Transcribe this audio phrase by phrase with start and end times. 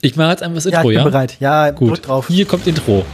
[0.00, 1.10] Ich mache jetzt einfach das Ja, Intro, ich bin ja?
[1.10, 1.36] bereit.
[1.40, 1.90] Ja, Gut.
[1.90, 2.28] drück drauf.
[2.28, 3.04] Hier kommt Intro.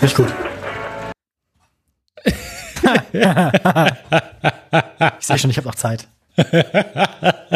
[0.00, 0.32] Nicht gut.
[5.18, 6.06] ich sehe schon, ich habe noch Zeit.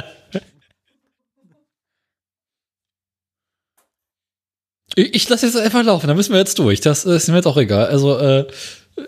[5.02, 6.80] Ich, lasse jetzt einfach laufen, da müssen wir jetzt durch.
[6.80, 7.86] Das ist mir jetzt auch egal.
[7.86, 8.46] Also, äh,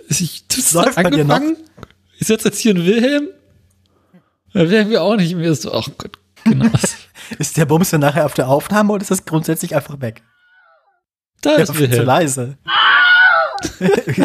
[0.09, 1.41] ich, dir noch?
[2.19, 3.29] Ich setze jetzt hier einen Wilhelm.
[4.55, 5.73] Da werden wir auch nicht mehr so.
[5.73, 6.67] Ach Gott, genau.
[7.39, 10.23] Ist der Bums dann nachher auf der Aufnahme oder ist das grundsätzlich einfach weg?
[11.41, 12.07] Da Der ist viel zu Wilhelm.
[12.07, 12.59] leise.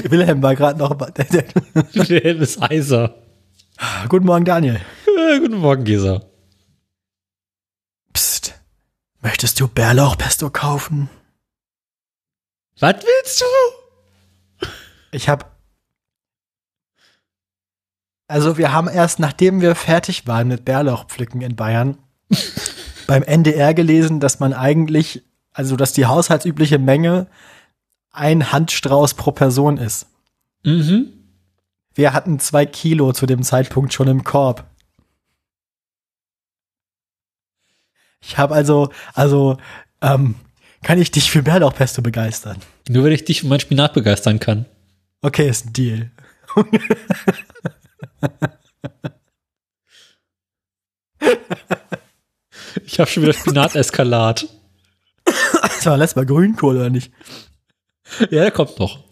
[0.09, 0.99] Wilhelm war gerade noch.
[0.99, 3.15] Wilhelm ist heiser.
[4.09, 4.81] Guten Morgen, Daniel.
[5.05, 6.25] Äh, guten Morgen, Gesa.
[8.13, 8.55] Psst.
[9.21, 11.09] Möchtest du Bärlauchpesto kaufen?
[12.79, 14.67] Was willst du?
[15.11, 15.45] Ich habe.
[18.27, 21.97] Also, wir haben erst, nachdem wir fertig waren mit Bärlauchpflücken in Bayern,
[23.07, 27.27] beim NDR gelesen, dass man eigentlich, also, dass die haushaltsübliche Menge
[28.11, 30.07] ein Handstrauß pro Person ist.
[30.63, 31.13] Mhm.
[31.93, 34.65] Wir hatten zwei Kilo zu dem Zeitpunkt schon im Korb.
[38.19, 39.57] Ich habe also, also,
[40.01, 40.35] ähm,
[40.87, 42.55] kann ich dich für Bärlauchpesto begeistern?
[42.87, 44.65] Nur wenn ich dich für meinen Spinat begeistern kann.
[45.21, 46.11] Okay, ist ein Deal.
[52.85, 54.47] Ich habe schon wieder Spinat-Eskalat.
[55.25, 57.11] Das war letztes Mal Grünkohl, oder nicht?
[58.21, 59.03] ja, der kommt noch.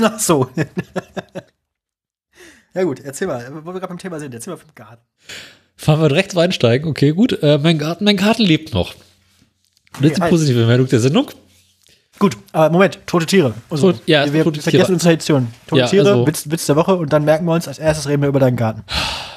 [0.00, 0.48] Ach so.
[2.74, 5.04] ja gut, erzähl mal, wo wir gerade beim Thema sind, erzähl mal vom Garten.
[5.74, 6.88] Fahren wir direkt einsteigen.
[6.88, 7.42] Okay, gut.
[7.42, 8.94] Äh, mein Garten, mein Garten lebt noch.
[10.00, 10.30] Jetzt die halt.
[10.30, 11.30] positive Meldung der Sendung.
[12.18, 13.52] Gut, aber Moment, tote Tiere.
[13.68, 14.92] Also, Tot- ja, wir tote vergessen Tiere.
[14.94, 15.48] unsere Tradition.
[15.66, 18.08] Tote Ja, Tiere, also- Witz, Witz der Woche und dann merken wir uns, als erstes
[18.08, 18.84] reden wir über deinen Garten.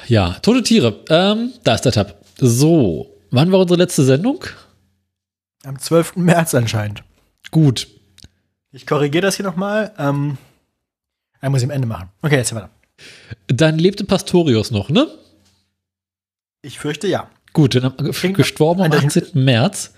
[0.08, 1.00] Ja, tote Tiere.
[1.10, 2.16] Ähm, da ist der Tab.
[2.38, 4.44] So, wann war unsere letzte Sendung?
[5.64, 6.16] Am 12.
[6.16, 7.02] März anscheinend.
[7.50, 7.86] Gut.
[8.72, 9.92] Ich korrigiere das hier nochmal.
[9.98, 10.38] Ähm,
[11.42, 12.08] ich muss ich am Ende machen.
[12.22, 12.70] Okay, jetzt weiter.
[13.48, 15.06] Dann lebte Pastorius noch, ne?
[16.62, 17.28] Ich fürchte ja.
[17.52, 17.94] Gut, dann
[18.34, 19.44] gestorben am eindeutig- 18.
[19.44, 19.92] März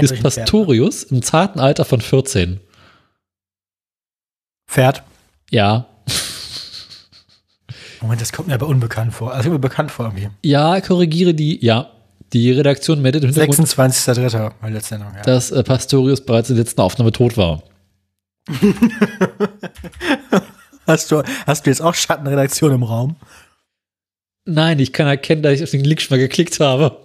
[0.00, 0.22] ist Pferd.
[0.22, 2.60] Pastorius im zarten Alter von 14.
[4.68, 5.02] Pferd.
[5.50, 5.86] Ja.
[8.00, 9.32] Moment, das kommt mir aber unbekannt vor.
[9.32, 10.30] Also immer bekannt vor irgendwie.
[10.42, 11.90] Ja, korrigiere die, ja.
[12.32, 14.52] Die Redaktion meldet im Hintergrund, 26.3.
[14.62, 15.12] meine letzte Sendung.
[15.14, 15.22] Ja.
[15.22, 17.62] dass äh, Pastorius bereits in der letzten Aufnahme tot war.
[20.86, 23.16] Hast du, hast du jetzt auch Schattenredaktion im Raum?
[24.44, 27.00] Nein, ich kann erkennen, dass ich auf den Link schon mal geklickt habe.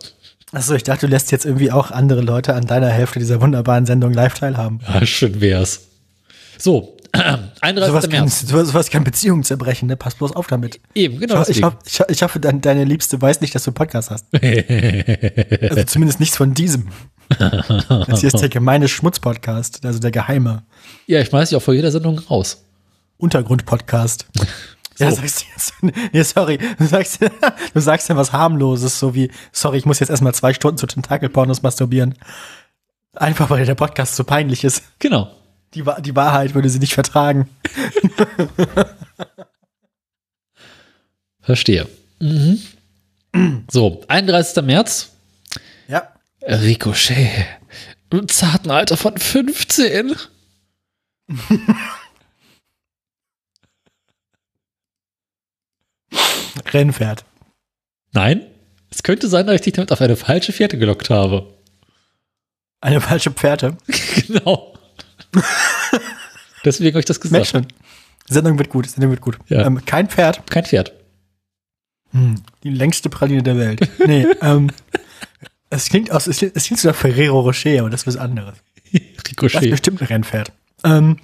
[0.51, 3.85] Achso, ich dachte, du lässt jetzt irgendwie auch andere Leute an deiner Hälfte dieser wunderbaren
[3.85, 4.79] Sendung live teilhaben.
[4.87, 5.81] Ja, schön wär's.
[6.57, 6.97] So,
[7.61, 7.87] 31.
[7.87, 8.47] Sowas kann, März.
[8.47, 9.97] sowas, sowas kann Beziehungen zerbrechen, ne?
[9.97, 10.79] Pass bloß auf damit.
[10.95, 11.41] Eben, genau.
[11.41, 14.09] ich, ich, hoff, ich, ich hoffe, dein, deine Liebste weiß nicht, dass du einen Podcast
[14.09, 14.25] hast.
[15.69, 16.87] Also zumindest nichts von diesem.
[17.29, 20.63] Das hier ist der gemeine Schmutz-Podcast, also der geheime
[21.07, 22.63] ja, ich schmeiß dich auch vor jeder Sendung raus.
[23.17, 24.25] Untergrund-Podcast.
[24.99, 25.17] Ja, So.
[25.17, 25.73] sagst du jetzt.
[26.13, 26.57] Nee, sorry.
[26.79, 27.19] Du sagst,
[27.73, 30.87] du sagst ja was harmloses, so wie, sorry, ich muss jetzt erstmal zwei Stunden zu
[30.87, 32.15] Tentakelpornos masturbieren.
[33.15, 34.83] Einfach weil der Podcast so peinlich ist.
[34.99, 35.31] Genau.
[35.73, 37.49] Die, die Wahrheit würde sie nicht vertragen.
[41.41, 41.87] Verstehe.
[42.19, 42.59] Mhm.
[43.69, 44.63] So, 31.
[44.63, 45.11] März.
[45.87, 46.07] Ja.
[46.41, 47.45] Ricochet.
[48.09, 50.15] Im zarten Alter von 15.
[56.73, 57.25] Rennpferd.
[58.13, 58.41] Nein.
[58.89, 61.53] Es könnte sein, dass ich dich damit auf eine falsche Fährte gelockt habe.
[62.79, 63.77] Eine falsche Pferde.
[64.27, 64.73] genau.
[66.63, 67.47] Deswegen habe ich das gesagt.
[67.47, 67.67] schon.
[68.29, 69.37] Sendung wird gut, Sendung wird gut.
[69.47, 69.65] Ja.
[69.65, 70.49] Ähm, kein Pferd.
[70.49, 70.93] Kein Pferd.
[72.11, 73.89] Hm, die längste Praline der Welt.
[74.05, 74.69] Nee, ähm,
[75.69, 78.55] es klingt aus, es es klingt so nach Ferrero Rocher, aber das ist was anderes.
[78.91, 79.69] Das ist Ricochet.
[79.69, 80.51] bestimmt ein Rennpferd.
[80.83, 81.17] Ähm,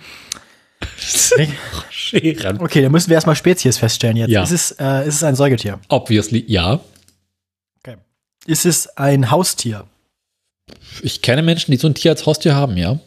[2.44, 2.60] Ran.
[2.60, 4.30] okay, dann müssen wir erstmal Spezies feststellen jetzt.
[4.30, 4.44] Ja.
[4.44, 5.80] Ist, es, äh, ist es ein Säugetier?
[5.90, 6.80] Obviously, ja.
[8.46, 9.86] Ist es ein Haustier?
[11.02, 13.00] Ich kenne Menschen, die so ein Tier als Haustier haben, ja.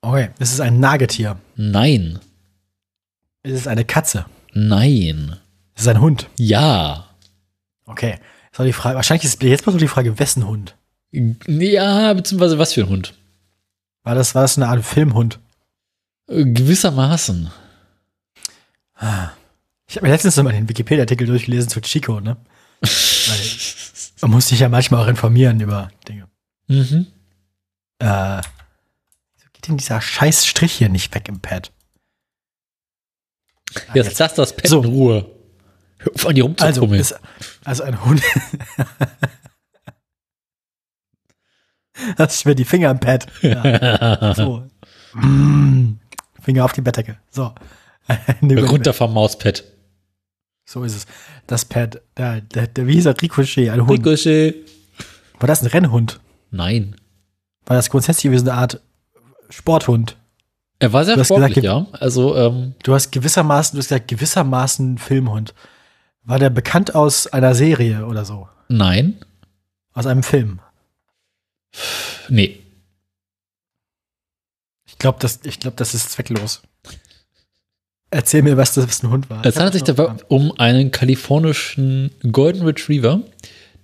[0.00, 0.30] Okay.
[0.38, 1.38] Ist es ein Nagetier?
[1.56, 2.20] Nein.
[3.42, 4.26] Ist es eine Katze?
[4.52, 5.36] Nein.
[5.74, 6.28] Ist es ein Hund?
[6.38, 7.08] Ja.
[7.86, 8.18] Okay.
[8.52, 10.74] Ist die Frage, wahrscheinlich ist jetzt bloß noch die Frage, wessen Hund?
[11.10, 13.14] Ja, beziehungsweise was für ein Hund?
[14.02, 15.38] War das, war das eine Art Filmhund?
[16.28, 17.50] Gewissermaßen.
[19.86, 22.36] Ich habe mir letztens noch mal den Wikipedia-Artikel durchgelesen zu Chico, ne?
[22.80, 22.90] Weil
[24.22, 26.28] man muss sich ja manchmal auch informieren über Dinge.
[26.66, 27.06] Mhm.
[28.00, 28.40] Äh,
[29.36, 31.72] wieso geht denn dieser scheiß Strich hier nicht weg im Pad?
[33.94, 34.82] Jetzt lass das Pad So.
[34.82, 35.30] in Ruhe.
[35.98, 37.00] Hör auf, an die Also, rumzukummeln.
[37.00, 37.18] ist,
[37.64, 38.22] also ein Hund.
[42.16, 43.26] Hast du mir die Finger im Pad.
[43.42, 44.68] Ja, so.
[45.14, 45.97] Mm.
[46.48, 47.18] Finger auf die Bettdecke.
[47.30, 47.52] So.
[48.42, 49.64] Runter vom Mauspad.
[50.64, 51.06] So ist es.
[51.46, 53.20] Das Pad, der, der, der wie hieß er?
[53.20, 53.90] Ricochet, ein Hund.
[54.06, 54.54] Ricochet.
[55.38, 56.18] War das ein Rennhund?
[56.50, 56.96] Nein.
[57.66, 58.80] War das grundsätzlich gewesen eine Art
[59.50, 60.16] Sporthund?
[60.78, 61.86] Er war sehr Du sportlich, gesagt, ja.
[62.00, 65.52] Also, ähm, Du hast gewissermaßen, du hast gesagt, gewissermaßen Filmhund.
[66.24, 68.48] War der bekannt aus einer Serie oder so?
[68.68, 69.18] nein.
[69.92, 70.60] Aus einem Film?
[72.30, 72.60] Nee.
[74.98, 76.60] Ich glaube, das, ich glaub, das ist zwecklos.
[78.10, 79.46] Erzähl mir, was das für ein Hund war.
[79.46, 83.20] Es handelt sich dabei um einen kalifornischen Golden Retriever,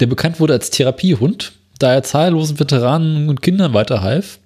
[0.00, 4.40] der bekannt wurde als Therapiehund, da er zahllosen Veteranen und Kindern weiterhalf.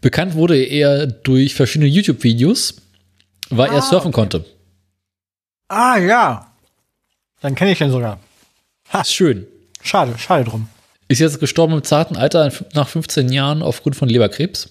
[0.00, 2.76] Bekannt wurde er durch verschiedene YouTube-Videos,
[3.50, 4.14] weil er Ah, surfen okay.
[4.14, 4.44] konnte.
[5.68, 6.50] Ah, ja.
[7.42, 8.20] Dann kenne ich den sogar.
[8.98, 9.46] Ist schön.
[9.82, 10.68] Schade, schade drum.
[11.08, 14.70] Ist jetzt gestorben im zarten Alter nach 15 Jahren aufgrund von Leberkrebs.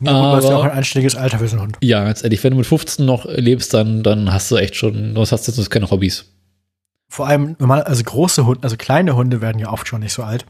[0.00, 1.78] Ja, gut, das ist ja auch Aber- ein einständiges Alter für so einen Hund.
[1.82, 5.14] Ja, ganz ehrlich, wenn du mit 15 noch lebst, dann, dann hast du echt schon,
[5.14, 6.24] sonst hast du sonst keine Hobbys.
[7.08, 10.22] Vor allem, normal, also große Hunde, also kleine Hunde werden ja oft schon nicht so
[10.22, 10.46] alt.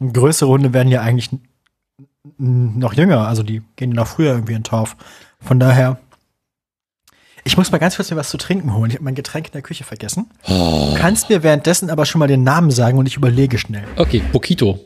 [0.00, 1.30] Und größere Hunde werden ja eigentlich
[2.38, 4.96] noch jünger, also die gehen ja noch früher irgendwie in den Torf.
[5.40, 5.98] Von daher,
[7.44, 8.90] ich muss mal ganz kurz mir was zu trinken holen.
[8.90, 10.30] Ich habe mein Getränk in der Küche vergessen.
[10.46, 13.84] Du kannst mir währenddessen aber schon mal den Namen sagen und ich überlege schnell.
[13.96, 14.78] Okay, Bokito.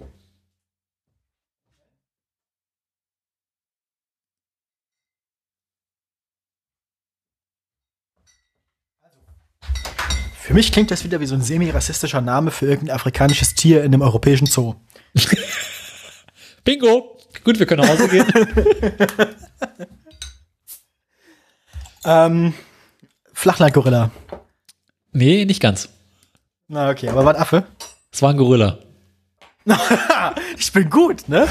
[10.47, 13.93] Für mich klingt das wieder wie so ein semi-rassistischer Name für irgendein afrikanisches Tier in
[13.93, 14.77] einem europäischen Zoo.
[16.65, 17.19] Bingo!
[17.43, 18.27] Gut, wir können nach Hause gehen.
[22.05, 22.55] Ähm,
[23.33, 24.13] Flachlandgorilla.
[25.11, 25.89] nee, nicht ganz.
[26.69, 27.67] Na okay, aber war ein Affe?
[28.13, 28.79] Es war ein Gorilla.
[30.57, 31.49] Ich bin gut, ne?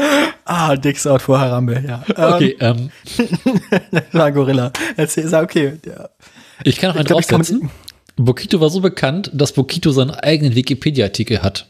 [0.44, 2.02] ah, Dicksaut vor Harambe, ja.
[2.08, 3.30] Okay, ähm, Ähm,
[4.12, 4.72] war ein Gorilla.
[4.96, 5.78] Erzähl, sag, okay.
[5.86, 6.08] Ja.
[6.64, 7.70] ich kann noch einen glaub, draufsetzen.
[8.16, 11.68] Bokito war so bekannt, dass Bokito seinen eigenen Wikipedia-Artikel hat.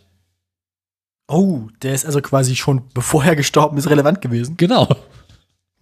[1.29, 4.57] Oh, der ist also quasi schon, bevor er gestorben ist, relevant gewesen.
[4.57, 4.89] Genau.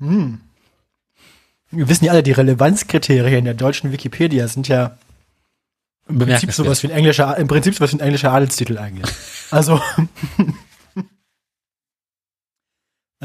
[0.00, 0.40] Hm.
[1.70, 4.98] Wir wissen ja alle, die Relevanzkriterien der deutschen Wikipedia sind ja
[6.08, 9.12] im Prinzip sowas wie ein englischer, im Prinzip sowas wie ein englischer Adelstitel eigentlich.
[9.50, 9.80] Also,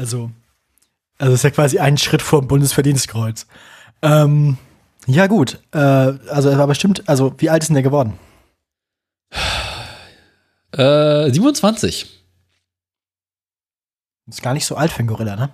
[0.02, 0.30] also,
[1.18, 3.46] also ist ja quasi ein Schritt vor dem Bundesverdienstkreuz.
[4.02, 4.58] Ähm,
[5.06, 8.18] ja gut, äh, also er war bestimmt, also wie alt ist denn der geworden?
[10.72, 12.08] Äh, 27.
[14.26, 15.50] Ist gar nicht so alt für einen Gorilla, ne?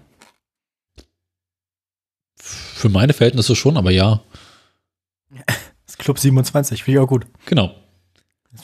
[2.38, 4.22] Für meine Verhältnisse schon, aber ja.
[5.46, 5.56] Das
[5.88, 7.26] ist Club 27, finde ich auch gut.
[7.44, 7.74] Genau.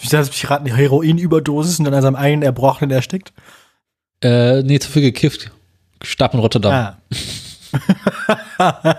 [0.00, 3.34] Ich dachte, ich raten eine Heroinüberdosis und dann an seinem eigenen Erbrochenen erstickt.
[4.22, 5.50] Äh, nee, zu viel gekifft.
[6.04, 6.72] Starb in Rotterdam.
[6.72, 6.96] Ah.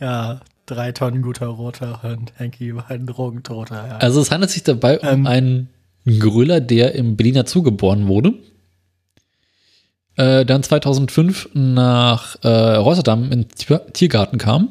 [0.00, 3.86] ja, drei Tonnen guter roter und Henky war ein Drogentoter.
[3.88, 3.96] Ja.
[3.98, 5.26] Also es handelt sich dabei um Ähm.
[5.26, 5.68] einen
[6.18, 8.34] Gorilla, der im Berliner Zoo geboren wurde.
[10.16, 14.70] Äh, dann 2005 nach äh, Rotterdam in Tier- Tiergarten kam.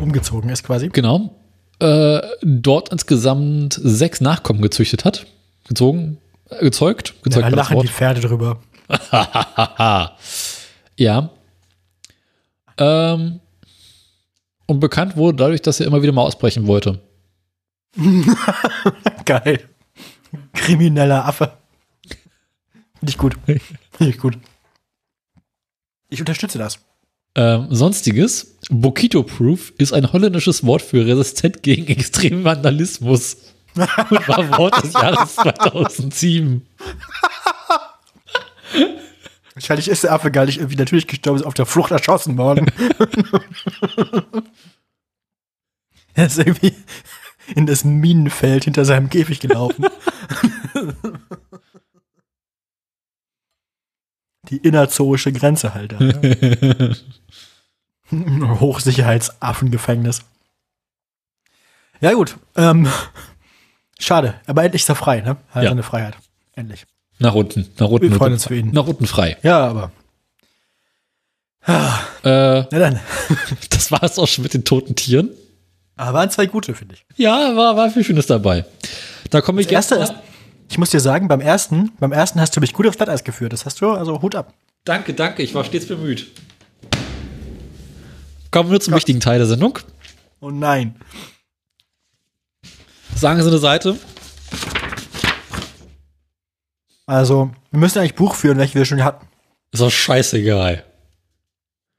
[0.00, 0.88] Umgezogen ist quasi.
[0.88, 1.34] Genau.
[1.78, 5.26] Äh, dort insgesamt sechs Nachkommen gezüchtet hat.
[5.68, 7.08] Gezogen, äh, gezeugt.
[7.10, 7.88] Ja, Gezeugt da war das lachen die.
[7.88, 8.58] Pferde drüber.
[10.96, 11.30] ja.
[12.76, 13.40] Ähm,
[14.66, 17.00] und bekannt wurde dadurch, dass er immer wieder mal ausbrechen wollte.
[19.24, 19.68] Geil.
[20.52, 21.52] Krimineller Affe.
[23.02, 23.36] Ich gut.
[23.98, 24.38] Ich gut.
[26.08, 26.78] Ich unterstütze das.
[27.36, 28.56] Ähm, Sonstiges.
[28.70, 33.36] Bokito-Proof ist ein holländisches Wort für resistent gegen extremen Vandalismus.
[33.76, 36.66] Und war Wort des Jahres 2007.
[39.54, 42.66] Wahrscheinlich ist der Affe gar nicht irgendwie natürlich gestorben, ist auf der Flucht erschossen worden.
[46.14, 46.74] er ist irgendwie
[47.54, 49.86] in das Minenfeld hinter seinem Käfig gelaufen.
[54.50, 55.92] Die innerzoische Grenze halt.
[55.92, 56.96] da, ne?
[58.60, 60.24] Hochsicherheitsaffengefängnis.
[62.00, 62.36] Ja, gut.
[62.56, 62.86] Ähm,
[63.98, 64.40] schade.
[64.46, 65.38] Aber endlich ist er frei, ne?
[65.50, 65.70] Hat Ja.
[65.70, 66.18] seine Freiheit.
[66.52, 66.84] Endlich.
[67.24, 68.10] Nach unten, nach unten.
[68.10, 68.70] Wir freuen uns für ihn.
[68.72, 69.38] Nach unten frei.
[69.42, 69.92] Ja, aber.
[71.62, 73.00] Ah, Äh, na dann.
[73.70, 75.30] das war es auch schon mit den toten Tieren.
[75.96, 77.06] Aber waren zwei gute, finde ich.
[77.16, 78.66] Ja, war, war viel Schönes dabei.
[79.30, 80.12] Da komme ich erste ist,
[80.68, 83.54] ich muss dir sagen, beim ersten, beim ersten hast du mich gut aufs Glatteis geführt.
[83.54, 84.52] Das hast du, also Hut ab.
[84.84, 86.26] Danke, danke, ich war stets bemüht.
[88.50, 89.78] Kommen wir zum wichtigen Teil der Sendung.
[90.40, 90.96] Oh nein.
[93.16, 93.96] Sagen Sie eine Seite.
[97.06, 99.26] Also, wir müssen eigentlich Buch führen, welche wir schon hatten.
[99.72, 100.84] Ist doch scheißegal.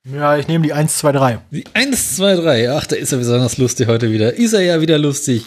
[0.05, 1.39] Ja, ich nehme die 1, 2, 3.
[1.49, 2.71] Die 1, 2, 3.
[2.71, 4.33] Ach, da ist er besonders lustig heute wieder.
[4.33, 5.45] Ist er ja wieder lustig.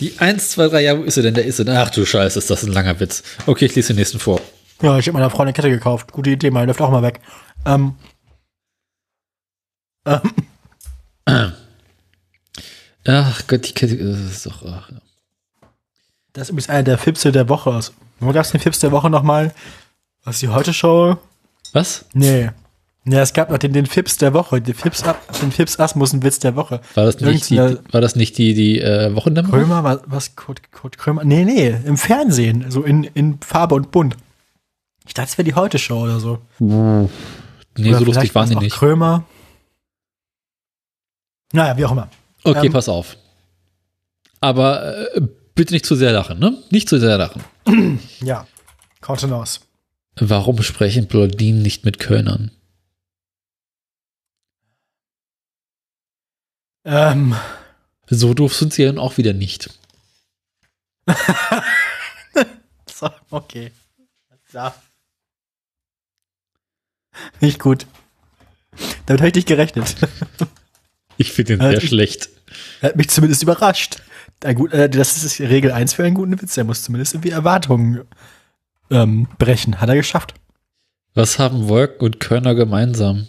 [0.00, 0.82] Die 1, 2, 3.
[0.82, 1.34] Ja, wo ist er denn?
[1.34, 1.82] Der ist er.
[1.82, 3.22] Ach du Scheiße, ist das ein langer Witz.
[3.46, 4.40] Okay, ich lese den nächsten vor.
[4.82, 6.10] Ja, ich habe meiner Freundin Kette gekauft.
[6.10, 7.20] Gute Idee, meine läuft auch mal weg.
[7.64, 7.94] Ähm.
[10.04, 10.20] Ähm.
[13.06, 14.64] Ach Gott, die Kette, das ist doch.
[14.66, 15.00] Ach, ja.
[16.32, 17.92] Das ist übrigens einer der Fipse der Woche aus.
[18.22, 19.52] Wo gab's den Fips der Woche nochmal?
[20.24, 21.16] Was die heute Show?
[21.72, 22.04] Was?
[22.14, 22.50] Nee.
[23.04, 26.22] Ja, es gab noch den, den Fips der Woche, den Fips, Ab- den Fips Asmussen
[26.22, 26.80] Witz der Woche.
[26.94, 29.58] War das nicht die, war das nicht die, die äh, Wochendämmerung?
[29.58, 31.24] Krömer, was, was Kurt, Kurt Krömer?
[31.24, 34.16] Nee, nee, im Fernsehen, so in, in Farbe und Bunt.
[35.04, 36.38] Ich dachte, es wäre die Heute-Show oder so.
[36.60, 37.08] Nee,
[37.88, 38.76] Oder so lustig waren die nicht.
[38.76, 39.24] Krömer.
[41.52, 42.08] Naja, wie auch immer.
[42.44, 43.16] Okay, Ähm, pass auf.
[44.40, 45.20] Aber äh,
[45.56, 46.56] bitte nicht zu sehr lachen, ne?
[46.70, 47.42] Nicht zu sehr lachen.
[48.20, 48.46] Ja,
[49.00, 49.60] Kontenance.
[50.16, 52.50] Warum sprechen Blondinen nicht mit Kölnern?
[56.84, 57.34] Ähm,
[58.08, 59.70] So doof sind sie ja auch wieder nicht.
[62.92, 63.72] so, okay.
[64.52, 64.74] Ja.
[67.40, 67.86] Nicht gut.
[69.06, 69.96] Damit habe ich nicht gerechnet.
[71.18, 72.30] Ich finde Äh, sehr schlecht.
[72.80, 74.02] Hat mich zumindest überrascht.
[74.54, 76.54] Gut, äh, das ist Regel 1 für einen guten Witz.
[76.54, 78.02] Der muss zumindest irgendwie Erwartungen
[78.90, 79.80] ähm, brechen.
[79.80, 80.34] Hat er geschafft.
[81.14, 83.28] Was haben Wolken und Körner gemeinsam?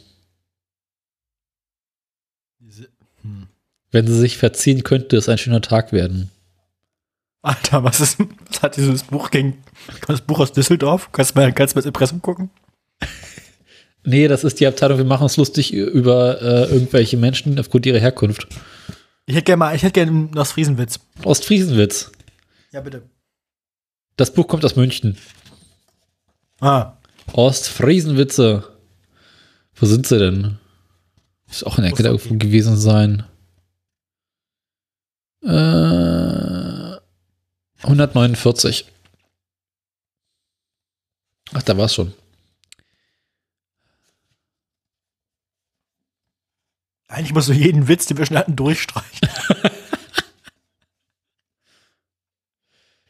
[3.21, 3.47] Hm.
[3.91, 6.31] Wenn sie sich verziehen, könnte es ein schöner Tag werden.
[7.43, 8.17] Alter, was ist,
[8.47, 9.61] was hat dieses Buch gegen,
[10.07, 11.11] das Buch aus Düsseldorf?
[11.11, 12.49] Kannst du mal, kannst du mal das Impressum gucken?
[14.05, 17.99] Nee, das ist die Abteilung, wir machen uns lustig über äh, irgendwelche Menschen aufgrund ihrer
[17.99, 18.47] Herkunft.
[19.25, 20.99] Ich hätte gerne mal, ich hätte gerne einen Ostfriesenwitz.
[21.23, 22.11] Ostfriesenwitz.
[22.71, 23.09] Ja, bitte.
[24.17, 25.17] Das Buch kommt aus München.
[26.59, 26.97] Ah,
[27.31, 28.69] Ostfriesenwitze.
[29.75, 30.59] Wo sind sie denn?
[31.47, 33.23] Muss auch in der Ecke irgendwo gewesen sein.
[35.41, 36.97] Äh,
[37.83, 38.85] 149.
[41.53, 42.13] Ach, da war's schon.
[47.13, 49.29] Eigentlich musst du jeden Witz, den wir schon hatten, durchstreichen.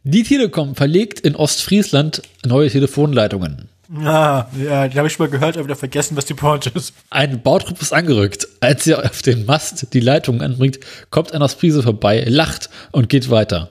[0.06, 3.70] Die Telekom verlegt in Ostfriesland neue Telefonleitungen.
[3.96, 6.94] Ah, ja, die habe ich schon mal gehört, aber wieder vergessen, was die Pointe ist.
[7.10, 8.48] Ein Bautrupp ist angerückt.
[8.60, 10.80] Als er auf den Mast die Leitung anbringt,
[11.10, 13.70] kommt ein aus Friese vorbei, lacht und geht weiter.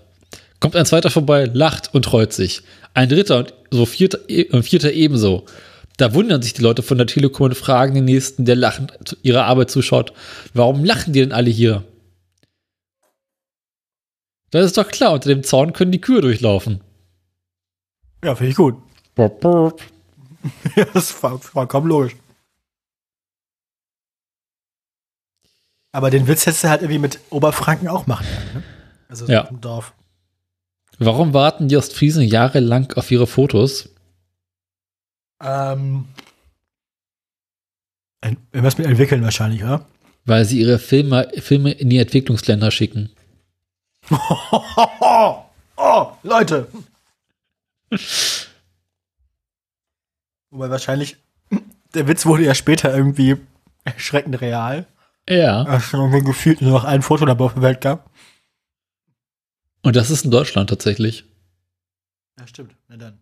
[0.60, 2.62] Kommt ein zweiter vorbei, lacht und freut sich.
[2.94, 4.20] Ein dritter und so vierter,
[4.52, 5.44] und vierter ebenso.
[5.98, 9.44] Da wundern sich die Leute von der Telekom und fragen den nächsten, der lachend ihrer
[9.44, 10.12] Arbeit zuschaut,
[10.54, 11.84] warum lachen die denn alle hier?
[14.50, 16.80] Das ist doch klar, unter dem Zaun können die Kühe durchlaufen.
[18.24, 18.76] Ja, finde ich gut.
[20.74, 22.16] Ja, das ist voll- vollkommen logisch.
[25.92, 28.62] Aber den Witz hättest du halt irgendwie mit Oberfranken auch machen können, ne?
[29.08, 29.42] Also Ja.
[29.42, 29.92] im Dorf.
[30.98, 33.90] Warum warten die Ostfriesen jahrelang auf ihre Fotos?
[35.42, 36.06] Ähm,
[38.52, 39.86] irgendwas mit entwickeln wahrscheinlich, oder?
[40.24, 43.10] Weil sie ihre Filme, Filme in die Entwicklungsländer schicken.
[45.76, 46.68] oh, Leute!
[50.50, 51.16] Wobei wahrscheinlich,
[51.94, 53.36] der Witz wurde ja später irgendwie
[53.84, 54.86] erschreckend real.
[55.28, 55.62] Ja.
[55.64, 58.10] Als es irgendwie gefühlt nur noch ein Foto dabei auf der Welt gab.
[59.82, 61.24] Und das ist in Deutschland tatsächlich.
[62.38, 62.76] Ja, stimmt.
[62.88, 63.18] Na dann.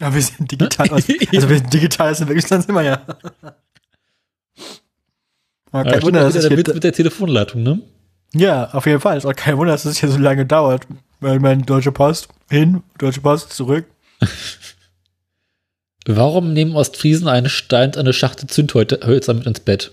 [0.00, 0.90] Ja, wir sind digital.
[0.90, 3.02] also, also wir sind digital, sind wirklich dann sind wir ja.
[5.72, 7.80] Aber Ja, kein Wunder, dass es hier, mit der Telefonleitung, ne?
[8.34, 9.16] ja, auf jeden Fall.
[9.16, 10.86] Ist auch kein Wunder, dass es hier so lange dauert.
[11.20, 13.86] Weil mein Deutsche Post hin, Deutsche Post zurück.
[16.06, 19.92] Warum nehmen Ostfriesen einen Stein eine Schachtel Zündhölzer mit ins Bett?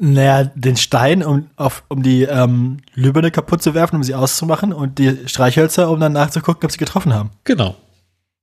[0.00, 4.72] Naja, den Stein, um, auf, um die ähm, Lüberne kaputt zu werfen, um sie auszumachen
[4.72, 7.30] und die Streichhölzer, um dann nachzugucken, ob sie getroffen haben.
[7.44, 7.76] Genau.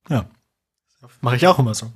[0.10, 0.26] Ja.
[1.22, 1.92] Mache ich auch immer so.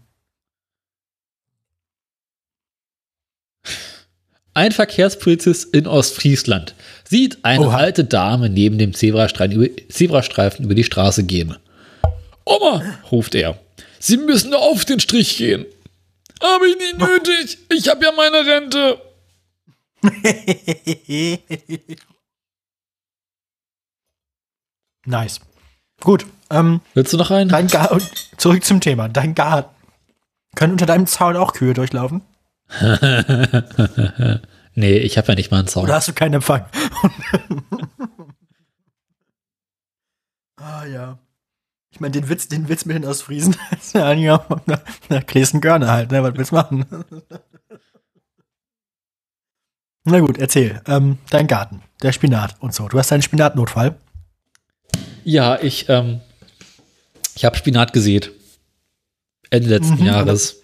[4.54, 7.78] Ein Verkehrspolizist in Ostfriesland sieht eine Oha.
[7.78, 11.56] alte Dame neben dem Zebrastreifen über, Zebrastreifen über die Straße gehen.
[12.46, 13.60] Oma, ruft er,
[14.00, 15.66] Sie müssen auf den Strich gehen.
[16.42, 17.58] Habe ich nicht nötig.
[17.70, 19.00] Ich habe ja meine Rente.
[25.06, 25.39] Nice.
[26.01, 26.25] Gut.
[26.50, 27.50] Ähm, Willst du noch einen?
[27.50, 28.01] dein Garten.
[28.38, 29.10] Zurück zum Thema.
[29.10, 29.74] Dein Garten.
[30.56, 32.22] Können unter deinem Zaun auch Kühe durchlaufen?
[34.75, 35.84] nee, ich habe ja nicht mal einen Zaun.
[35.86, 36.65] Oder hast du keinen Empfang?
[40.58, 41.18] ah ja.
[41.91, 44.82] Ich meine, den Witz, den Witz mit den Ostfriesen, das ist ja eigentlich auch nach,
[45.10, 46.22] nach Klesen Görne halt, ne?
[46.24, 46.86] Was willst du machen?
[50.06, 50.82] Na gut, erzähl.
[50.88, 52.88] Ähm, dein Garten, der Spinat und so.
[52.88, 53.96] Du hast einen Spinatnotfall.
[55.24, 56.22] Ja, ich, ähm,
[57.36, 58.32] ich habe Spinat gesät.
[59.50, 60.62] Ende letzten Mhm, Jahres.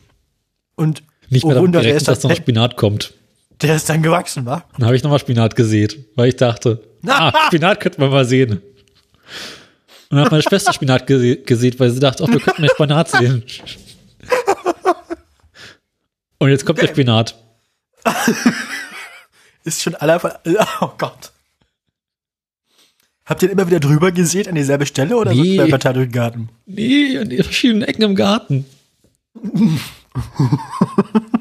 [0.75, 3.13] Und Nicht oh mehr Wunder, der gerechnet, ist dass noch Spinat kommt.
[3.61, 4.63] der ist dann gewachsen, wa?
[4.77, 8.61] Dann habe ich nochmal Spinat gesät, weil ich dachte, ah, Spinat könnte man mal sehen.
[10.09, 12.71] Und dann hat meine Schwester Spinat gese gesät, weil sie dachte, oh, wir könnten mehr
[12.71, 13.43] Spinat sehen.
[16.37, 17.35] Und jetzt kommt der Spinat.
[19.65, 20.39] Ist schon aller.
[20.81, 21.31] Oh Gott.
[23.25, 25.57] Habt ihr den immer wieder drüber gesät an dieselbe Stelle oder Nee.
[25.57, 26.49] so querbetter durch den Garten?
[26.67, 28.65] Nee, an die verschiedenen Ecken im Garten.
[29.33, 29.79] Mhm.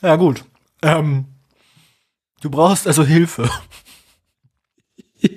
[0.00, 0.44] Ja, gut.
[0.82, 1.26] Ähm,
[2.40, 3.48] du brauchst also Hilfe.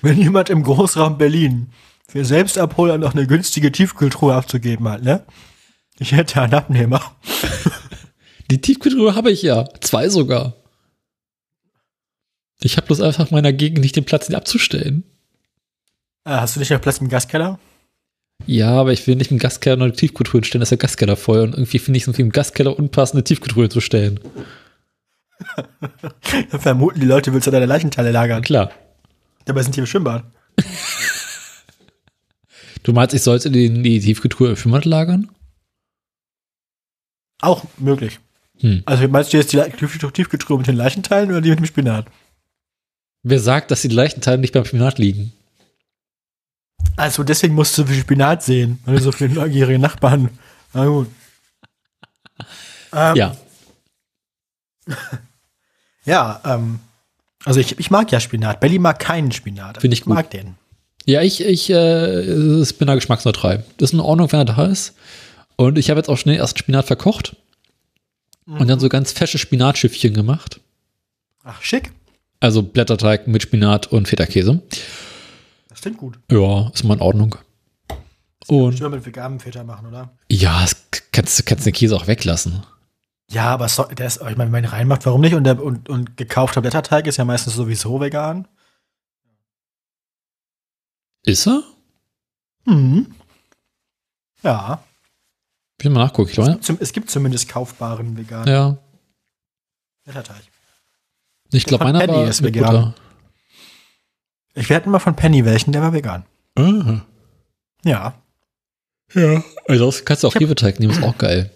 [0.00, 1.72] Wenn jemand im Großraum Berlin
[2.08, 5.24] für Selbstabholer noch eine günstige Tiefkühltruhe abzugeben hat, ne?
[5.98, 7.16] Ich hätte einen Abnehmer.
[8.50, 9.66] Die Tiefkühltruhe habe ich ja.
[9.80, 10.54] Zwei sogar.
[12.60, 15.04] Ich habe bloß einfach in meiner Gegend nicht den Platz, ihn abzustellen.
[16.24, 17.58] Ah, hast du nicht noch Platz im Gaskeller?
[18.46, 21.16] Ja, aber ich will nicht im Gaskeller noch eine Tiefkühltruhe stellen, das ist der Gaskeller
[21.16, 21.40] voll.
[21.40, 24.20] Und irgendwie finde ich es irgendwie im Gaskeller unpassend, eine Tiefkühltruhe zu stellen.
[26.48, 28.42] Vermuten die Leute, willst du deine Leichenteile lagern.
[28.42, 28.70] Klar.
[29.44, 30.24] Dabei sind die im Schwimmbad.
[32.82, 35.30] Du meinst, ich sollte die, die Tiefkühltruhe im Schwimmbad lagern?
[37.40, 38.20] Auch möglich.
[38.60, 38.82] Hm.
[38.86, 42.06] Also meinst du jetzt die Tiefkühltruhe mit den Leichenteilen oder die mit dem Spinat?
[43.22, 45.32] Wer sagt, dass die Leichenteile nicht beim Spinat liegen?
[46.96, 50.30] Also deswegen musst du viel Spinat sehen, weil du so viele neugierige Nachbarn.
[50.72, 51.08] Na gut.
[52.96, 53.36] Ähm, Ja.
[56.06, 56.80] Ja, ähm,
[57.46, 58.60] also ich, ich mag ja Spinat.
[58.60, 59.80] Belly mag keinen Spinat.
[59.80, 60.14] Find ich gut.
[60.14, 60.54] mag den.
[61.06, 63.64] Ja, ich, ich äh, ich bin da geschmacksneutral.
[63.78, 64.94] Das ist in Ordnung, wenn er da ist.
[65.56, 67.36] Und ich habe jetzt auch schnell erst Spinat verkocht
[68.46, 70.60] und dann so ganz fesche Spinatschiffchen gemacht.
[71.44, 71.92] Ach, schick.
[72.40, 74.60] Also Blätterteig mit Spinat und Feta-Käse.
[75.68, 76.18] Das klingt gut.
[76.30, 77.36] Ja, ist mal in Ordnung.
[78.46, 80.10] Und Schon mit veganem Feta machen, oder?
[80.30, 80.76] ja, das
[81.12, 82.62] kannst, kannst den Käse auch weglassen.
[83.30, 85.34] Ja, aber so, der ist, ich meine, wenn man ihn reinmacht, warum nicht?
[85.34, 88.46] Und, der, und, und gekaufter Blätterteig ist ja meistens sowieso vegan.
[91.24, 91.62] Ist er?
[92.66, 93.14] Mhm.
[94.42, 94.82] Ja.
[95.78, 96.60] Ich will mal nachgucken, ich glaube.
[96.60, 98.78] Zum, es gibt zumindest kaufbaren veganen Ja.
[100.04, 100.42] Blätterteig.
[101.52, 102.64] Ich glaube, meiner Penny war ist vegan.
[102.64, 102.94] Butter.
[104.54, 106.24] Ich werde mal von Penny welchen, der war vegan.
[106.56, 107.00] Ah.
[107.84, 108.14] Ja.
[109.12, 109.42] Ja.
[109.68, 111.50] Also das kannst du auch Hefeteig nehmen, ist auch geil.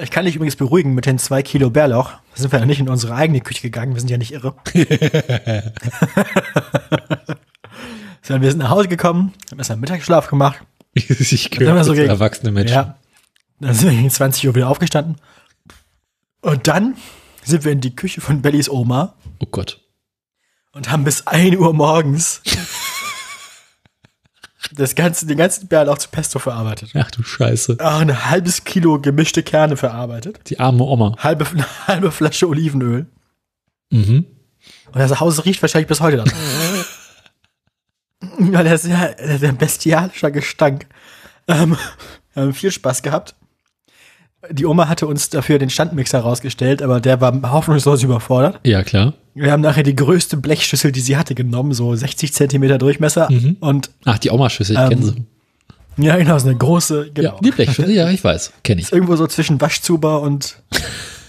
[0.00, 2.10] Ich kann dich übrigens beruhigen mit den zwei Kilo Bärlauch.
[2.10, 4.54] Da sind wir ja nicht in unsere eigene Küche gegangen, wir sind ja nicht irre.
[8.22, 10.62] Sondern wir sind nach Hause gekommen, haben erst einen Mittagsschlaf gemacht.
[10.92, 11.06] Ich
[11.50, 12.74] Dann gehöre haben wir so gegen- erwachsene Menschen.
[12.74, 12.98] Ja.
[13.60, 15.16] Dann sind wir gegen 20 Uhr wieder aufgestanden.
[16.40, 16.96] Und dann
[17.44, 19.80] sind wir in die Küche von Bellys Oma Oh Gott.
[20.72, 22.40] und haben bis 1 Uhr morgens
[24.72, 26.90] das ganze, den ganzen Bärlauch zu Pesto verarbeitet.
[26.94, 27.76] Ach du Scheiße.
[27.80, 30.38] Auch ein halbes Kilo gemischte Kerne verarbeitet.
[30.48, 31.16] Die arme Oma.
[31.18, 31.46] Halbe,
[31.86, 33.06] halbe Flasche Olivenöl.
[33.90, 34.26] Mhm.
[34.92, 36.30] Und das Haus riecht wahrscheinlich bis heute dann.
[38.40, 40.86] Weil das ist ja ein bestialischer Gestank.
[41.48, 41.76] Ähm,
[42.34, 43.34] wir haben viel Spaß gehabt.
[44.50, 48.58] Die Oma hatte uns dafür den Standmixer rausgestellt, aber der war hoffnungslos überfordert.
[48.64, 49.12] Ja, klar.
[49.34, 53.30] Wir haben nachher die größte Blechschüssel, die sie hatte, genommen, so 60 Zentimeter Durchmesser.
[53.30, 53.58] Mhm.
[53.60, 56.02] Und Ach, die Oma-Schüssel, ich Ähm, kenne sie.
[56.02, 57.38] ja, genau, so eine große, Ja, genau.
[57.40, 58.52] die Blechschüssel, ja, ich weiß.
[58.64, 58.86] Kenne ich.
[58.86, 60.56] Ist irgendwo so zwischen Waschzuber und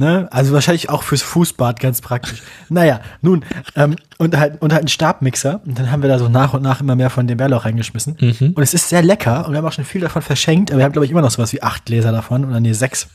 [0.00, 2.42] ne, also wahrscheinlich auch fürs Fußbad ganz praktisch.
[2.70, 3.44] Naja, nun,
[3.76, 5.60] ähm, und halt, und halt ein Stabmixer.
[5.64, 8.16] Und dann haben wir da so nach und nach immer mehr von dem Bärlauch reingeschmissen.
[8.18, 8.52] Mhm.
[8.54, 10.84] Und es ist sehr lecker und wir haben auch schon viel davon verschenkt, aber wir
[10.84, 13.08] haben, glaube ich, immer noch sowas wie acht Gläser davon oder nee, sechs.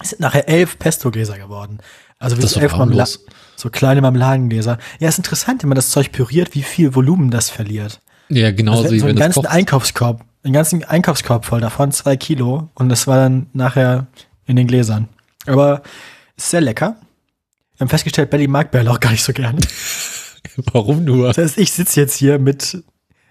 [0.00, 1.78] Es sind nachher elf Pesto-Gläser geworden.
[2.18, 3.24] Also wie so elf Marmela harmlos.
[3.56, 4.78] so kleine Marmeladengläser.
[5.00, 8.00] Ja, ist interessant, wenn man das Zeug püriert, wie viel Volumen das verliert.
[8.28, 9.46] Ja, genauso Also wie so einen ganzen.
[9.46, 12.68] Einkaufskorb, einen ganzen Einkaufskorb voll davon, zwei Kilo.
[12.74, 14.06] Und das war dann nachher
[14.46, 15.08] in den Gläsern.
[15.48, 15.82] Aber
[16.36, 16.96] ist sehr lecker.
[17.76, 19.60] Wir haben festgestellt, Belly mag Bärlauch gar nicht so gerne.
[20.72, 21.28] Warum nur?
[21.28, 22.82] Das heißt, ich sitze jetzt hier mit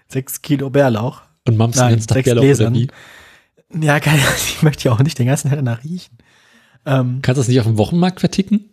[0.08, 1.22] sechs Kilo Bärlauch.
[1.46, 2.74] Und Mams Nein, sechs Bärlauch oder Gläsern.
[2.74, 2.88] wie?
[3.80, 4.20] Ja, geil.
[4.36, 6.16] Ich möchte ja auch nicht den ganzen Tag danach riechen.
[6.86, 8.70] Ähm, Kannst du das nicht auf dem Wochenmarkt verticken?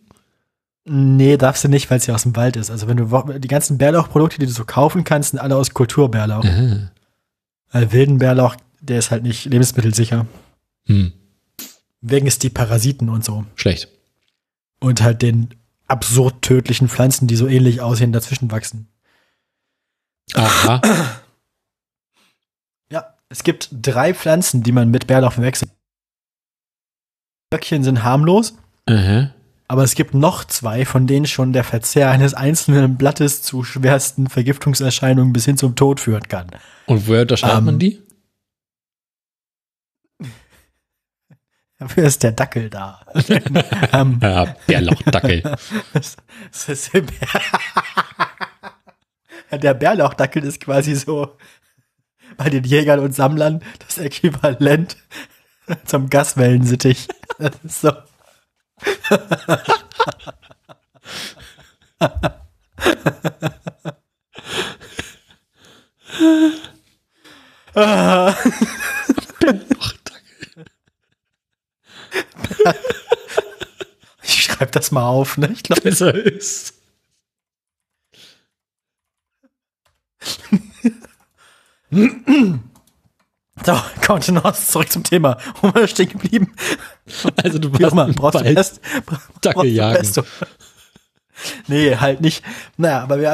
[0.88, 2.70] Nee, darfst du nicht, weil es ja aus dem Wald ist.
[2.70, 6.44] Also wenn du die ganzen Bärlauchprodukte, die du so kaufen kannst, sind alle aus Kulturbärlauch.
[6.44, 6.90] Ah.
[7.72, 10.26] Weil wilden Bärlauch, der ist halt nicht lebensmittelsicher.
[10.86, 11.12] Hm,
[12.08, 13.44] Wegen es die Parasiten und so.
[13.56, 13.88] schlecht.
[14.80, 15.54] Und halt den
[15.88, 18.88] absurd tödlichen Pflanzen, die so ähnlich aussehen, dazwischen wachsen.
[20.34, 20.80] Aha.
[22.92, 25.72] Ja, es gibt drei Pflanzen, die man mit Bärlauch verwechselt.
[27.50, 28.54] Böckchen sind harmlos,
[28.86, 29.32] Aha.
[29.66, 34.28] aber es gibt noch zwei, von denen schon der Verzehr eines einzelnen Blattes zu schwersten
[34.28, 36.46] Vergiftungserscheinungen bis hin zum Tod führen kann.
[36.86, 38.00] Und woher unterscheidet Ähm, man die?
[41.78, 43.00] Dafür ist der Dackel da.
[43.92, 45.42] ähm, Ja, Bärlauchdackel.
[45.92, 46.16] das,
[46.52, 47.40] das ist der, Bär
[49.58, 51.36] der Bärlauchdackel ist quasi so
[52.36, 54.96] bei den Jägern und Sammlern das Äquivalent
[55.84, 57.08] zum Gaswellensittich.
[57.38, 57.92] Das ist so.
[67.78, 68.34] Ah.
[74.22, 75.50] Ich schreibe das mal auf, ne?
[75.52, 76.74] Ich glaube, Besser ist.
[83.64, 85.38] so, Kontenance, zurück zum Thema.
[85.60, 86.52] Wo war wir stehen geblieben?
[87.36, 88.80] Also du warst im brauchst du Pest?
[89.40, 89.96] Du jagen.
[89.98, 90.24] Pesto?
[91.68, 92.42] Nee, halt nicht.
[92.76, 93.30] Naja, aber wir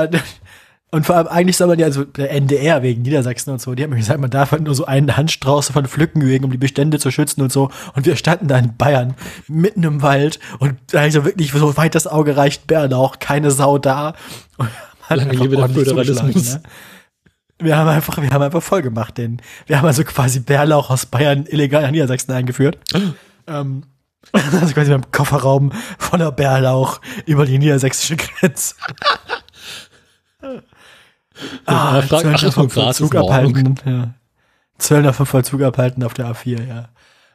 [0.94, 3.82] und vor allem eigentlich soll man ja, also der NDR wegen Niedersachsen und so, die
[3.82, 6.58] haben mir gesagt, man darf halt nur so einen Handstrauß von pflücken wegen, um die
[6.58, 7.70] Bestände zu schützen und so.
[7.94, 9.14] Und wir standen da in Bayern,
[9.48, 14.14] mitten im Wald und also wirklich so weit das Auge reicht Bärlauch, keine Sau da.
[14.58, 14.68] Und
[15.08, 16.54] haben Lange lebe der Föderalismus.
[16.54, 16.62] ne?
[17.58, 19.40] Wir haben einfach, wir haben einfach voll gemacht, den.
[19.66, 22.76] Wir haben also quasi Bärlauch aus Bayern illegal nach Niedersachsen eingeführt.
[23.46, 23.84] ähm,
[24.32, 28.74] also quasi beim Kofferraum voller Bärlauch über die niedersächsische Grenze.
[31.66, 33.74] Ah, frag, ach, ist nur Gras, ist Vollzug abhalten.
[33.84, 34.14] Ja.
[34.78, 36.88] Zöllner vom Vollzug abhalten auf der A4, ja.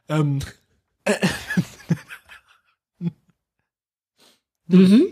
[0.09, 0.39] Ähm,
[4.69, 5.03] Mhm.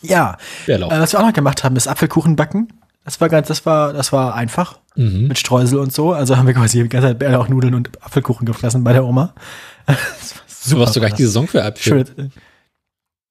[0.00, 2.66] ja, äh, was wir auch noch gemacht haben, ist Apfelkuchen backen.
[3.04, 4.78] Das war ganz, das war, das war einfach.
[4.94, 5.28] Mhm.
[5.28, 6.12] mit Streusel und so.
[6.12, 9.34] Also haben wir quasi die ganze Zeit Bärlauchnudeln und Apfelkuchen gefressen bei der Oma.
[9.86, 11.22] Das war Du warst sogar die.
[11.22, 12.06] Saison für Äpfel.
[12.06, 12.30] schöne,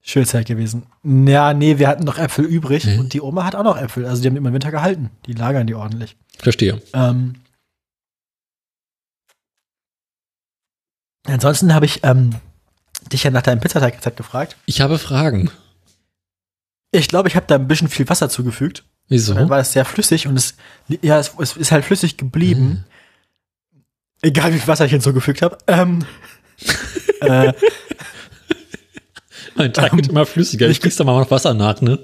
[0.01, 0.87] schöne Zeit gewesen.
[1.03, 2.99] Ja, nee, wir hatten noch Äpfel übrig Mhm.
[2.99, 4.05] und die Oma hat auch noch Äpfel.
[4.05, 5.11] Also die haben die immer im Winter gehalten.
[5.27, 6.15] Die lagern die ordentlich.
[6.39, 6.81] Verstehe.
[6.93, 7.35] Ähm,
[11.27, 12.31] ansonsten habe ich ähm,
[13.11, 14.57] dich ja nach deinem Pizzateigrezept gefragt.
[14.65, 15.51] Ich habe Fragen.
[16.91, 18.83] Ich glaube, ich habe da ein bisschen viel Wasser zugefügt.
[19.07, 19.33] Wieso?
[19.33, 20.55] Dann war es sehr flüssig und es,
[21.01, 22.85] ja, es, es ist halt flüssig geblieben.
[24.21, 25.57] Egal wie viel Wasser ich hinzugefügt habe.
[25.67, 26.05] Ähm,
[27.21, 27.53] äh,
[29.55, 30.67] Mein Teig wird immer flüssiger.
[30.69, 31.99] Ich kriegst da mal noch Wasser nach, ne?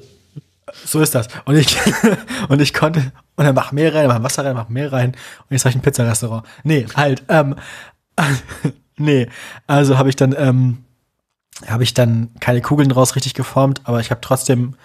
[0.86, 1.28] so ist das.
[1.46, 1.78] Und ich,
[2.50, 3.00] und ich konnte,
[3.36, 5.12] und dann mach mehr rein, mach Wasser rein, mach mehr rein.
[5.12, 6.46] Und jetzt habe ich ein Pizzarestaurant.
[6.64, 7.56] Nee, halt, ähm,
[8.98, 9.28] nee.
[9.66, 10.80] Also habe ich dann, ähm,
[11.68, 14.76] habe ich dann keine Kugeln draus richtig geformt, aber ich habe trotzdem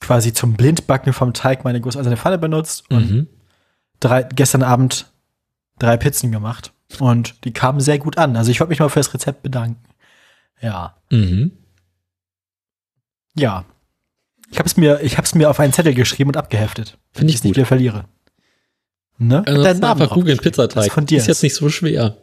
[0.00, 3.26] quasi zum Blindbacken vom Teig meine gusseiserne Pfanne benutzt und Mhm.
[4.00, 5.06] drei, gestern Abend
[5.78, 6.72] drei Pizzen gemacht.
[6.98, 8.36] Und die kamen sehr gut an.
[8.36, 9.80] Also ich wollte mich mal für das Rezept bedanken.
[10.60, 10.96] Ja.
[11.10, 11.52] Mhm.
[13.34, 13.64] Ja.
[14.50, 16.98] Ich habe es mir, ich habe es mir auf einen Zettel geschrieben und abgeheftet.
[17.12, 17.56] Find ich es nicht gut.
[17.56, 18.04] wieder verliere.
[19.18, 19.42] Ne?
[19.46, 20.56] Also Deinen Namen einfach googeln draufgeschrieben.
[20.56, 20.92] Das Pizzateig.
[20.92, 22.16] von dir Ist jetzt nicht so schwer.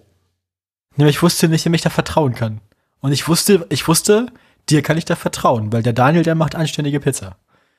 [0.97, 2.61] Ja, ich wusste nicht, wem ich da vertrauen kann.
[2.99, 4.27] Und ich wusste, ich wusste,
[4.69, 7.37] dir kann ich da vertrauen, weil der Daniel, der macht anständige Pizza.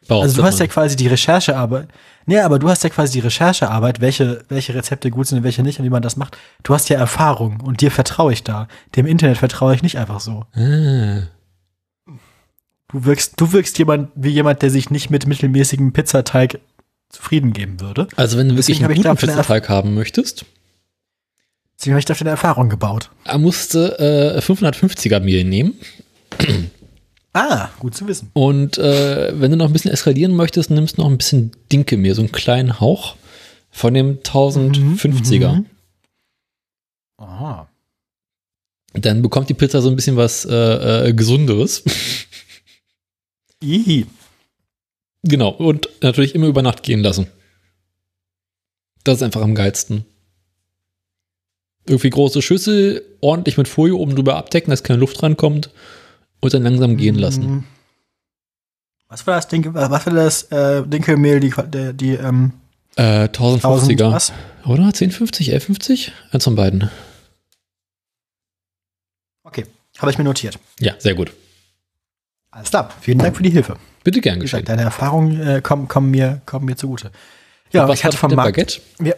[0.09, 1.88] Also du hast ja quasi die Recherchearbeit.
[2.25, 5.62] Nee, aber du hast ja quasi die Recherchearbeit, welche, welche Rezepte gut sind und welche
[5.62, 6.38] nicht und wie man das macht.
[6.62, 8.66] Du hast ja Erfahrung und dir vertraue ich da.
[8.97, 10.47] Dem Internet vertraue ich nicht einfach so.
[10.55, 11.25] Ah.
[12.92, 16.61] Du wirkst, du wirkst jemand wie jemand, der sich nicht mit mittelmäßigem Pizzateig
[17.09, 18.09] zufrieden geben würde.
[18.16, 20.44] Also wenn du wirklich einen guten Pizzateig haben möchtest,
[21.79, 23.11] Deswegen habe ich da eine Erfahrung gebaut.
[23.24, 23.98] er musste
[24.37, 25.74] äh, 550er Mehl nehmen.
[27.33, 28.31] Ah, gut zu wissen.
[28.35, 32.14] Und äh, wenn du noch ein bisschen eskalieren möchtest, nimmst du noch ein bisschen Dinkelmehl,
[32.14, 33.16] so einen kleinen Hauch
[33.70, 35.55] von dem 1050er.
[35.55, 35.66] Mhm.
[37.16, 37.68] Aha.
[38.92, 41.83] Dann bekommt die Pizza so ein bisschen was äh, äh, Gesunderes.
[43.62, 44.07] Ihi.
[45.23, 45.51] genau.
[45.51, 47.27] Und natürlich immer über Nacht gehen lassen.
[49.05, 50.05] Das ist einfach am geilsten.
[51.87, 55.70] Irgendwie große Schüssel, ordentlich mit Folie oben drüber abdecken, dass keine Luft rankommt
[56.40, 57.42] und dann langsam gehen lassen.
[57.51, 57.64] Mhm.
[59.09, 62.53] Was war das Dinkel, was war das äh, Dinkelmehl, die, die, die ähm,
[62.96, 64.12] Äh, 1000 1050er.
[64.12, 64.33] was?
[64.64, 64.85] Oder?
[64.85, 66.12] 1050, 1150?
[66.31, 66.90] Eins von beiden.
[69.42, 69.66] Okay,
[69.99, 70.59] habe ich mir notiert.
[70.79, 71.33] Ja, sehr gut.
[72.51, 72.91] Alles klar.
[73.01, 73.77] Vielen Dank für die Hilfe.
[74.03, 74.65] Bitte gern geschehen.
[74.65, 77.11] deine Erfahrungen äh, kommen, kommen, mir, kommen mir zugute.
[77.71, 78.57] Ja, Was ich hatte vom Markt.
[78.57, 78.81] Baguette?
[79.01, 79.15] Ja.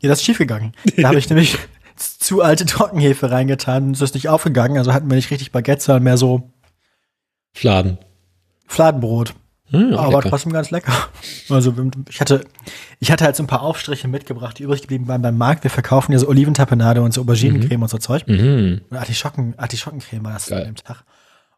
[0.00, 0.72] ja, das ist schiefgegangen.
[0.96, 1.58] Da habe ich nämlich
[1.96, 3.92] zu alte Trockenhefe reingetan.
[3.92, 4.78] Das ist nicht aufgegangen.
[4.78, 6.50] Also hatten wir nicht richtig Baguette, sondern mehr so
[7.52, 7.98] Fladen.
[8.66, 9.34] Fladenbrot.
[9.72, 10.28] Hm, aber lecker.
[10.28, 10.92] trotzdem ganz lecker.
[11.48, 11.74] Also
[12.08, 12.44] ich hatte,
[13.00, 15.64] ich hatte halt so ein paar Aufstriche mitgebracht, die übrig geblieben waren beim Markt.
[15.64, 18.28] Wir verkaufen ja so Oliventapenade und so Auberginencreme und so Zeug.
[18.28, 18.82] Mhm.
[18.90, 20.60] Und Artischocken, Artischockencreme war das Geil.
[20.60, 21.04] an dem Tag.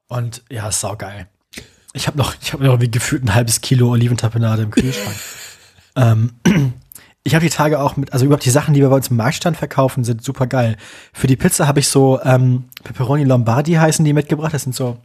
[0.07, 1.27] Und ja, ist saugeil.
[1.93, 5.17] Ich habe noch, ich habe noch wie gefühlt ein halbes Kilo Oliventapenade im Kühlschrank.
[5.97, 6.33] ähm,
[7.25, 9.17] ich habe die Tage auch mit, also überhaupt die Sachen, die wir bei uns im
[9.17, 10.77] Marktstand verkaufen, sind super geil.
[11.13, 14.55] Für die Pizza habe ich so ähm, Pepperoni Lombardi heißen die mitgebracht.
[14.55, 14.99] Das sind so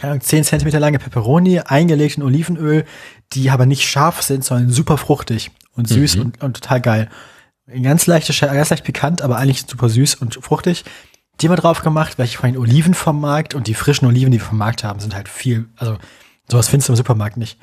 [0.00, 2.84] keine Ahnung, 10 Zentimeter lange Pepperoni, eingelegt in Olivenöl,
[3.32, 6.22] die aber nicht scharf sind, sondern super fruchtig und süß Mhm.
[6.22, 7.08] und, und total geil.
[7.82, 10.84] Ganz leichte, Sche- ganz leicht pikant, aber eigentlich super süß und fruchtig.
[11.40, 14.32] Die haben wir drauf gemacht, welche von den Oliven vom Markt und die frischen Oliven,
[14.32, 15.96] die wir vom Markt haben, sind halt viel, also
[16.48, 17.58] sowas findest du im Supermarkt nicht.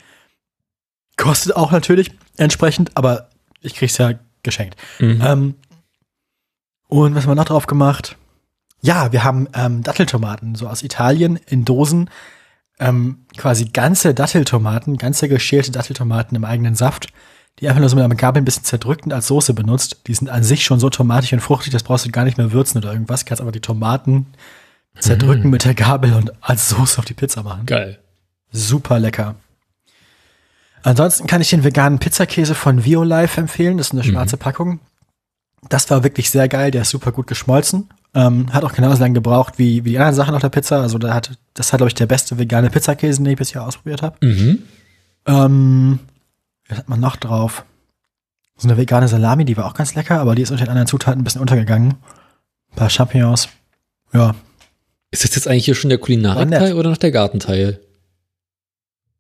[1.17, 3.29] Kostet auch natürlich entsprechend, aber
[3.61, 4.77] ich krieg's ja geschenkt.
[4.99, 5.21] Mhm.
[5.25, 5.55] Ähm,
[6.87, 8.15] und was haben wir noch drauf gemacht?
[8.87, 12.09] Ja, wir haben ähm, Datteltomaten, so aus Italien in Dosen.
[12.79, 17.07] Ähm, quasi ganze Datteltomaten, ganze geschälte Datteltomaten im eigenen Saft,
[17.59, 19.97] die einfach nur so mit einer Gabel ein bisschen zerdrückt und als Soße benutzt.
[20.07, 22.53] Die sind an sich schon so tomatig und fruchtig, das brauchst du gar nicht mehr
[22.53, 23.25] würzen oder irgendwas.
[23.25, 24.27] Kannst aber die Tomaten
[24.97, 27.65] zerdrücken mit der Gabel und als Soße auf die Pizza machen.
[27.65, 27.99] Geil.
[28.53, 29.35] Super lecker.
[30.83, 33.77] Ansonsten kann ich den veganen Pizzakäse von Violife empfehlen.
[33.77, 34.79] Das ist eine schwarze Packung.
[35.67, 36.71] Das war wirklich sehr geil.
[36.71, 37.89] Der ist super gut geschmolzen.
[38.17, 40.81] Ähm, hat auch genauso lange gebraucht wie, wie die anderen Sachen auf der Pizza.
[40.81, 44.01] Also da hat, das hat, glaube ich, der beste vegane Pizzakäse, den ich bisher ausprobiert
[44.01, 44.25] habe.
[44.25, 44.63] Mhm.
[45.27, 45.99] Ähm,
[46.67, 47.63] was hat man noch drauf?
[48.57, 50.87] So eine vegane Salami, die war auch ganz lecker, aber die ist unter den anderen
[50.87, 51.91] Zutaten ein bisschen untergegangen.
[52.71, 53.49] Ein paar Champignons.
[54.13, 54.33] Ja.
[55.11, 57.79] Ist das jetzt eigentlich hier schon der Kulinarikteil oder noch der Gartenteil?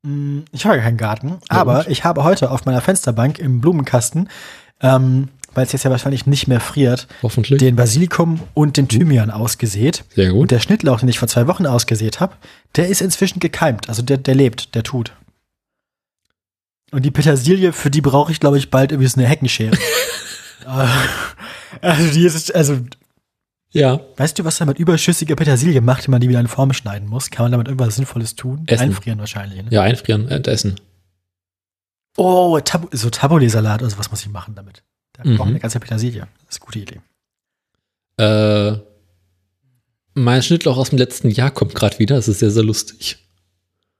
[0.01, 4.27] Mm, Ich habe ja keinen Garten, aber ich habe heute auf meiner Fensterbank im Blumenkasten,
[4.81, 7.59] ähm, weil es jetzt ja wahrscheinlich nicht mehr friert, Hoffentlich.
[7.59, 10.05] den Basilikum und den Thymian ausgesät.
[10.15, 10.51] Sehr Und gut.
[10.51, 12.35] der Schnittlauch, den ich vor zwei Wochen ausgesät habe,
[12.75, 13.89] der ist inzwischen gekeimt.
[13.89, 15.13] Also der, der lebt, der tut.
[16.91, 19.75] Und die Petersilie, für die brauche ich, glaube ich, bald irgendwie so eine Heckenschere.
[20.65, 20.87] Äh,
[21.81, 22.79] also die ist, also
[23.71, 24.01] Ja.
[24.17, 27.07] weißt du, was man mit überschüssiger Petersilie macht, wenn man die wieder in Form schneiden
[27.07, 27.29] muss?
[27.31, 28.63] Kann man damit irgendwas Sinnvolles tun?
[28.67, 28.83] Essen.
[28.83, 29.63] Einfrieren wahrscheinlich.
[29.63, 29.67] Ne?
[29.71, 30.75] Ja, einfrieren und essen.
[32.17, 34.83] Oh, Tab so Tabbouleh-Salat oder sowas muss ich machen damit.
[35.17, 35.37] Da Mhm.
[35.37, 36.27] braucht eine ganze Petersilie.
[36.45, 37.01] Das ist eine gute Idee.
[38.17, 38.79] Äh,
[40.13, 42.15] mein Schnittlauch aus dem letzten Jahr kommt gerade wieder.
[42.15, 43.17] Das ist sehr, sehr lustig.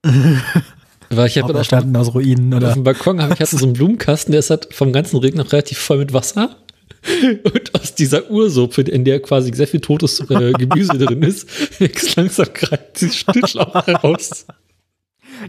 [0.04, 2.74] Weil ich habe auf, Auferstanden aus Ruinen auf oder.
[2.74, 5.52] dem Balkon habe ich hatte so einen Blumenkasten, der ist halt vom ganzen Regen noch
[5.52, 6.58] relativ voll mit Wasser.
[7.44, 11.48] Und aus dieser Ursuppe, in der quasi sehr viel totes äh, Gemüse drin ist,
[11.80, 14.46] wächst langsam gerade dieses Schnittlauch heraus.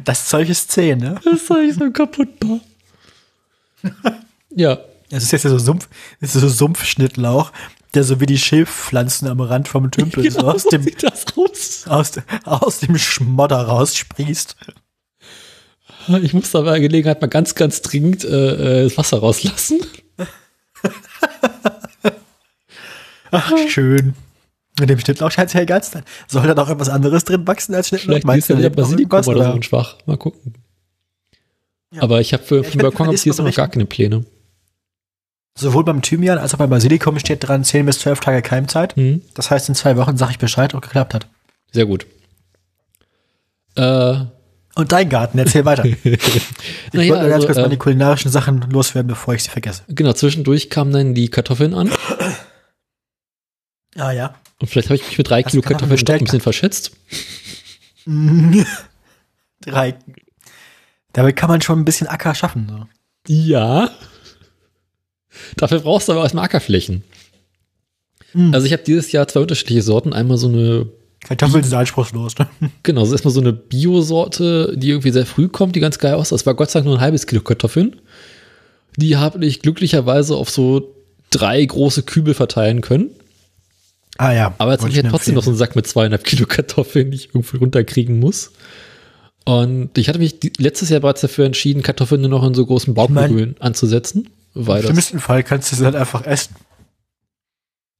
[0.04, 1.18] Das Zeug ist zäh, ne?
[1.24, 2.60] Das ist eigentlich so kaputtbar.
[4.50, 4.78] Ja,
[5.10, 5.88] Das ist jetzt so Sumpf,
[6.20, 7.52] das ist so Sumpfschnittlauch,
[7.94, 11.02] der so wie die Schilfpflanzen am Rand vom Tümpel so genau aus so dem, sieht
[11.02, 11.86] das aus.
[11.86, 12.12] aus,
[12.44, 14.56] aus dem Schmodder raussprießt.
[16.22, 19.80] Ich muss da bei Gelegenheit mal ganz, ganz dringend äh, äh, das Wasser rauslassen.
[23.30, 24.14] Ach, schön.
[24.80, 26.04] Mit dem Schnittlauch scheint es ja egal zu sein.
[26.26, 28.20] Soll da noch irgendwas anderes drin wachsen als Schnittlauch?
[28.20, 29.98] Vielleicht ist ja da der Basilikum oder so schwach.
[30.06, 30.54] Mal gucken.
[31.92, 32.02] Ja.
[32.02, 34.24] Aber ich habe für, für den Balkon habe ich jetzt noch gar keine Pläne.
[35.58, 38.94] Sowohl beim Thymian als auch beim Basilikum steht dran 10 bis 12 Tage Keimzeit.
[38.96, 41.26] Hm, Das heißt, in zwei Wochen sage ich Bescheid, ob geklappt hat.
[41.72, 42.06] sehr gut.
[43.76, 44.20] Äh,
[44.76, 45.84] Und dein Garten, erzähl weiter.
[46.90, 49.42] Ich naja, wollte nur ganz also, kurz mal äh, die kulinarischen Sachen loswerden, bevor ich
[49.42, 49.82] sie vergesse.
[49.88, 51.90] genau, zwischendurch kamen dann die Kartoffeln an.
[53.96, 54.34] Ah ja.
[54.60, 56.92] Und vielleicht habe ich mich mit drei Hast Kilo Kartoffeln doch ein bisschen verschätzt.
[59.60, 59.96] Drei.
[61.12, 62.68] Damit kann man schon ein bisschen Acker schaffen.
[62.68, 63.32] So.
[63.32, 63.90] Ja.
[65.56, 67.02] Dafür brauchst du aber erstmal Ackerflächen.
[68.32, 68.54] Mhm.
[68.54, 70.12] Also ich habe dieses Jahr zwei unterschiedliche Sorten.
[70.12, 70.86] Einmal so eine,
[71.26, 72.38] Kartoffeln sind anspruchslos.
[72.38, 72.48] Ne?
[72.82, 76.32] genau, so erstmal so eine Bio-Sorte, die irgendwie sehr früh kommt, die ganz geil aussieht.
[76.32, 77.96] Das war Gott sei Dank nur ein halbes Kilo Kartoffeln.
[78.96, 80.94] Die habe ich glücklicherweise auf so
[81.30, 83.10] drei große Kübel verteilen können.
[84.16, 84.54] Ah ja.
[84.58, 87.16] Aber jetzt habe ich ja trotzdem noch so einen Sack mit zweieinhalb Kilo Kartoffeln, die
[87.16, 88.52] ich irgendwie runterkriegen muss.
[89.44, 92.94] Und ich hatte mich letztes Jahr bereits dafür entschieden, Kartoffeln nur noch in so großen
[92.94, 94.28] Baumkugeln anzusetzen.
[94.54, 96.54] Weil Im schlimmsten Fall kannst du sie halt einfach essen.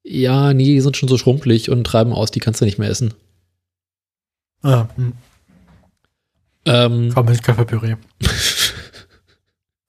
[0.03, 2.91] ja, nee, die sind schon so schrumpelig und treiben aus, die kannst du nicht mehr
[2.91, 3.15] essen.
[4.63, 5.13] Ah, hm.
[6.65, 7.97] Ähm, Komm mit Kartoffelpüree.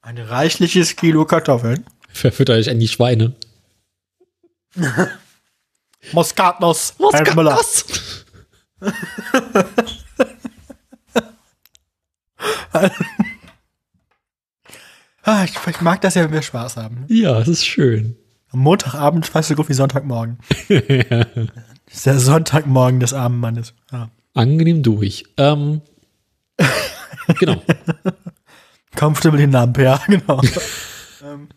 [0.01, 1.85] Ein reichliches Kilo Kartoffeln.
[2.11, 3.35] verfütter ich an die Schweine.
[6.13, 6.93] Muskatnuss.
[6.99, 7.85] Muskatnuss!
[15.29, 17.05] ah, ich, ich, mag das ja, wenn wir Spaß haben.
[17.07, 18.15] Ja, es ist schön.
[18.51, 20.39] Am Montagabend fast so gut wie Sonntagmorgen.
[20.69, 21.25] ja.
[21.85, 23.73] Das ist der Sonntagmorgen des armen Mannes.
[23.91, 24.09] Ja.
[24.33, 25.25] Angenehm durch.
[25.37, 25.81] Ähm,
[27.39, 27.61] genau.
[28.95, 30.41] Comfortable in Lampe, ja, genau.
[31.21, 31.49] Ähm.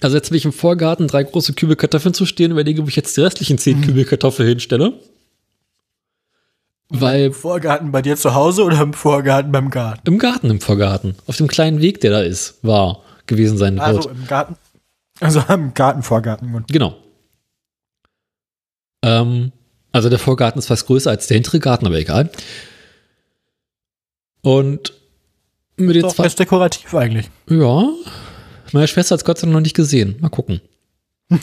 [0.00, 2.96] also jetzt will ich im Vorgarten drei große Kübel Kartoffeln zu stehen, überlege, wo ich
[2.96, 3.82] jetzt die restlichen zehn mhm.
[3.82, 4.98] Kübel Kartoffeln hinstelle.
[7.00, 7.26] Weil.
[7.26, 10.00] Im Vorgarten bei dir zu Hause oder im Vorgarten beim Garten?
[10.04, 11.16] Im Garten, im Vorgarten.
[11.26, 14.08] Auf dem kleinen Weg, der da ist, war gewesen sein also wird.
[14.08, 14.56] Also im Garten.
[15.20, 16.64] Also im Garten, Vorgarten.
[16.68, 16.96] Genau.
[19.02, 19.52] Ähm,
[19.92, 22.30] also der Vorgarten ist fast größer als der hintere Garten, aber egal.
[24.42, 24.92] Und
[25.76, 26.26] mit den zwei.
[26.26, 27.30] ist dekorativ eigentlich.
[27.48, 27.88] Ja.
[28.72, 30.16] Meine Schwester hat es Gott sei Dank noch nicht gesehen.
[30.20, 30.60] Mal gucken.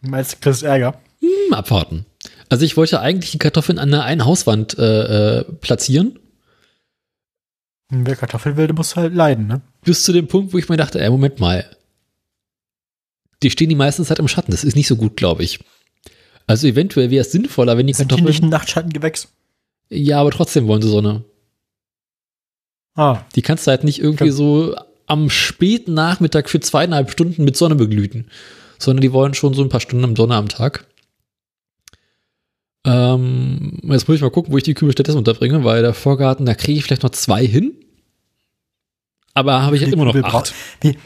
[0.00, 0.94] Meinst du, kriegst Ärger?
[1.20, 2.06] Hm, abwarten.
[2.50, 6.18] Also ich wollte eigentlich die Kartoffeln an der einen Hauswand äh, äh, platzieren.
[7.88, 9.62] Wer Kartoffeln will, der muss halt leiden, ne?
[9.82, 11.64] Bis zu dem Punkt, wo ich mir dachte, ey, Moment mal.
[13.42, 14.50] Die stehen die meiste Zeit im Schatten.
[14.50, 15.60] Das ist nicht so gut, glaube ich.
[16.46, 18.26] Also eventuell wäre es sinnvoller, wenn die Sind Kartoffeln.
[18.26, 19.28] Die nicht ein Nachtschattengewächs?
[19.88, 21.24] Ja, aber trotzdem wollen sie Sonne.
[22.96, 23.22] Ah.
[23.34, 24.74] Die kannst du halt nicht irgendwie so
[25.06, 28.30] am späten Nachmittag für zweieinhalb Stunden mit Sonne beglüten,
[28.78, 30.86] sondern die wollen schon so ein paar Stunden Sonne am Tag.
[32.84, 36.46] Ähm, jetzt muss ich mal gucken, wo ich die Kübel stattdessen unterbringe, weil der Vorgarten,
[36.46, 37.74] da kriege ich vielleicht noch zwei hin.
[39.34, 40.54] Aber habe ich halt immer noch acht.
[40.80, 40.98] Wie,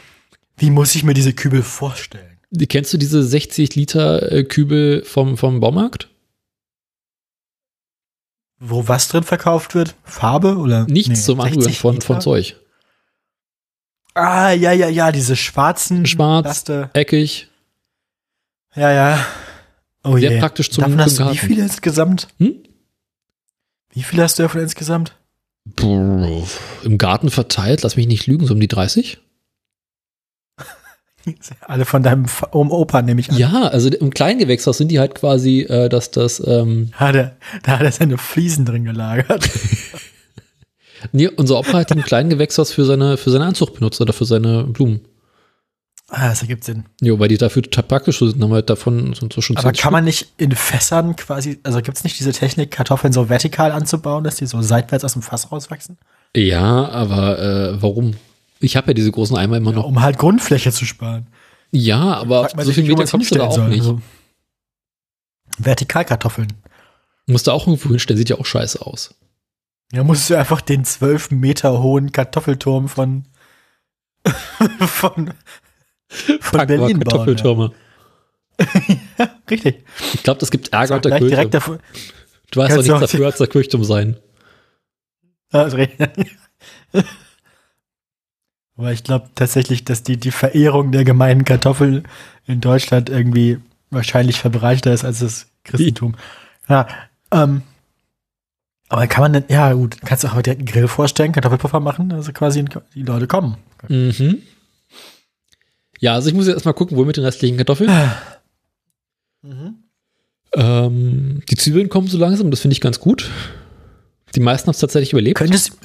[0.57, 2.37] wie muss ich mir diese Kübel vorstellen?
[2.69, 6.09] Kennst du diese 60 Liter äh, Kübel vom, vom Baumarkt?
[8.59, 9.95] Wo was drin verkauft wird?
[10.03, 10.85] Farbe oder?
[10.85, 12.55] Nichts nee, zum Anrühren von, von Zeug.
[14.13, 16.05] Ah, ja, ja, ja, diese schwarzen.
[16.05, 16.89] Schwarz, Laste.
[16.93, 17.49] eckig.
[18.73, 19.25] Ja, ja.
[20.05, 20.39] Oh Sehr je.
[20.39, 22.27] praktisch zum, Davon hast du wie viele insgesamt?
[22.37, 22.57] Hm?
[23.91, 25.15] Wie viele hast du davon insgesamt?
[25.75, 26.45] Puh,
[26.83, 29.17] Im Garten verteilt, lass mich nicht lügen, so um die 30.
[31.61, 33.37] Alle von deinem Opa, nehme ich an.
[33.37, 36.39] Ja, also im Kleingewächshaus sind die halt quasi, äh, dass das.
[36.45, 39.49] Ähm hat er, da hat er seine Fliesen drin gelagert.
[41.13, 44.65] nee, unser Opa hat im Kleingewächshaus für seine, für seine Anzucht benutzt oder für seine
[44.65, 45.01] Blumen.
[46.09, 46.85] Ah, das ergibt Sinn.
[47.01, 50.03] Ja, weil die dafür praktisch sind, haben halt davon sind so schon Aber kann man
[50.03, 54.35] nicht in Fässern quasi, also gibt es nicht diese Technik, Kartoffeln so vertikal anzubauen, dass
[54.35, 55.97] die so seitwärts aus dem Fass rauswachsen?
[56.35, 58.15] Ja, aber äh, warum?
[58.59, 59.85] Ich habe ja diese großen Eimer immer ja, noch.
[59.85, 61.27] Um halt Grundfläche zu sparen.
[61.71, 63.69] Ja, aber so viel Meter kommst du da auch soll.
[63.69, 63.79] nicht.
[63.79, 64.01] Also
[65.57, 66.53] Vertikalkartoffeln.
[67.27, 69.15] Musst du auch irgendwo hinstellen, sieht ja auch scheiße aus.
[69.91, 73.25] Ja, musst du einfach den zwölf Meter hohen Kartoffelturm von,
[74.79, 75.33] von,
[76.41, 76.99] von Berlin.
[76.99, 77.71] Kartoffeltürme.
[79.17, 79.83] ja, richtig.
[80.13, 81.27] Ich glaube, das gibt Ärger unter Kirche.
[81.27, 81.79] Direkt davor,
[82.51, 84.17] du weißt doch nichts dafür, als der Kirchturm sein.
[85.51, 85.77] Also,
[88.77, 92.03] Aber ich glaube tatsächlich, dass die, die Verehrung der gemeinen Kartoffel
[92.45, 96.15] in Deutschland irgendwie wahrscheinlich verbreichter ist als das Christentum.
[96.67, 96.87] Ja,
[97.31, 97.61] ähm,
[98.89, 102.11] aber kann man denn, ja gut, kannst du auch direkt einen Grill vorstellen, Kartoffelpuffer machen,
[102.11, 103.57] also quasi die Leute kommen.
[103.87, 104.41] Mhm.
[105.99, 107.91] Ja, also ich muss jetzt erstmal gucken, wo mit den restlichen Kartoffeln.
[109.41, 109.75] Mhm.
[110.53, 113.29] Ähm, die Zwiebeln kommen so langsam, das finde ich ganz gut.
[114.35, 115.37] Die meisten haben es tatsächlich überlebt.
[115.37, 115.77] Könntest,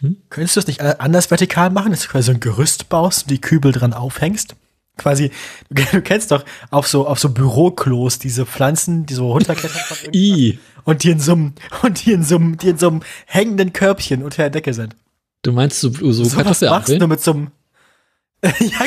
[0.00, 0.16] hm?
[0.30, 3.30] Könntest du das nicht anders vertikal machen, dass du quasi so ein Gerüst baust und
[3.30, 4.56] die Kübel dran aufhängst?
[4.98, 5.30] Quasi,
[5.70, 9.80] du kennst doch auf so, auf so Büroklos diese Pflanzen, die so runterklettern
[10.84, 13.72] und die in so einem, und die in so einem, die in so einem hängenden
[13.72, 14.96] Körbchen unter der Decke sind.
[15.42, 17.50] Du meinst so, so, so was machst du mit so einem,
[18.42, 18.86] ja,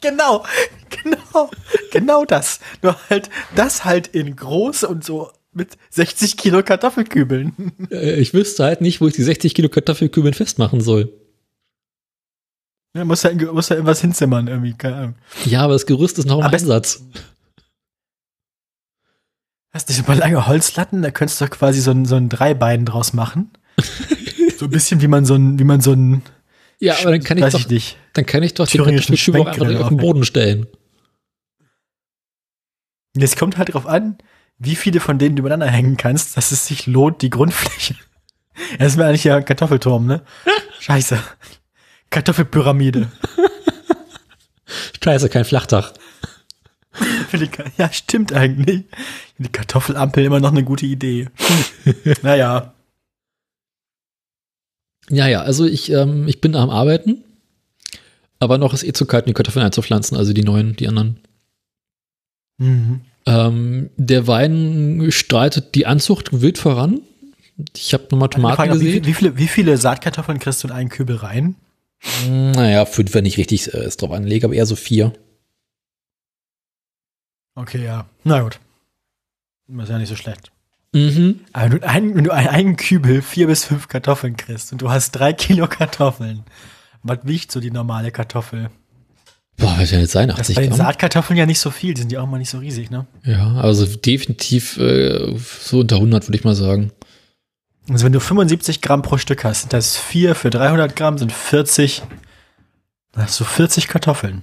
[0.00, 0.44] genau,
[1.02, 1.50] genau,
[1.92, 2.60] genau das.
[2.82, 7.72] Nur halt, das halt in groß und so mit 60 Kilo Kartoffelkübeln.
[7.90, 11.12] Äh, ich wüsste halt nicht, wo ich die 60 Kilo Kartoffelkübeln festmachen soll.
[12.94, 15.14] Ja, muss ja, muss ja irgendwas hinzimmern, irgendwie, keine Ahnung.
[15.44, 17.02] Ja, aber das Gerüst ist noch im aber Einsatz.
[19.72, 21.00] Hast du mal lange Holzlatten?
[21.02, 23.50] Da könntest du doch quasi so ein, so ein Dreibein draus machen.
[24.58, 26.22] so ein bisschen wie man so ein, wie man so ein.
[26.80, 29.80] Ja, aber dann kann ich doch, ich dann kann ich doch die Kartoffelkübel auch einfach
[29.80, 30.66] auf den Boden stellen.
[33.18, 34.18] Es kommt halt drauf an,
[34.58, 37.94] wie viele von denen du übereinander hängen kannst, dass es sich lohnt, die Grundfläche.
[38.78, 40.22] Das wäre eigentlich ja Kartoffelturm, ne?
[40.80, 41.18] Scheiße.
[42.10, 43.10] Kartoffelpyramide.
[45.02, 45.94] Scheiße, kein Flachdach.
[47.78, 48.84] Ja, stimmt eigentlich.
[49.38, 51.28] Die Kartoffelampel immer noch eine gute Idee.
[52.22, 52.74] naja.
[55.08, 57.24] Ja, ja, also ich, ähm, ich bin am Arbeiten.
[58.40, 61.20] Aber noch ist eh zu kalt, die Kartoffeln einzupflanzen, also die neuen, die anderen.
[62.58, 63.02] Mhm.
[63.26, 67.02] Ähm, der Wein streitet die Anzucht wild voran.
[67.76, 69.04] Ich habe nochmal Tomaten Frage, wie, gesehen.
[69.04, 71.54] wie, viele, wie viele Saatkartoffeln kriegst du in einen Kübel rein?
[72.28, 75.12] Naja, fünf, wenn ich richtig äh, es drauf anlege, aber eher so vier.
[77.54, 78.06] Okay, ja.
[78.24, 78.58] Na gut.
[79.68, 80.50] Das ist ja nicht so schlecht.
[80.92, 81.40] Mhm.
[81.52, 84.80] Aber wenn du, ein, wenn du einen, einen Kübel vier bis fünf Kartoffeln kriegst und
[84.80, 86.44] du hast drei Kilo Kartoffeln,
[87.02, 88.70] was wiegt so die normale Kartoffel?
[89.56, 90.78] Boah, wird ja nicht sein, Das ist 80 bei den Gramm.
[90.78, 93.06] Saatkartoffeln ja nicht so viel, die sind ja auch mal nicht so riesig, ne?
[93.24, 96.92] Ja, also definitiv äh, so unter 100, würde ich mal sagen.
[97.90, 101.32] Also wenn du 75 Gramm pro Stück hast, sind das vier für 300 Gramm, sind
[101.32, 102.02] 40,
[103.12, 104.42] dann hast du 40 Kartoffeln.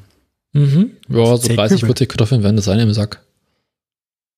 [0.53, 0.91] Mhm.
[1.09, 1.87] Ja, so Zehn 30, Kübel.
[1.87, 3.23] 40 Kartoffeln werden das sein im Sack.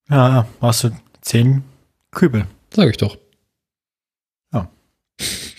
[0.10, 0.92] Ja, hast du
[1.22, 1.64] 10
[2.12, 2.46] Kübel.
[2.74, 3.18] Sag ich doch.
[4.54, 4.70] Ja.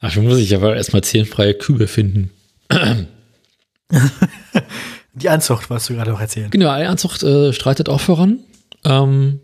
[0.00, 2.30] Ach, schon muss ich aber erstmal zehn freie Kübel finden.
[5.14, 6.52] Die Anzucht, was du gerade noch erzählt.
[6.52, 8.38] Genau, Eianzucht äh, streitet auch voran.
[8.84, 9.40] Ähm,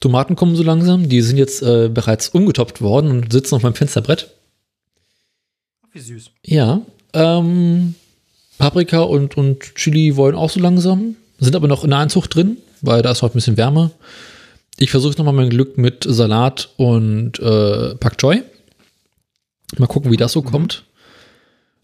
[0.00, 1.08] Tomaten kommen so langsam.
[1.08, 4.30] Die sind jetzt äh, bereits umgetoppt worden und sitzen auf meinem Fensterbrett.
[5.92, 6.30] Wie süß.
[6.44, 6.80] Ja.
[7.12, 7.94] Ähm,
[8.56, 11.16] Paprika und, und Chili wollen auch so langsam.
[11.38, 13.90] Sind aber noch in der Einzucht drin, weil da ist noch ein bisschen Wärme.
[14.78, 18.42] Ich versuche nochmal mein Glück mit Salat und äh, Pak Choi.
[19.78, 20.84] Mal gucken, wie das so kommt.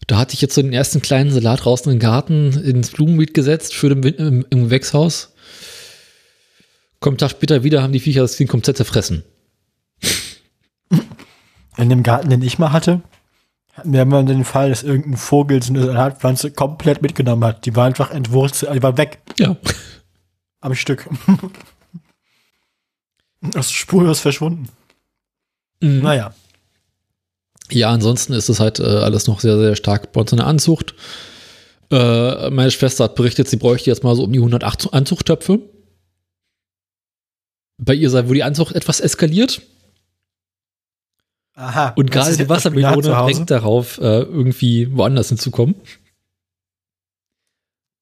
[0.07, 3.75] Da hatte ich jetzt so den ersten kleinen Salat draußen im Garten ins Blumenbeet gesetzt
[3.75, 5.33] für den, im, im Gewächshaus.
[6.99, 9.23] Kommt Tag später wieder, haben die Viecher das Ding komplett zerfressen.
[11.77, 13.01] In dem Garten, den ich mal hatte,
[13.73, 17.65] hatten wir immer den Fall, dass irgendein Vogel so eine Salatpflanze komplett mitgenommen hat.
[17.65, 19.55] Die war einfach entwurzelt, die war weg Ja.
[20.59, 21.07] am Stück.
[23.55, 24.67] Aus spurlos verschwunden.
[25.81, 26.01] Mhm.
[26.01, 26.33] Naja.
[27.71, 30.47] Ja, ansonsten ist es halt äh, alles noch sehr, sehr stark bei uns in der
[30.47, 30.95] Anzucht.
[31.91, 35.59] Äh, meine Schwester hat berichtet, sie bräuchte jetzt mal so um die 108 Anzuchttöpfe.
[37.77, 39.61] Bei ihr sei wohl die Anzucht etwas eskaliert
[41.55, 41.93] Aha.
[41.95, 45.75] und gerade die Wassermelone drängt darauf, äh, irgendwie woanders hinzukommen.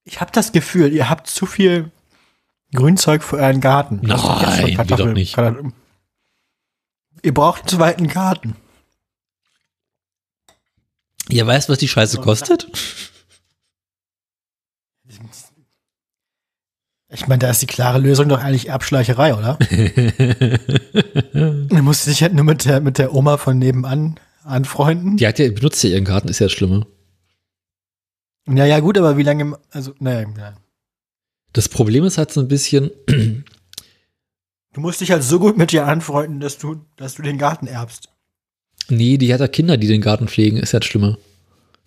[0.04, 1.92] Ich habe das Gefühl, ihr habt zu viel
[2.74, 4.00] Grünzeug für euren Garten.
[4.04, 5.38] Nein, doch nicht.
[7.22, 8.56] Ihr braucht einen zweiten Garten.
[11.30, 12.68] Ihr weißt, was die Scheiße kostet?
[17.10, 19.58] Ich meine, da ist die klare Lösung doch eigentlich Erbschleicherei, oder?
[21.68, 25.18] Du musst dich halt nur mit der, mit der Oma von nebenan anfreunden.
[25.18, 26.88] die hat ja, benutzt ja ihren Garten, ist ja das Schlimme.
[28.48, 30.58] Ja, ja, gut, aber wie lange, also, naja, ja.
[31.54, 32.92] Das Problem ist halt so ein bisschen,
[34.78, 37.66] Du musst dich halt so gut mit dir anfreunden, dass du, dass du den Garten
[37.66, 38.10] erbst.
[38.90, 41.18] Nee, die hat ja Kinder, die den Garten pflegen, ist ja das Schlimme.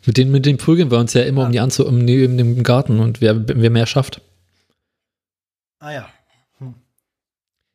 [0.06, 2.62] Mit denen, mit denen prügeln wir uns ja immer um die Anzu um, um den
[2.62, 4.20] Garten und wer, wer mehr schafft.
[5.78, 6.08] Ah ja.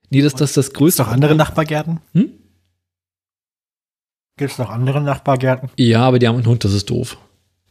[0.10, 1.02] Nee, das, das ist das Gibt's Größte.
[1.04, 2.00] noch andere Nachbargärten?
[2.14, 2.30] Hm?
[4.38, 5.70] Gibt's noch andere Nachbargärten?
[5.78, 7.18] Ja, aber die haben einen Hund, das ist doof.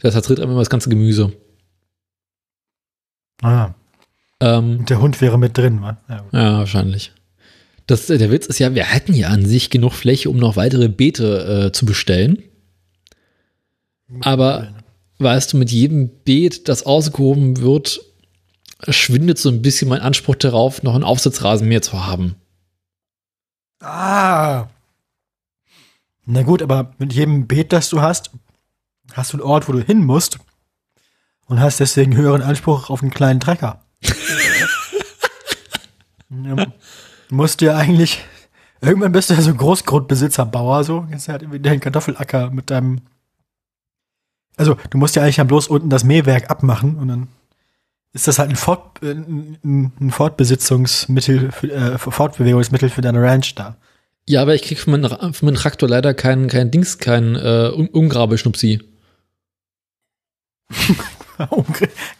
[0.03, 1.33] Der zertritt immer das ganze Gemüse.
[3.43, 3.71] Ah,
[4.41, 5.97] Ähm, und der Hund wäre mit drin, wa?
[6.09, 7.13] Ja, ja, wahrscheinlich.
[7.87, 10.89] Das, der Witz ist ja, wir hätten ja an sich genug Fläche, um noch weitere
[10.89, 12.43] Beete äh, zu bestellen.
[14.21, 14.75] Aber
[15.19, 18.01] weißt du, mit jedem Beet, das ausgehoben wird,
[18.89, 22.37] schwindet so ein bisschen mein Anspruch darauf, noch einen Aufsitzrasen mehr zu haben.
[23.81, 24.69] Ah.
[26.27, 28.31] Na gut, aber mit jedem Beet, das du hast,
[29.13, 30.39] hast du einen Ort, wo du hin musst
[31.47, 33.85] und hast deswegen höheren Anspruch auf einen kleinen Trecker.
[36.31, 36.67] ja,
[37.35, 38.21] du musst dir eigentlich,
[38.81, 43.01] irgendwann bist du ja so Großgrundbesitzer, Bauer, so, jetzt halt irgendwie den Kartoffelacker mit deinem,
[44.57, 47.27] also du musst ja eigentlich ja bloß unten das Mähwerk abmachen und dann
[48.13, 53.57] ist das halt ein, Fort, äh, ein, ein Fortbesitzungsmittel, für, äh, Fortbewegungsmittel für deine Ranch
[53.57, 53.77] da.
[54.29, 57.73] Ja, aber ich krieg für meinen, für meinen Traktor leider keinen kein Dings, keinen äh,
[57.75, 58.81] um Umgrabeschnupsi.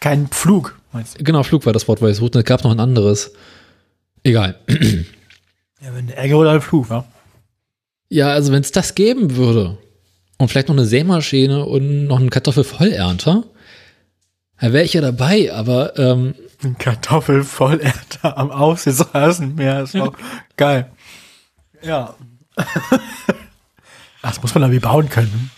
[0.01, 1.23] Kein Pflug, meinst du?
[1.23, 2.39] Genau, Flug war das Wort, weil ich suchte.
[2.39, 3.31] Es gab noch ein anderes.
[4.25, 4.59] Egal.
[5.79, 7.05] Ja, wenn der Egge oder ein Pflug, wa?
[8.09, 9.77] Ja, also wenn es das geben würde
[10.39, 13.43] und vielleicht noch eine Sämaschine und noch einen Kartoffelvollernter,
[14.59, 20.15] da wäre ich ja dabei, aber ähm, Ein Kartoffelvollernter am Aufsitzrasenmeer ist auch
[20.57, 20.91] geil.
[21.81, 22.15] Ja.
[24.21, 25.51] Das muss man aber bauen können.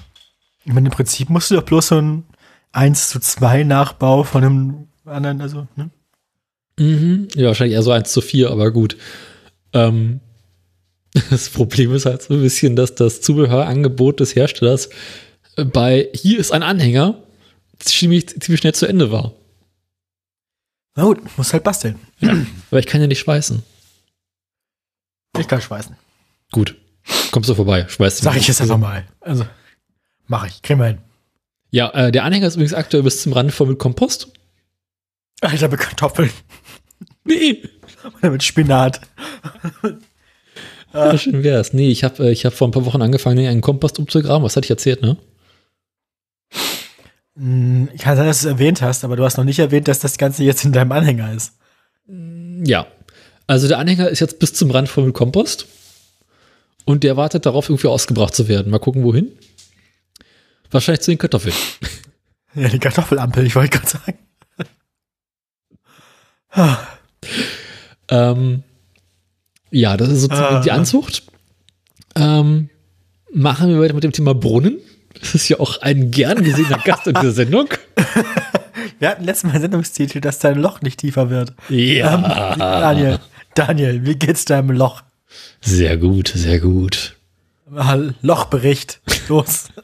[0.65, 2.26] Ich meine, im Prinzip musst du doch bloß so ein
[2.74, 5.89] 1 zu 2 Nachbau von einem anderen, also, ne?
[6.78, 8.98] Mhm, ja, wahrscheinlich eher so 1 zu 4, aber gut.
[9.74, 10.20] Ähm,
[11.30, 14.90] das Problem ist halt so ein bisschen, dass das Zubehörangebot des Herstellers
[15.66, 17.22] bei hier ist ein Anhänger
[17.80, 19.34] ziemlich, ziemlich schnell zu Ende war.
[20.96, 22.00] Na gut, muss halt basteln.
[22.72, 23.64] Aber ich kann ja nicht schweißen.
[25.40, 25.96] Ich kann schweißen.
[26.52, 26.76] Gut.
[27.32, 29.06] Kommst du vorbei, schweißt Sag ich jetzt einfach mal.
[29.20, 29.46] Also,
[30.26, 30.62] mach ich.
[30.62, 30.98] Kriegen wir hin.
[31.70, 34.32] Ja, äh, der Anhänger ist übrigens aktuell bis zum Rand voll mit Kompost.
[35.42, 36.32] Alter, mit Kartoffeln.
[37.28, 37.64] Nee.
[38.22, 39.02] Mit Spinat.
[40.94, 41.74] Ja, schön wär's.
[41.74, 44.44] Nee, ich habe äh, ich hab vor ein paar Wochen angefangen, einen Kompost umzugraben.
[44.44, 45.18] Was hatte ich erzählt, ne?
[47.36, 50.00] Hm, Kann sein, dass du es erwähnt hast, aber du hast noch nicht erwähnt, dass
[50.00, 51.54] das Ganze jetzt in deinem Anhänger ist.
[52.08, 52.88] Ja.
[53.46, 55.68] Also der Anhänger ist jetzt bis zum Rand voll mit Kompost.
[56.86, 58.72] Und der wartet darauf, irgendwie ausgebracht zu werden.
[58.72, 59.32] Mal gucken, wohin.
[60.72, 61.56] Wahrscheinlich zu den Kartoffeln.
[62.56, 64.18] Ja, die Kartoffelampel, ich wollte gerade sagen.
[68.10, 68.64] Ähm,
[69.72, 70.62] ja, das ist sozusagen Ah.
[70.62, 71.24] die Anzucht.
[72.16, 72.70] Ähm,
[73.34, 74.78] machen wir weiter mit dem Thema Brunnen.
[75.20, 77.68] Das ist ja auch ein gern gesehener Gast in dieser Sendung.
[79.00, 81.54] Wir hatten letztes Mal einen Sendungstitel, dass dein Loch nicht tiefer wird.
[81.70, 82.16] Ja.
[82.16, 83.20] Ähm, Daniel,
[83.54, 85.04] Daniel, wie geht's deinem Loch?
[85.62, 87.16] Sehr gut, sehr gut.
[88.22, 89.02] Lochbericht.
[89.28, 89.66] Los.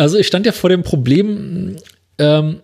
[0.00, 1.74] Also ich stand ja vor dem Problem,
[2.18, 2.60] ähm,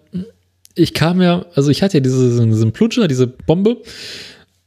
[0.75, 3.83] ich kam ja, also ich hatte ja diese, diesen Plutscher, diese Bombe,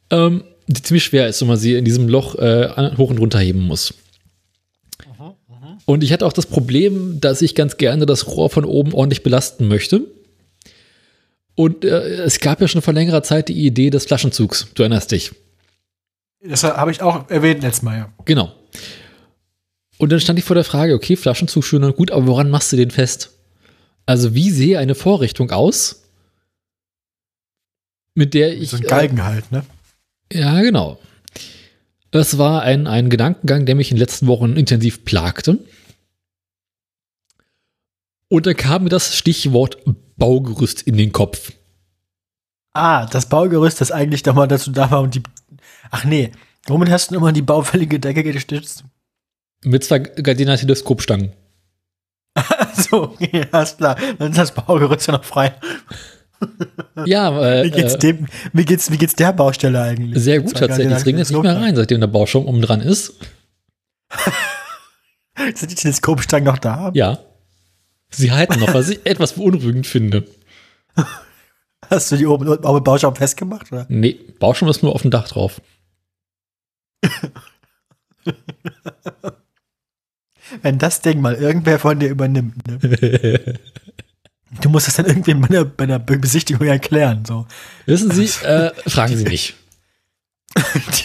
[0.10, 3.40] ähm, die ziemlich schwer ist, wenn man sie in diesem Loch äh, hoch und runter
[3.40, 3.94] heben muss.
[5.86, 9.24] Und ich hatte auch das Problem, dass ich ganz gerne das Rohr von oben ordentlich
[9.24, 10.02] belasten möchte.
[11.56, 14.68] Und äh, es gab ja schon vor längerer Zeit die Idee des Flaschenzugs.
[14.76, 15.32] Du erinnerst dich.
[16.42, 18.14] Das habe ich auch erwähnt letztes Mal, ja.
[18.26, 18.54] Genau.
[19.98, 22.72] Und dann stand ich vor der Frage, okay, Flaschenzug schön und gut, aber woran machst
[22.74, 23.37] du den fest?
[24.08, 26.04] Also wie sehe eine Vorrichtung aus,
[28.16, 28.70] mit der ich...
[28.72, 29.64] So ein Galgen halt, ne?
[30.30, 30.98] Äh, ja, genau.
[32.12, 35.60] Es war ein, ein Gedankengang, der mich in den letzten Wochen intensiv plagte.
[38.30, 39.78] Und da kam mir das Stichwort
[40.16, 41.52] Baugerüst in den Kopf.
[42.74, 45.24] Ah, das Baugerüst, das eigentlich doch mal dazu da war und die.
[45.92, 46.32] Ach nee,
[46.66, 48.84] womit hast du immer die baufällige Decke gestützt?
[49.64, 51.34] Mit zwei Gardiner Teleskopstangen.
[52.74, 53.96] so, okay, alles klar.
[54.18, 55.56] Dann ist das Baugerüst ja noch frei.
[57.06, 60.22] Ja, äh, Wie geht's äh, dem, wie geht's, wie geht's der Baustelle eigentlich?
[60.22, 60.96] sehr gut tatsächlich.
[60.96, 63.14] Es regnet nicht mehr rein, seitdem der Bauschaum oben dran ist.
[65.56, 66.92] Sind die Teleskopstangen noch da?
[66.94, 67.20] Ja.
[68.10, 70.26] Sie halten noch, was ich etwas beunruhigend finde.
[71.90, 73.72] Hast du die oben auch mit Bauschaum festgemacht?
[73.72, 73.86] Oder?
[73.90, 75.62] Nee, Bauschaum ist nur auf dem Dach drauf.
[80.62, 83.60] Wenn das Ding mal irgendwer von dir übernimmt, ne?
[84.62, 87.26] Du musst das dann irgendwie bei einer, bei einer Besichtigung erklären.
[87.26, 87.46] So.
[87.86, 89.56] Wissen Sie, äh, fragen Sie nicht.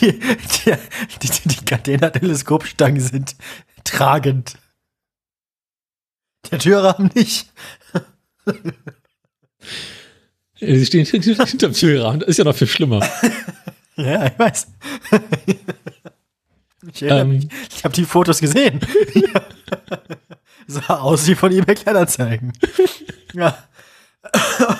[0.00, 0.74] Die, die,
[1.22, 3.36] die, die Gardena-Teleskopstangen sind
[3.84, 4.56] tragend.
[6.50, 7.52] Der Türrahmen nicht.
[10.60, 13.06] Sie stehen hinter dem Türrahmen, das ist ja noch viel schlimmer.
[13.96, 14.68] Ja, ich weiß.
[16.92, 17.48] Ich, Ähm.
[17.74, 18.80] ich habe die Fotos gesehen.
[20.66, 22.52] Sah aus wie von eBay Kleinanzeigen.
[23.34, 23.56] Ja.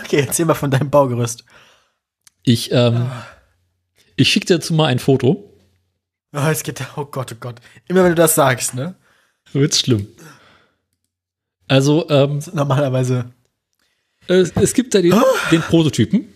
[0.02, 1.44] Okay, erzähl mal von deinem Baugerüst.
[2.42, 3.10] Ich, ähm,
[4.14, 5.50] ich schicke dir dazu mal ein Foto.
[6.34, 7.60] Oh, es geht, oh Gott, oh Gott.
[7.88, 8.94] Immer wenn du das sagst, ne?
[9.54, 10.06] Wird's schlimm.
[11.66, 13.32] Also, ähm, Normalerweise.
[14.28, 15.14] es, es gibt da den,
[15.50, 16.28] den Prototypen.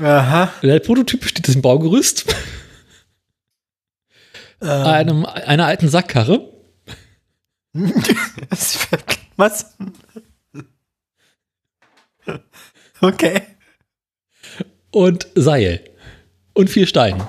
[0.00, 0.50] Aha.
[0.62, 2.24] Der Prototyp besteht aus dem Baugerüst,
[4.60, 6.52] Ähm, einem, einer alten Sackkarre
[9.36, 9.76] Was?
[13.00, 13.42] Okay.
[14.90, 15.84] und Seil.
[16.54, 17.22] Und vier Steinen.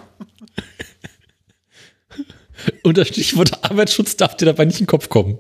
[2.83, 5.37] Und das Stichwort Arbeitsschutz darf dir dabei nicht in den Kopf kommen.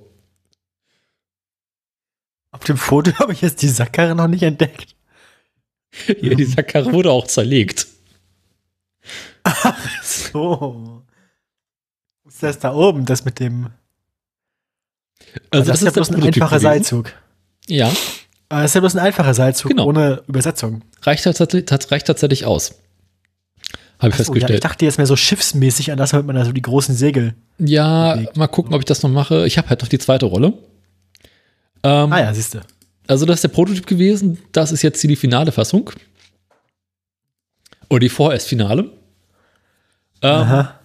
[2.51, 4.95] Auf dem Foto habe ich jetzt die Sackkarre noch nicht entdeckt.
[6.21, 7.87] Ja, die Sackkarre wurde auch zerlegt.
[10.03, 10.98] So.
[12.39, 13.67] Ist das da oben, das mit dem.
[15.51, 16.61] Also das, ist ja bloß ein einfacher gewesen.
[16.61, 17.11] Seilzug.
[17.67, 17.91] Ja,
[18.47, 19.85] Aber das ist ja bloß ein einfacher Seilzug Genau.
[19.87, 20.81] ohne Übersetzung.
[21.01, 22.75] reicht reicht tatsächlich aus.
[23.99, 24.63] Habe ich Ach so, ja, ich festgestellt.
[24.63, 27.35] dachte jetzt mehr so schiffsmäßig an das, damit man da so die großen Segel.
[27.57, 28.37] Ja, bewegt.
[28.37, 29.45] mal gucken, ob ich das noch mache.
[29.45, 30.53] Ich habe halt noch die zweite Rolle.
[31.83, 32.61] Ähm, Ah ja, siehst du.
[33.07, 34.37] Also das ist der Prototyp gewesen.
[34.53, 35.91] Das ist jetzt hier die finale Fassung.
[37.89, 38.83] Oder die vorerst Finale.
[40.21, 40.78] Ähm, Aha.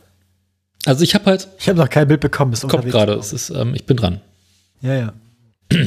[0.84, 2.52] Also ich habe halt, Ich habe noch kein Bild bekommen.
[2.52, 4.20] Ist kommt gerade, es ist, ähm, ich bin dran.
[4.80, 5.12] Ja, ja.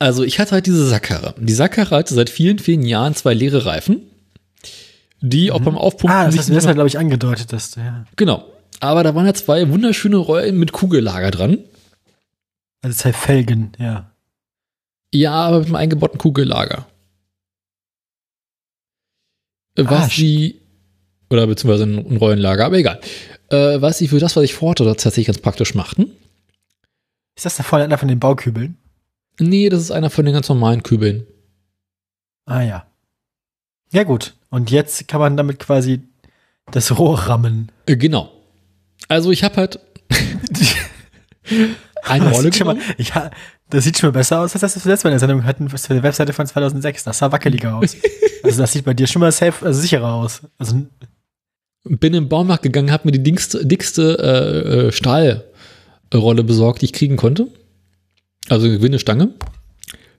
[0.00, 1.34] Also ich hatte halt diese Sackkarre.
[1.38, 4.02] Die Sackkarre hatte seit vielen, vielen Jahren zwei leere Reifen,
[5.20, 8.06] die auch beim Aufpumpen Ah, das hast du Mal, glaube ich, angedeutet, dass du, ja.
[8.14, 8.44] Genau.
[8.80, 11.58] Aber da waren ja zwei wunderschöne Rollen mit Kugellager dran.
[12.82, 14.12] Also zwei Felgen, ja.
[15.12, 16.86] Ja, aber mit einem eingebauten Kugellager.
[19.76, 20.57] was Ah, sie,
[21.30, 23.00] oder beziehungsweise ein, Rollenlager, aber egal,
[23.50, 26.10] äh, was sie für das, was ich vorhatte, tatsächlich ganz praktisch machten.
[27.36, 28.76] Ist das da vorne einer von den Baukübeln?
[29.38, 31.26] Nee, das ist einer von den ganz normalen Kübeln.
[32.46, 32.86] Ah ja.
[33.92, 34.34] Ja gut.
[34.50, 36.00] Und jetzt kann man damit quasi
[36.72, 37.70] das Rohr rammen.
[37.86, 38.32] Äh, genau.
[39.06, 39.78] Also ich habe halt
[42.02, 42.94] eine Das Rolle schon mal, genommen.
[42.98, 43.30] ja,
[43.70, 45.44] das sieht schon mal besser aus, als das, was wir letztes Mal in der Sendung
[45.44, 47.04] hatten, was für die Webseite von 2006.
[47.04, 47.96] Das sah wackeliger aus.
[48.44, 50.42] Also das sieht bei dir schon mal safe, also sicherer aus.
[50.58, 50.86] Also,
[51.84, 56.86] bin in den Baumarkt gegangen, habe mir die dickste, dickste äh, äh, Stahlrolle besorgt, die
[56.86, 57.48] ich kriegen konnte.
[58.48, 59.34] Also eine Gewindestange.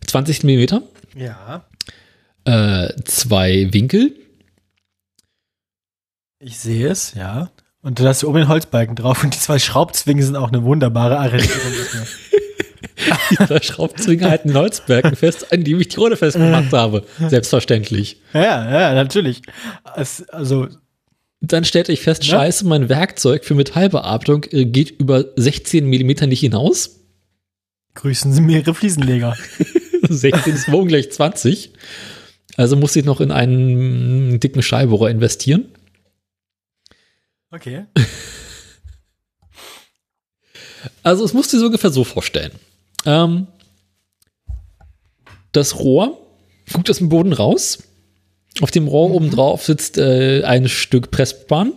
[0.05, 0.81] 20 Millimeter.
[1.15, 1.65] ja.
[2.45, 4.15] Äh, zwei Winkel.
[6.39, 7.51] Ich sehe es, ja.
[7.81, 11.19] Und du hast oben den Holzbalken drauf und die zwei Schraubzwingen sind auch eine wunderbare
[11.19, 11.73] Arrangierung.
[13.39, 17.05] Dieser Schraubzwinger halten Holzbergen fest, an dem ich die Rolle festgemacht habe.
[17.27, 18.21] Selbstverständlich.
[18.33, 19.41] ja, ja, natürlich.
[19.83, 20.67] Also,
[21.41, 22.27] Dann stellte ich fest, Ne?
[22.29, 26.99] scheiße, mein Werkzeug für Metallbearbeitung äh, geht über 16 Millimeter nicht hinaus.
[27.95, 29.37] grüßen Sie mehrere Fliesenleger.
[30.09, 31.71] 16 ist morgen gleich 20.
[32.57, 35.65] Also musste ich noch in einen dicken Scheibohrer investieren.
[37.51, 37.85] Okay.
[41.03, 42.51] Also es musst du dir so ungefähr so vorstellen.
[43.05, 43.47] Ähm,
[45.51, 46.17] das Rohr
[46.71, 47.79] guckt aus dem Boden raus.
[48.61, 51.73] Auf dem Rohr oben drauf sitzt äh, ein Stück Pressbahn.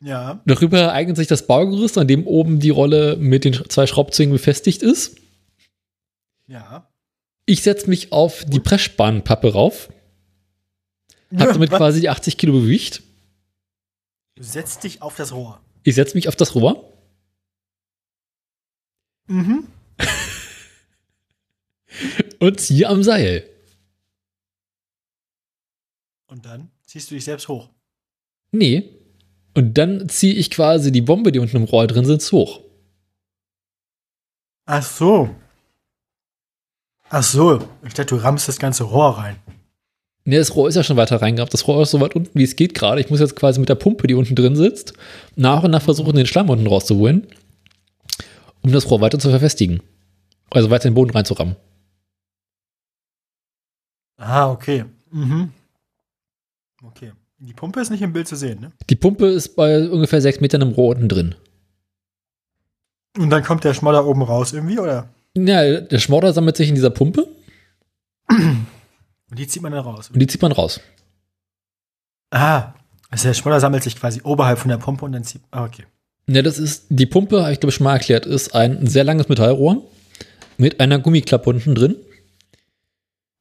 [0.00, 0.42] Ja.
[0.44, 4.82] Darüber eignet sich das Baugerüst, an dem oben die Rolle mit den zwei Schraubzwingen befestigt
[4.82, 5.16] ist.
[6.46, 6.90] Ja.
[7.46, 9.88] Ich setze mich auf die Pressspanpappe rauf.
[11.34, 11.78] Hab damit Was?
[11.78, 13.02] quasi die 80 Kilo Gewicht.
[14.34, 15.60] Du setzt dich auf das Rohr.
[15.84, 16.92] Ich setze mich auf das Rohr.
[19.26, 19.66] Mhm.
[22.40, 23.48] und ziehe am Seil.
[26.34, 27.70] Und dann ziehst du dich selbst hoch.
[28.50, 28.90] Nee.
[29.54, 32.60] Und dann ziehe ich quasi die Bombe, die unten im Rohr drin sitzt, hoch.
[34.66, 35.30] Ach so.
[37.08, 37.68] Ach so.
[37.84, 39.36] Ich dachte, du rammst das ganze Rohr rein.
[40.24, 41.54] Nee, das Rohr ist ja schon weiter reingehabt.
[41.54, 43.00] Das Rohr ist so weit unten, wie es geht gerade.
[43.00, 44.94] Ich muss jetzt quasi mit der Pumpe, die unten drin sitzt,
[45.36, 47.28] nach und nach versuchen, den Schlamm unten rauszuholen,
[48.60, 49.84] um das Rohr weiter zu verfestigen.
[50.50, 51.54] Also weiter in den Boden reinzurammen.
[54.16, 54.84] Ah, okay.
[55.12, 55.52] Mhm.
[56.86, 57.12] Okay.
[57.38, 58.72] Die Pumpe ist nicht im Bild zu sehen, ne?
[58.88, 61.34] Die Pumpe ist bei ungefähr sechs Metern im Rohr unten drin.
[63.18, 65.08] Und dann kommt der Schmodder oben raus irgendwie, oder?
[65.36, 67.26] Ja, der Schmodder sammelt sich in dieser Pumpe
[68.28, 70.10] Und die zieht man dann raus.
[70.10, 70.80] und die zieht man raus.
[72.30, 72.72] Ah.
[73.10, 75.42] Also der Schmodder sammelt sich quasi oberhalb von der Pumpe und dann zieht.
[75.50, 75.84] Ah, okay.
[76.26, 79.04] Ja, das ist, die Pumpe, habe ich glaube ich schon mal erklärt, ist ein sehr
[79.04, 79.82] langes Metallrohr
[80.56, 81.96] mit einer Gummiklappe unten drin.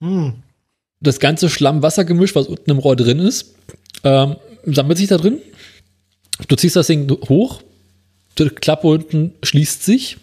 [0.02, 0.44] Hm.
[1.04, 3.54] Das ganze Schlamm-Wasser-Gemisch, was unten im Rohr drin ist,
[4.04, 5.42] ähm, sammelt sich da drin.
[6.48, 7.62] Du ziehst das Ding hoch,
[8.38, 10.18] die Klappe unten schließt sich.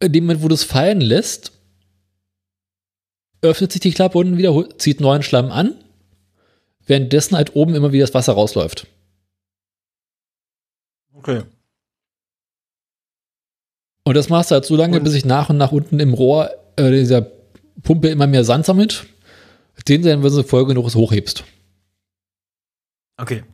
[0.00, 1.52] In dem Moment, wo du es fallen lässt,
[3.42, 5.74] öffnet sich die Klappe unten wieder, zieht neuen Schlamm an,
[6.86, 8.86] währenddessen halt oben immer wieder das Wasser rausläuft.
[11.12, 11.42] Okay.
[14.04, 16.14] Und das machst du halt so lange, Und- bis sich nach und nach unten im
[16.14, 17.26] Rohr äh, dieser
[17.82, 19.06] Pumpe immer mehr Sand sammelt,
[19.88, 21.44] den dann, wenn du voll genug ist, hochhebst.
[23.16, 23.44] Okay.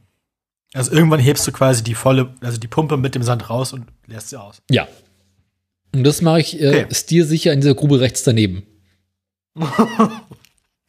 [0.73, 3.87] Also irgendwann hebst du quasi die volle, also die Pumpe mit dem Sand raus und
[4.07, 4.63] lässt sie aus.
[4.71, 4.87] Ja.
[5.93, 6.95] Und das mache ich äh, Okay.
[6.95, 8.63] stilsicher in dieser Grube rechts daneben.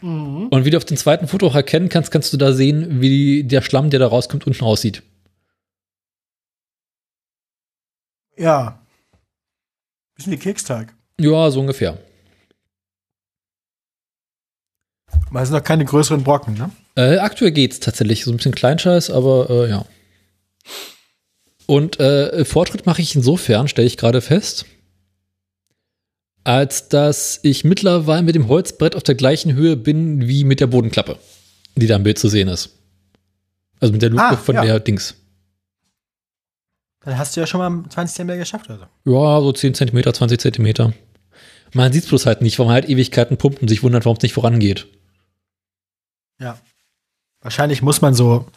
[0.03, 0.47] Mhm.
[0.47, 3.43] Und wie du auf dem zweiten Foto auch erkennen kannst, kannst du da sehen, wie
[3.43, 5.03] der Schlamm, der da rauskommt, unten aussieht.
[8.35, 8.79] Ja.
[10.15, 10.93] Bisschen wie Keksteig.
[11.19, 11.99] Ja, so ungefähr.
[15.29, 16.71] Weil es sind noch keine größeren Brocken, ne?
[16.95, 18.23] Äh, aktuell geht's tatsächlich.
[18.25, 19.85] So ein bisschen Kleinscheiß, aber äh, ja.
[21.67, 24.65] Und äh, Fortschritt mache ich insofern, stelle ich gerade fest,
[26.43, 30.67] als dass ich mittlerweile mit dem Holzbrett auf der gleichen Höhe bin wie mit der
[30.67, 31.17] Bodenklappe,
[31.75, 32.71] die da im Bild zu sehen ist.
[33.79, 34.63] Also mit der Luke Ah, von ja.
[34.63, 35.15] der Dings.
[37.03, 38.83] Dann hast du ja schon mal 20 Zentimeter geschafft, also.
[39.05, 40.93] Ja, so 10 cm, 20 cm.
[41.73, 44.17] Man sieht es bloß halt nicht, weil man halt Ewigkeiten pumpt und sich wundert, warum
[44.17, 44.87] es nicht vorangeht.
[46.41, 46.57] Ja.
[47.41, 48.47] Wahrscheinlich muss man so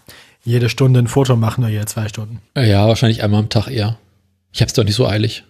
[0.42, 2.40] jede Stunde ein Foto machen oder jede zwei Stunden.
[2.54, 3.98] Äh, Ja, wahrscheinlich einmal am Tag eher.
[4.52, 5.44] Ich hab's doch nicht so eilig.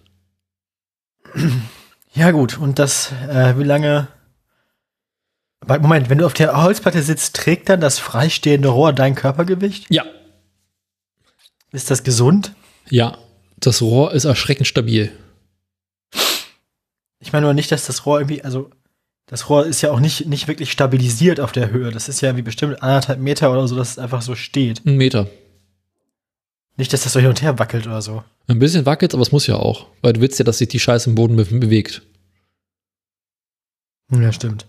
[2.17, 2.57] Ja, gut.
[2.57, 4.07] Und das, äh, wie lange.
[5.67, 9.87] Moment, wenn du auf der Holzplatte sitzt, trägt dann das freistehende Rohr dein Körpergewicht?
[9.89, 10.05] Ja,
[11.73, 12.53] Ist das gesund?
[12.89, 13.17] ja.
[13.57, 15.11] Das Rohr ist erschreckend stabil.
[17.19, 18.69] Ich meine nur nicht, dass das Rohr irgendwie, also
[19.27, 21.91] das Rohr ist ja auch nicht, nicht wirklich stabilisiert auf der Höhe.
[21.91, 24.85] Das ist ja wie bestimmt anderthalb Meter oder so, dass es einfach so steht.
[24.85, 25.27] Ein Meter.
[26.77, 28.23] Nicht, dass das so hin und her wackelt oder so.
[28.47, 29.87] Ein bisschen wackelt, aber es muss ja auch.
[30.01, 32.03] Weil du willst ja, dass sich die Scheiße im Boden be bewegt.
[34.11, 34.67] Ja, stimmt.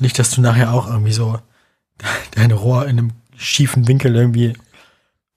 [0.00, 1.38] Nicht, dass du nachher auch irgendwie so
[2.34, 4.54] dein Rohr in einem schiefen Winkel irgendwie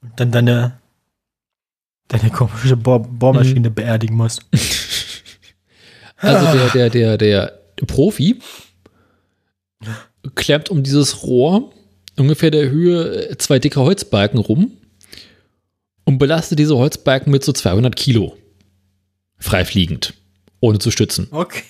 [0.01, 0.80] und dann deine,
[2.07, 3.76] deine komische Bohr Bohrmaschine mhm.
[3.76, 4.41] beerdigen musst.
[6.26, 8.39] Also der, der, der, der Profi
[10.36, 11.71] klemmt um dieses Rohr
[12.17, 14.71] ungefähr der Höhe zwei dicke Holzbalken rum
[16.05, 18.38] und belastet diese Holzbalken mit so 200 Kilo.
[19.38, 20.13] Freifliegend.
[20.61, 21.28] Ohne zu stützen.
[21.32, 21.63] Okay.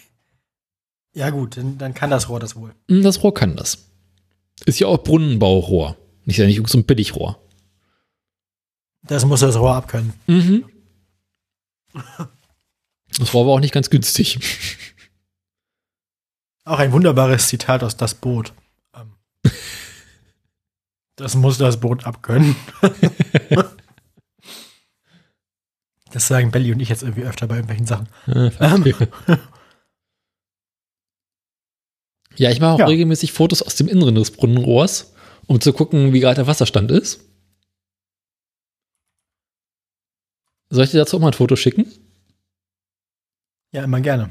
[1.14, 2.74] Ja, gut, dann, dann kann das Rohr das wohl.
[2.90, 3.90] Hm, das Rohr kann das.
[4.66, 5.98] Ist ja auch Brunnenbaurohr.
[6.26, 7.40] Nicht ja nicht so ein Billigrohr.
[9.04, 10.14] Das muss das Rohr abkönnen.
[10.28, 10.66] Mhm.
[13.20, 14.40] Das war aber auch nicht ganz günstig.
[16.68, 18.52] Auch ein wunderbares Zitat aus Das Boot.
[18.96, 19.14] Ähm,
[21.16, 22.56] das muss das Boot abkönnen.
[26.12, 28.10] das sagen Belly und ich jetzt irgendwie öfter bei irgendwelchen Sachen.
[32.38, 32.88] Ja, ich mache auch ja.
[32.88, 35.14] regelmäßig Fotos aus dem Inneren des Brunnenrohrs,
[35.48, 37.22] um zu gucken, wie gerade der Wasserstand ist.
[40.70, 41.86] Soll ich dir dazu auch mal ein Foto schicken?
[43.76, 44.30] Ja, immer gerne.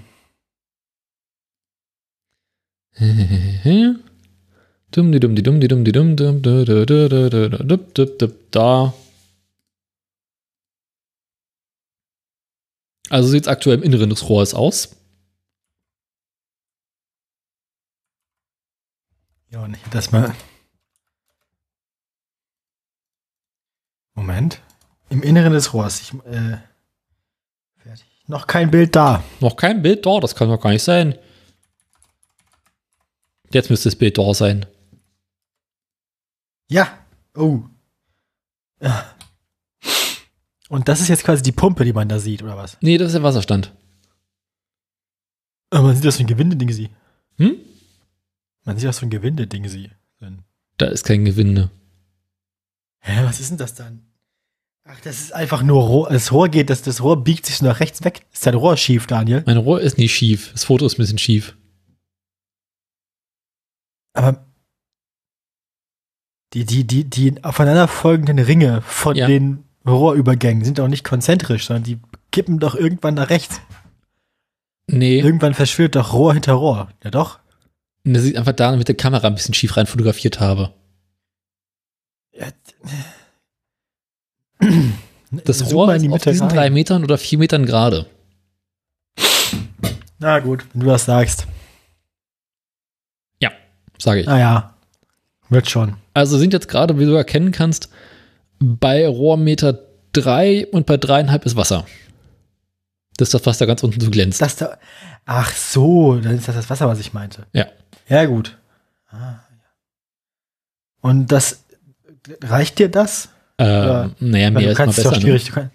[4.91, 6.41] Dumm, die dumm, die dumm, die dumm, die dumm, dumm,
[8.51, 8.95] da.
[13.11, 14.97] Also sieht es aktuell im Inneren des Rohrs aus.
[19.51, 20.35] Ja, und ich das mal.
[24.15, 24.63] Moment.
[25.11, 26.01] Im Inneren des Rohrs.
[26.01, 26.57] Ich, äh.
[28.27, 29.23] Noch kein Bild da.
[29.41, 31.19] Noch kein Bild da, das kann doch gar nicht sein.
[33.53, 34.67] Jetzt müsste das Bild da sein.
[36.69, 36.99] Ja.
[37.37, 37.63] Oh.
[38.81, 39.15] Ja.
[40.69, 42.79] Und das ist jetzt quasi die Pumpe, die man da sieht, oder was?
[42.81, 43.73] Nee, das ist der Wasserstand.
[45.71, 46.91] Aber man sieht das so ein Gewindeding sie.
[47.37, 47.57] Hm?
[48.65, 49.91] Man sieht auch so ein Gewindeding sie.
[50.77, 51.71] Da ist kein Gewinde.
[53.01, 54.07] Hä, was ist denn das dann?
[54.87, 56.09] Ach, das ist einfach nur Rohr.
[56.11, 58.27] Das Rohr geht, das, das Rohr biegt sich so nach rechts weg.
[58.33, 59.43] Ist dein Rohr schief, Daniel?
[59.47, 60.53] Mein Rohr ist nicht schief.
[60.53, 61.57] Das Foto ist ein bisschen schief.
[64.13, 64.47] Aber
[66.53, 69.27] die, die, die, die aufeinanderfolgenden Ringe von ja.
[69.27, 71.99] den Rohrübergängen sind doch nicht konzentrisch, sondern die
[72.31, 73.61] kippen doch irgendwann nach rechts.
[74.87, 75.19] Nee.
[75.21, 76.91] Irgendwann verschwirrt doch Rohr hinter Rohr.
[77.03, 77.41] Ja doch.
[78.05, 80.75] Und das sieht einfach da mit der Kamera ein bisschen schief rein fotografiert habe.
[82.33, 82.49] Ja,
[85.31, 88.07] das Rohr ist auf diesen drei Metern oder vier Metern gerade.
[90.19, 91.47] Na gut, wenn du das sagst.
[93.41, 93.51] Ja,
[93.99, 94.27] sage ich.
[94.27, 94.75] Naja,
[95.49, 95.97] wird schon.
[96.15, 97.89] Also sind jetzt gerade, wie du erkennen kannst,
[98.59, 99.79] bei Rohrmeter
[100.13, 101.85] drei und bei dreieinhalb ist Wasser.
[103.17, 104.41] Das ist das, was da ganz unten so glänzt.
[104.41, 104.79] Das da,
[105.25, 107.47] ach so, dann ist das das Wasser, was ich meinte.
[107.53, 107.67] Ja.
[108.09, 108.57] Ja, gut.
[109.11, 109.41] Ah,
[111.01, 111.65] und das
[112.43, 113.29] reicht dir das?
[113.59, 115.11] Äh, naja, mehr ist mal besser.
[115.11, 115.71] Doch schwierig, ne?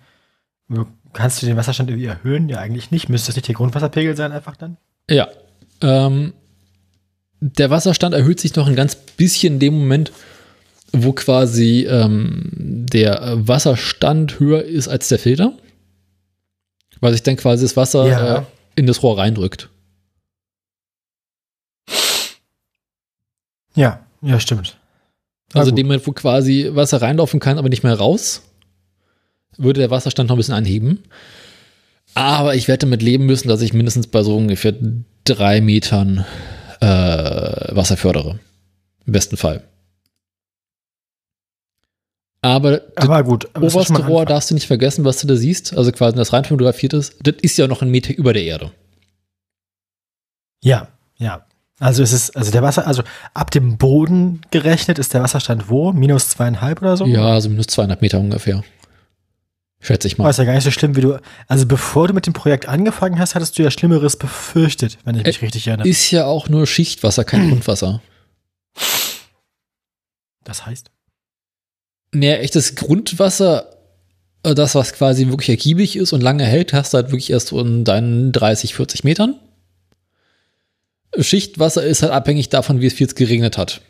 [0.68, 2.50] du kann, kannst du den Wasserstand irgendwie erhöhen?
[2.50, 3.10] Ja, eigentlich nicht.
[3.10, 4.78] Müsste das nicht der Grundwasserpegel sein, einfach dann?
[5.10, 5.28] Ja.
[5.82, 6.34] Ähm,
[7.40, 10.12] der Wasserstand erhöht sich noch ein ganz bisschen in dem Moment,
[10.92, 15.54] wo quasi ähm, der Wasserstand höher ist als der Filter.
[17.00, 18.38] Weil sich dann quasi das Wasser ja.
[18.40, 18.44] äh,
[18.76, 19.70] in das Rohr reindrückt.
[23.76, 24.79] Ja, ja, stimmt.
[25.54, 28.44] Also dem Moment, wo quasi Wasser reinlaufen kann, aber nicht mehr raus,
[29.58, 31.04] würde der Wasserstand noch ein bisschen anheben.
[32.14, 34.74] Aber ich werde damit leben müssen, dass ich mindestens bei so ungefähr
[35.24, 36.26] drei Metern
[36.82, 36.86] äh,
[37.76, 38.40] Wasser fördere.
[39.06, 39.64] Im besten Fall.
[42.42, 45.76] Aber, aber gut, aber oberste Rohr darfst du nicht vergessen, was du da siehst.
[45.76, 47.16] Also quasi das rein fotografiert ist.
[47.22, 48.72] Das ist ja noch ein Meter über der Erde.
[50.64, 50.88] Ja,
[51.18, 51.46] ja.
[51.80, 53.04] Also es ist, also der Wasser, also
[53.34, 55.94] ab dem Boden gerechnet ist der Wasserstand wo?
[55.94, 57.06] Minus zweieinhalb oder so?
[57.06, 58.64] Ja, also minus zweieinhalb Meter ungefähr.
[59.82, 60.26] Schätze ich mal.
[60.26, 61.20] War ja gar nicht so schlimm, wie du.
[61.48, 65.24] Also bevor du mit dem Projekt angefangen hast, hattest du ja Schlimmeres befürchtet, wenn ich
[65.24, 65.88] mich äh, richtig erinnere.
[65.88, 68.02] Ist ja auch nur Schichtwasser, kein Grundwasser.
[70.44, 70.92] Das heißt?
[72.12, 73.70] Naja, echtes Grundwasser,
[74.44, 77.54] äh, das, was quasi wirklich ergiebig ist und lange hält, hast du halt wirklich erst
[77.54, 79.36] in deinen 30, 40 Metern.
[81.18, 83.82] Schichtwasser ist halt abhängig davon, wie es viel geregnet hat.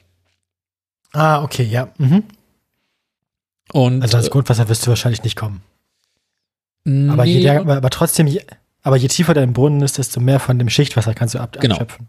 [1.11, 1.91] Ah, okay, ja.
[1.97, 2.23] Mhm.
[3.71, 5.61] Und, also als äh, Grundwasser wirst du wahrscheinlich nicht kommen.
[6.85, 8.29] Nee, aber, jeder, aber trotzdem,
[8.81, 11.75] Aber je tiefer dein Brunnen ist, desto mehr von dem Schichtwasser kannst du ab Genau.
[11.75, 12.07] abschöpfen.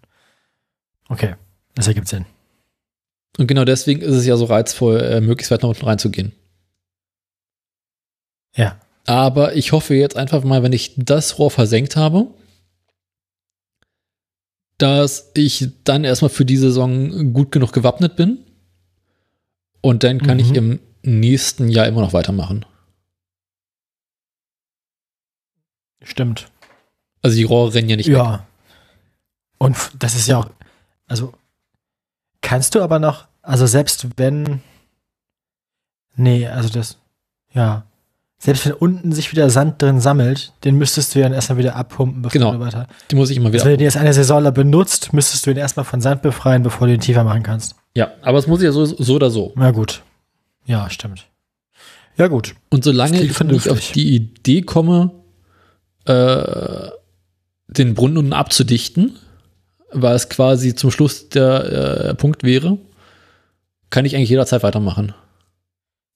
[1.08, 1.34] Okay,
[1.74, 2.24] das ergibt Sinn.
[3.38, 6.32] Und genau deswegen ist es ja so reizvoll, äh, möglichst weit nach unten reinzugehen.
[8.56, 8.78] Ja.
[9.06, 12.28] Aber ich hoffe jetzt einfach mal, wenn ich das Rohr versenkt habe,
[14.82, 18.38] dass ich dann erstmal für die Saison gut genug gewappnet bin.
[19.82, 20.42] Und dann kann Mhm.
[20.44, 22.64] ich im nächsten Jahr immer noch weitermachen.
[26.02, 26.50] Stimmt.
[27.22, 28.16] Also die Rohre rennen ja nicht weg.
[28.16, 28.46] Ja.
[29.58, 30.50] Und f- das ist ja auch,
[31.06, 31.34] also
[32.40, 34.62] kannst du aber noch, also selbst wenn,
[36.16, 36.96] nee, also das,
[37.52, 37.84] ja,
[38.42, 41.76] selbst wenn unten sich wieder Sand drin sammelt, den müsstest du ja dann erstmal wieder
[41.76, 42.52] abpumpen, bevor Genau.
[42.52, 42.86] du weiter.
[43.10, 43.60] Die muss ich immer wieder.
[43.62, 46.86] Also wenn du jetzt eine Saison benutzt, müsstest du ihn erstmal von Sand befreien, bevor
[46.86, 47.74] du ihn tiefer machen kannst.
[47.94, 49.52] ja, aber es muss ich ja so, so oder so.
[49.56, 50.02] Na gut.
[50.64, 51.26] Ja, stimmt.
[52.16, 52.54] Ja, gut.
[52.70, 55.10] Und solange ich nicht auf die Idee komme,
[56.06, 56.88] äh,
[57.68, 59.16] den Brunnen unten abzudichten,
[59.92, 62.78] weil es quasi zum Schluss der äh, Punkt wäre,
[63.90, 65.14] kann ich eigentlich jederzeit weitermachen.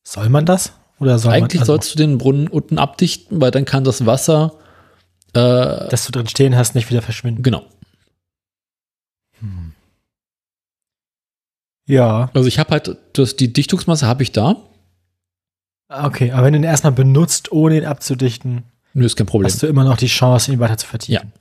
[0.05, 0.73] Soll man das?
[0.99, 4.07] Oder soll eigentlich man, also, sollst du den Brunnen unten abdichten, weil dann kann das
[4.07, 4.53] Wasser
[5.35, 7.43] äh, dass du drin stehen hast, nicht wieder verschwinden.
[7.43, 7.65] genau.
[11.87, 12.31] Ja.
[12.33, 14.57] Also ich habe halt das, die Dichtungsmasse habe ich da.
[15.89, 18.63] Okay, aber wenn du ihn erstmal benutzt, ohne ihn abzudichten,
[18.95, 19.53] Nö, ist kein Problem.
[19.53, 21.33] hast du immer noch die Chance, ihn weiter zu vertiefen.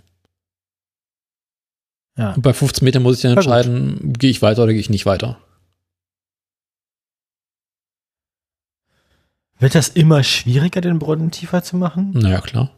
[2.18, 2.34] Ja.
[2.34, 5.06] Und bei 15 Metern muss ich dann entscheiden, gehe ich weiter oder gehe ich nicht
[5.06, 5.38] weiter.
[9.64, 12.12] Wird das immer schwieriger, den Brunnen tiefer zu machen?
[12.12, 12.70] Naja, klar.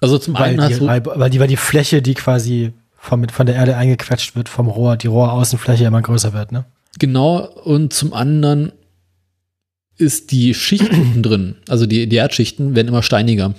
[0.00, 3.28] Also zum Weil einen die, du, weil, weil, die, weil die Fläche, die quasi vom,
[3.28, 6.64] von der Erde eingequetscht wird, vom Rohr, die Rohraußenfläche immer größer wird, ne?
[6.98, 8.72] Genau, und zum anderen
[9.98, 13.48] ist die Schicht unten drin, also die, die Erdschichten werden immer steiniger.
[13.48, 13.56] Und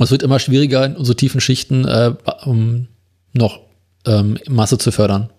[0.00, 2.88] es wird immer schwieriger, in so tiefen Schichten äh, um
[3.32, 3.60] noch
[4.06, 5.30] ähm, Masse zu fördern.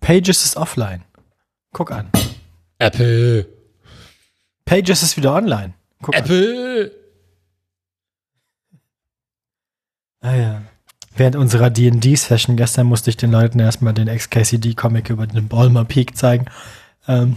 [0.00, 1.04] Pages ist offline.
[1.72, 2.10] Guck an.
[2.78, 3.46] Apple.
[4.64, 5.74] Pages ist wieder online.
[6.02, 6.22] Guck an.
[6.22, 6.92] Apple.
[10.20, 10.62] Ah, ja.
[11.16, 16.16] Während unserer D&D-Session gestern musste ich den Leuten erstmal den XKCD-Comic über den Balmer Peak
[16.16, 16.46] zeigen.
[17.08, 17.36] Ähm.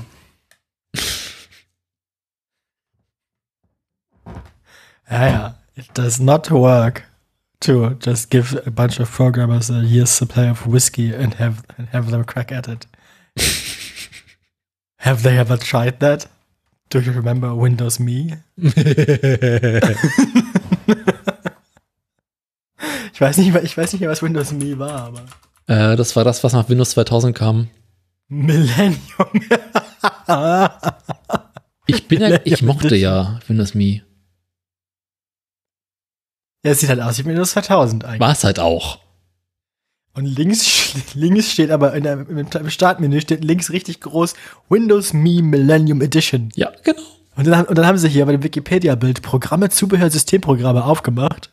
[5.09, 5.55] ja, ja.
[5.75, 7.03] It does not work
[7.61, 11.91] to just give a bunch of programmers a year's supply of whiskey and have, and
[11.91, 12.87] have them crack at it.
[15.05, 16.27] Have they ever tried that?
[16.89, 18.43] Do you remember Windows Me?
[23.13, 25.21] Ich weiß nicht, ich weiß nicht mehr, was Windows Me war, aber.
[25.67, 27.69] äh, das war das, was nach Windows 2000 kam.
[28.27, 28.99] Millennium.
[31.87, 34.01] Ich bin ja, ich mochte ja Windows Me.
[36.63, 38.19] Ja, es sieht halt aus wie Windows 2000 eigentlich.
[38.19, 38.97] War es halt auch.
[40.15, 44.33] Und links, links steht aber in der, im Startmenü steht links richtig groß
[44.69, 46.49] Windows Me Millennium Edition.
[46.55, 47.01] Ja, genau.
[47.35, 51.51] Und dann, und dann haben sie hier bei dem Wikipedia-Bild Programme, Zubehör, Systemprogramme aufgemacht.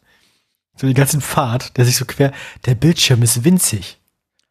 [0.76, 2.32] So den ganzen Pfad, der sich so quer,
[2.64, 3.98] der Bildschirm ist winzig.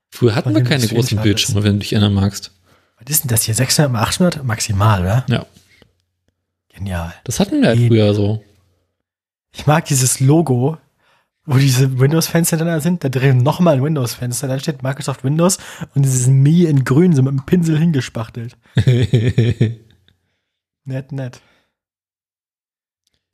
[0.09, 1.21] Früher hatten wir keine großen.
[1.21, 2.51] Bildschirme, wenn du dich erinnern magst.
[2.99, 3.55] Was ist denn das hier?
[3.55, 4.43] 600 mal 800?
[4.43, 5.25] Maximal, oder?
[5.29, 5.45] Ja.
[6.73, 7.13] Genial.
[7.23, 8.43] Das hatten wir halt früher so.
[9.53, 10.77] Ich mag dieses Logo,
[11.45, 13.03] wo diese Windows-Fenster dann sind.
[13.03, 14.47] Da drin nochmal ein Windows-Fenster.
[14.47, 15.57] Dann steht Microsoft Windows
[15.95, 18.57] und dieses Me in grün so mit dem Pinsel hingespachtelt.
[20.83, 21.41] Nett, nett.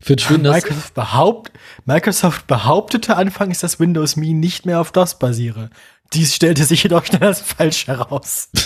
[0.01, 1.51] Für schön, dass Microsoft, behaupt,
[1.85, 5.69] Microsoft behauptete anfangs, dass Windows Me nicht mehr auf DOS basiere.
[6.13, 8.49] Dies stellte sich jedoch schnell als falsch heraus.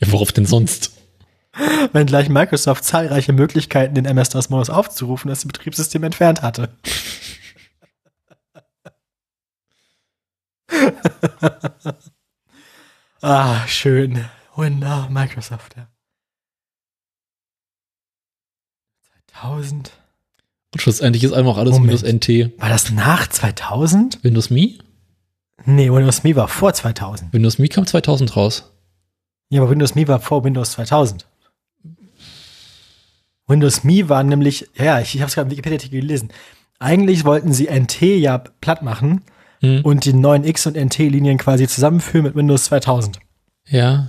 [0.00, 0.90] Ja, worauf denn sonst?
[1.92, 6.70] Wenngleich Microsoft zahlreiche Möglichkeiten, den MS-DOS-Modus aufzurufen, das Betriebssystem entfernt hatte.
[13.22, 14.24] ah, schön.
[14.56, 15.88] Windows, Microsoft, ja.
[19.32, 19.92] 2000.
[20.72, 22.02] Und schlussendlich ist einfach alles Moment.
[22.02, 22.60] Windows NT.
[22.60, 24.22] War das nach 2000?
[24.24, 24.78] Windows Me?
[25.66, 27.32] Nee, Windows Me war vor 2000.
[27.32, 28.72] Windows Me kam 2000 raus.
[29.50, 31.26] Ja, aber Windows Me war vor Windows 2000.
[33.46, 36.32] Windows Me war nämlich, ja, ich, ich habe es gerade im Wikipedia-Artikel gelesen.
[36.78, 39.22] Eigentlich wollten sie NT ja platt machen
[39.64, 39.80] Hm.
[39.82, 43.18] und die neuen X- und NT-Linien quasi zusammenführen mit Windows 2000.
[43.68, 44.08] Ja.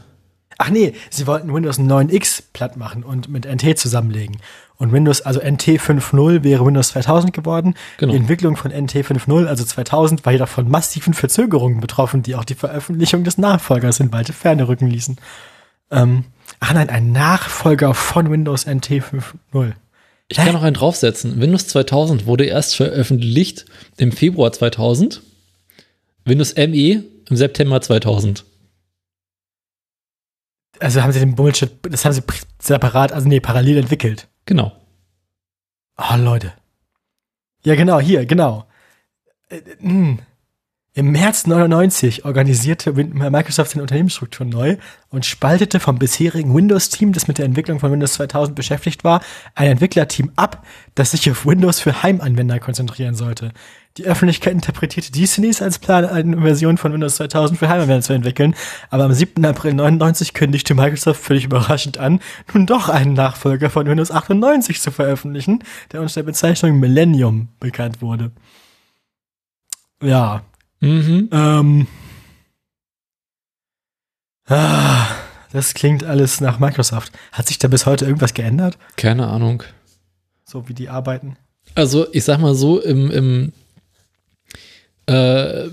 [0.58, 4.38] Ach nee, sie wollten Windows 9X platt machen und mit NT zusammenlegen.
[4.78, 7.76] Und Windows, also NT 5.0 wäre Windows 2000 geworden.
[7.97, 8.12] Genau.
[8.12, 12.45] Die Entwicklung von NT 5.0, also 2000, war jedoch von massiven Verzögerungen betroffen, die auch
[12.45, 15.18] die Veröffentlichung des Nachfolgers in weite Ferne rücken ließen.
[15.91, 16.26] Ähm,
[16.60, 19.74] ach nein, ein Nachfolger von Windows NT 5.0.
[20.28, 21.39] Ich kann noch einen draufsetzen.
[21.39, 23.66] Windows 2000 wurde erst veröffentlicht
[23.97, 25.22] im Februar 2000.
[26.26, 28.44] Windows ME im September 2000.
[30.80, 32.24] Also haben sie den Bullshit, das haben sie
[32.60, 34.28] separat, also nee, parallel entwickelt.
[34.46, 34.76] Genau.
[35.98, 36.54] Oh, Leute.
[37.64, 38.68] Ja, genau, hier, genau.
[39.50, 40.18] Äh, mh.
[40.98, 44.78] Im März 99 organisierte Microsoft seine Unternehmensstruktur neu
[45.10, 49.20] und spaltete vom bisherigen Windows-Team, das mit der Entwicklung von Windows 2000 beschäftigt war,
[49.56, 50.66] ein Entwicklerteam ab,
[50.96, 53.52] das sich auf Windows für Heimanwender konzentrieren sollte.
[53.98, 58.56] Die Öffentlichkeit interpretierte dies als Plan, eine Version von Windows 2000 für Heimanwender zu entwickeln,
[58.89, 59.43] aber am 7.
[59.43, 62.22] April 99 kündigte Microsoft völlig überraschend an,
[62.54, 68.02] nun doch einen Nachfolger von Windows 98 zu veröffentlichen, der unter der Bezeichnung Millennium bekannt
[68.02, 68.32] wurde.
[70.02, 70.41] Ja,
[70.86, 71.30] Mhm.
[71.32, 71.88] ähm.
[74.48, 75.08] Ah,
[75.52, 77.12] das klingt alles nach Microsoft.
[77.32, 78.78] Hat sich da bis heute irgendwas geändert?
[78.96, 79.64] Keine Ahnung.
[80.46, 81.38] So wie die arbeiten?
[81.74, 83.54] Also, ich sag mal so, im, im
[85.10, 85.68] äh,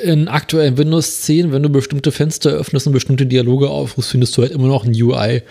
[0.00, 4.42] in aktuellen Windows 10, wenn du bestimmte Fenster öffnest und bestimmte Dialoge aufrufst, findest du
[4.42, 5.42] halt immer noch ein UI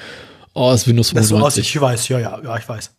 [0.53, 1.75] aus Windows Das so aus, 95.
[1.75, 2.91] ich weiß, ja, ja, ja, ich weiß.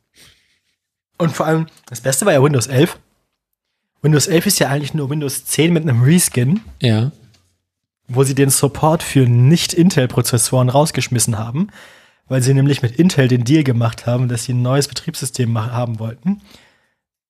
[1.18, 2.98] Und vor allem, das Beste war ja Windows 11.
[4.06, 7.10] Windows 11 ist ja eigentlich nur Windows 10 mit einem Reskin, ja.
[8.08, 11.68] wo sie den Support für Nicht-Intel-Prozessoren rausgeschmissen haben,
[12.28, 15.98] weil sie nämlich mit Intel den Deal gemacht haben, dass sie ein neues Betriebssystem haben
[15.98, 16.40] wollten.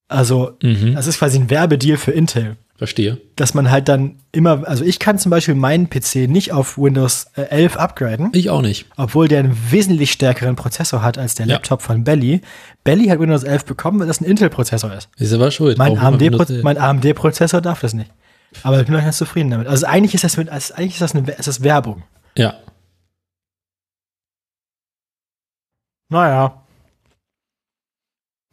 [0.09, 0.95] Also, Mhm.
[0.95, 2.57] das ist quasi ein Werbedeal für Intel.
[2.79, 3.19] Verstehe.
[3.37, 7.27] dass man halt dann immer, also ich kann zum Beispiel meinen PC nicht auf Windows
[7.35, 8.87] äh, 11 upgraden, Ich auch nicht.
[8.97, 11.55] obwohl der einen wesentlich stärkeren Prozessor hat als der Ja.
[11.55, 12.43] Laptop von Belly.
[12.85, 15.09] Belly hat Windows 11 bekommen, weil das ein Intel-Prozessor ist.
[15.17, 15.79] Ist aber schuld.
[15.79, 16.65] Mein Warum immer Windows AMD-Pro- 11?
[16.65, 18.11] mein AMD-Prozessor darf das nicht.
[18.63, 19.67] Aber ich bin noch ganz zufrieden damit.
[19.69, 22.03] Also eigentlich ist das mit, also eigentlich ist das eine, ist das Werbung.
[22.37, 22.55] Ja.
[26.09, 26.63] Naja.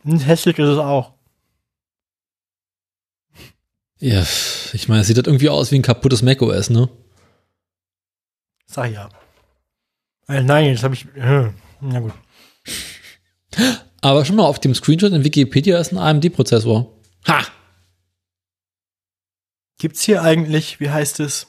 [0.04, 1.13] Und hässlich ist es auch.
[4.04, 4.28] Ja,
[4.74, 6.90] ich meine, es sieht halt irgendwie aus wie ein kaputtes macOS, ne?
[8.66, 9.08] Sag ja.
[10.28, 11.06] Äh, nein, jetzt habe ich.
[11.16, 12.12] Äh, na gut.
[14.02, 16.94] Aber schon mal auf dem Screenshot in Wikipedia ist ein AMD-Prozessor.
[17.30, 17.48] Ha!
[19.78, 21.48] Gibt's hier eigentlich, wie heißt es?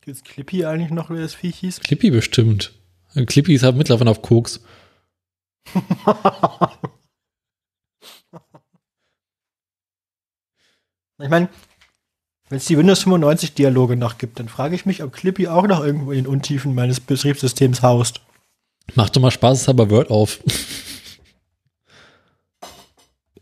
[0.00, 1.78] Gibt's Clippy eigentlich noch, wie das Viech hieß?
[1.82, 2.72] Clippy bestimmt.
[3.14, 4.60] Clippy ist halt mittlerweile auf Koks.
[11.20, 11.48] Ich meine,
[12.48, 15.66] wenn es die Windows 95 Dialoge noch gibt, dann frage ich mich, ob Clippy auch
[15.66, 18.20] noch irgendwo in den Untiefen meines Betriebssystems haust.
[18.94, 20.40] Mach doch mal spaßeshalber Word auf.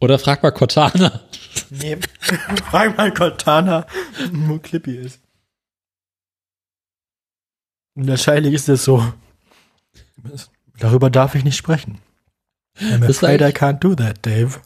[0.00, 1.22] Oder frag mal Cortana.
[1.70, 1.96] Nee.
[2.70, 3.86] frag mal Cortana,
[4.30, 5.20] wo Clippy ist.
[7.94, 9.12] Und wahrscheinlich ist es so.
[10.78, 11.98] Darüber darf ich nicht sprechen.
[12.78, 14.60] I'm afraid I can't do that, Dave.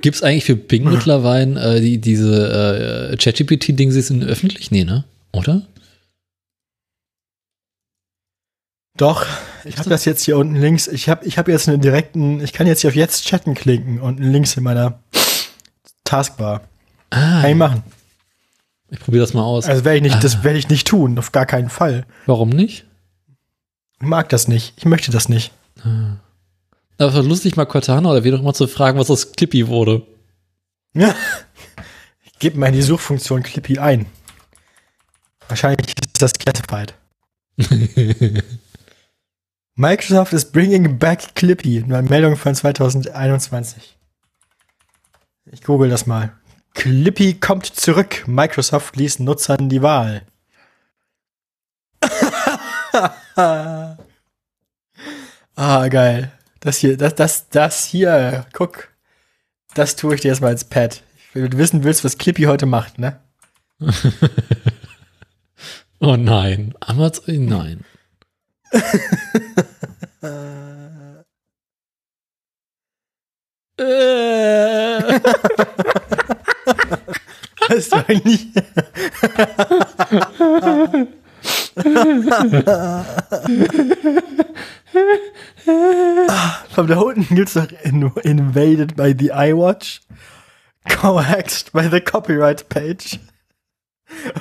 [0.00, 4.70] Gibt es eigentlich für Bing mittlerweile äh, die, diese äh, ChatGPT-Dings in öffentlich?
[4.70, 5.04] Nee, ne?
[5.32, 5.62] Oder?
[8.96, 9.26] Doch,
[9.64, 10.88] ich habe das jetzt hier unten links.
[10.88, 14.00] Ich habe ich hab jetzt einen direkten, ich kann jetzt hier auf jetzt chatten klicken,
[14.00, 15.00] unten links in meiner
[16.04, 16.62] Taskbar.
[17.10, 17.82] Ah, Kann ich machen.
[18.90, 19.66] ich probiere das mal aus.
[19.66, 20.20] Also werde ich nicht, Ah.
[20.20, 22.06] das werde ich nicht tun, auf gar keinen Fall.
[22.26, 22.86] Warum nicht?
[24.00, 24.74] Ich mag das nicht.
[24.76, 25.52] Ich möchte das nicht.
[26.98, 29.68] Aber es war lustig, mal Cortana oder wie doch mal zu fragen, was aus Clippy
[29.68, 30.04] wurde.
[30.94, 31.14] Ja.
[32.24, 34.06] Ich gebe mal in die Suchfunktion Clippy ein.
[35.48, 36.94] Wahrscheinlich ist das classified.
[39.76, 41.84] Microsoft is bringing back Clippy.
[41.84, 43.96] Eine Meldung von 2021.
[45.52, 46.32] Ich google das mal.
[46.74, 48.24] Clippy kommt zurück.
[48.26, 50.22] Microsoft ließ Nutzern die Wahl.
[55.54, 56.32] ah, geil.
[56.60, 58.88] Das hier, das, das, das hier, guck.
[59.74, 61.02] Das tue ich dir jetzt mal als Pad.
[61.34, 63.20] Wenn du wissen willst, was Clippy heute macht, ne?
[66.00, 66.74] Oh nein.
[66.80, 67.84] Amazon, nein.
[77.68, 78.46] Weißt du eigentlich?
[86.70, 90.00] Von da unten gibt's noch in, Invaded by the iWatch,
[90.88, 93.18] Coaxed by the Copyright Page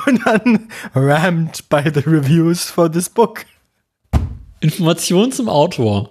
[0.06, 3.46] und dann Rammed by the Reviews for this book.
[4.60, 6.10] Information zum Autor.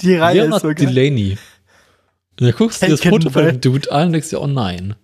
[0.00, 0.74] Die Reihe ist Leonard so geil.
[0.74, 1.38] Delaney.
[2.40, 4.96] Und da guckst du das Foto von dem Dude an und denkst dir, oh nein.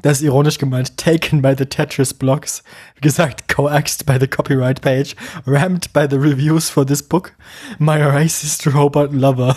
[0.00, 0.96] Das ist ironisch gemeint.
[0.96, 2.62] Taken by the Tetris Blocks.
[2.94, 5.16] Wie gesagt, coaxed by the copyright page.
[5.44, 7.32] Rammed by the reviews for this book.
[7.78, 9.56] My racist robot lover.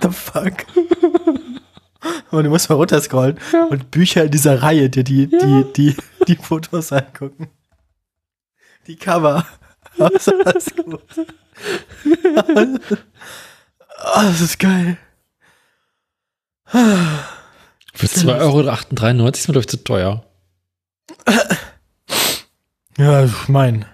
[0.00, 0.66] The fuck?
[2.30, 3.64] Und du musst mal runterscrollen ja.
[3.64, 5.38] und Bücher in dieser Reihe dir die, ja.
[5.38, 7.48] die, die, die Fotos angucken.
[8.86, 9.46] Die Cover.
[10.14, 11.02] Ist das gut.
[12.06, 12.86] oh,
[14.14, 14.96] das ist geil.
[18.00, 20.24] Für 2,38 Euro ist mir, glaube ich, zu teuer.
[22.96, 23.84] Ja, ich meine,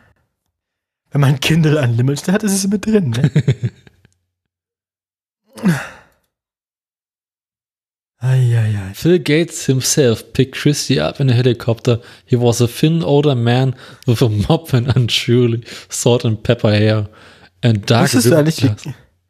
[1.10, 3.30] wenn man Kindle Unlimited hat, ist es mit drin, ne?
[8.18, 8.92] Eieiei.
[8.94, 12.00] Phil Gates himself picked Christie up in a helicopter.
[12.24, 13.74] He was a thin, older man
[14.06, 17.08] with a mop and unsurely salt and pepper hair
[17.60, 18.72] and dark Wusstest du eigentlich, wie,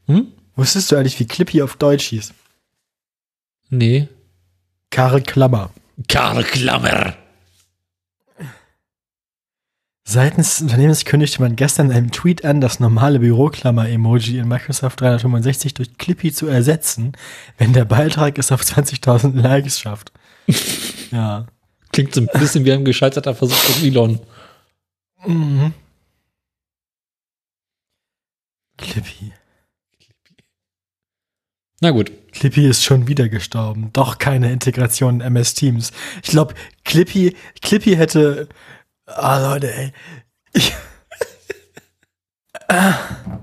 [0.06, 0.32] hm?
[0.54, 2.34] Wusstest du eigentlich, wie Clippy auf Deutsch hieß?
[3.70, 4.08] Nee.
[4.90, 5.70] Karl Klammer.
[6.08, 7.16] Karl Klammer.
[10.08, 15.00] Seitens des Unternehmens kündigte man gestern in einem Tweet an, das normale Büroklammer-Emoji in Microsoft
[15.00, 17.12] 365 durch Clippy zu ersetzen,
[17.58, 20.12] wenn der Beitrag es auf 20.000 Likes schafft.
[21.10, 21.46] ja.
[21.92, 24.20] Klingt so ein bisschen wie ein gescheiterter Versuch von Elon.
[25.26, 25.74] Mhm.
[28.76, 29.32] Clippy.
[31.80, 32.10] Na gut.
[32.32, 33.90] Clippy ist schon wieder gestorben.
[33.92, 35.92] Doch keine Integration in MS Teams.
[36.22, 36.54] Ich glaube,
[36.84, 38.48] Clippy, Clippy hätte
[39.06, 39.92] Ah, Leute, ey.
[40.52, 40.74] Ich.
[42.68, 42.98] ah,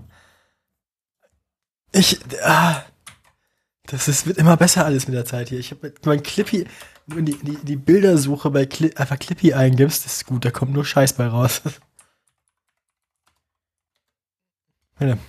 [1.94, 2.20] ich.
[2.44, 2.84] Ah,
[3.86, 5.60] das ist, wird immer besser alles mit der Zeit hier.
[5.60, 6.68] Ich habe mein Clippy,
[7.08, 10.74] wenn die, die, die Bildersuche bei Cli einfach Clippy eingibst, das ist gut, da kommt
[10.74, 11.62] nur Scheiß bei raus.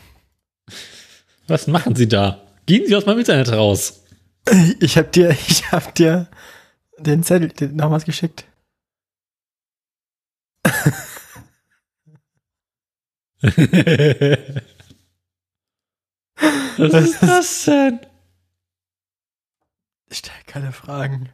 [1.49, 2.41] Was machen Sie da?
[2.67, 4.03] Gehen Sie aus meinem Internet raus.
[4.81, 6.29] Ich hab dir, ich hab dir
[6.99, 8.45] den Zettel nochmals geschickt.
[16.77, 18.01] Was ist das denn?
[20.09, 21.29] Ich stelle keine Fragen.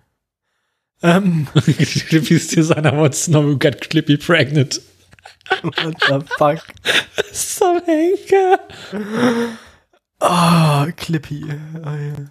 [1.03, 1.47] Ähm.
[1.55, 4.81] Clippy ist dir seiner to know you got Clippy pregnant.
[5.63, 6.65] What the fuck?
[7.33, 8.59] Some Henker.
[10.21, 11.45] Oh, Clippy.
[11.85, 12.31] Oh, yeah.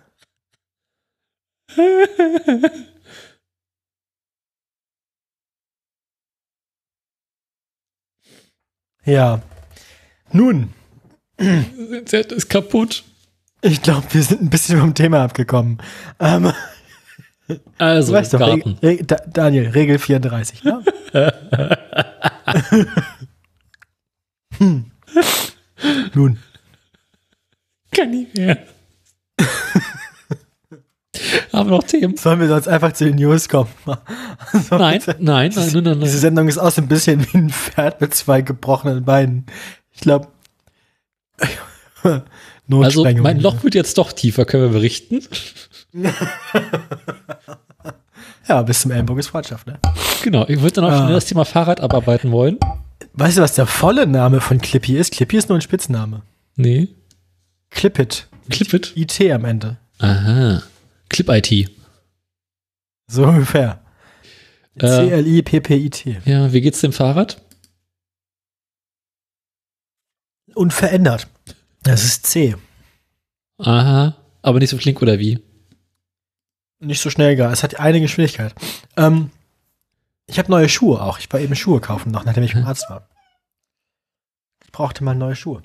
[9.05, 9.41] Ja.
[10.31, 10.73] Nun.
[12.05, 13.03] Z ist kaputt.
[13.61, 15.79] Ich glaube, wir sind ein bisschen vom Thema abgekommen.
[16.19, 16.51] Ähm,
[17.77, 20.83] also, weißt doch, Re Re da Daniel, Regel 34, ne?
[24.57, 24.91] hm.
[26.13, 26.39] Nun.
[27.99, 28.57] Kann nicht mehr.
[31.51, 32.15] Haben noch Themen?
[32.15, 33.69] Sollen wir sonst einfach zu den News kommen?
[34.53, 37.49] Also, nein, nein, nein, nein, nein, Diese Sendung ist auch so ein bisschen wie ein
[37.49, 39.45] Pferd mit zwei gebrochenen Beinen.
[39.91, 40.29] Ich glaube.
[42.71, 45.19] also, mein Loch wird jetzt doch tiefer, können wir berichten?
[48.47, 49.77] ja, bis zum Ellenbogen ist Freundschaft, ne?
[50.23, 50.99] Genau, ich würde dann auch ah.
[50.99, 52.59] schnell das Thema Fahrrad abarbeiten wollen.
[53.13, 55.11] Weißt du, was der volle Name von Clippy ist?
[55.11, 56.21] Clippy ist nur ein Spitzname.
[56.55, 56.87] Nee.
[57.69, 58.27] Clippit.
[58.49, 58.93] Clippit?
[58.95, 59.77] IT am Ende.
[59.99, 60.63] Aha.
[61.09, 61.69] Clip IT.
[63.07, 63.83] So ungefähr.
[64.75, 66.21] Äh, C-L-I-P-P-I-T.
[66.25, 67.41] Ja, wie geht's dem Fahrrad?
[70.53, 71.27] Unverändert.
[71.83, 72.55] Das ist C.
[73.57, 75.39] Aha, aber nicht so flink oder wie?
[76.79, 77.51] Nicht so schnell gar.
[77.51, 78.53] Es hat eine Geschwindigkeit.
[78.95, 79.31] Ähm,
[80.27, 81.19] ich habe neue Schuhe auch.
[81.19, 83.09] Ich war eben Schuhe kaufen noch, nachdem ich beim Arzt war.
[84.63, 85.61] Ich brauchte mal neue Schuhe.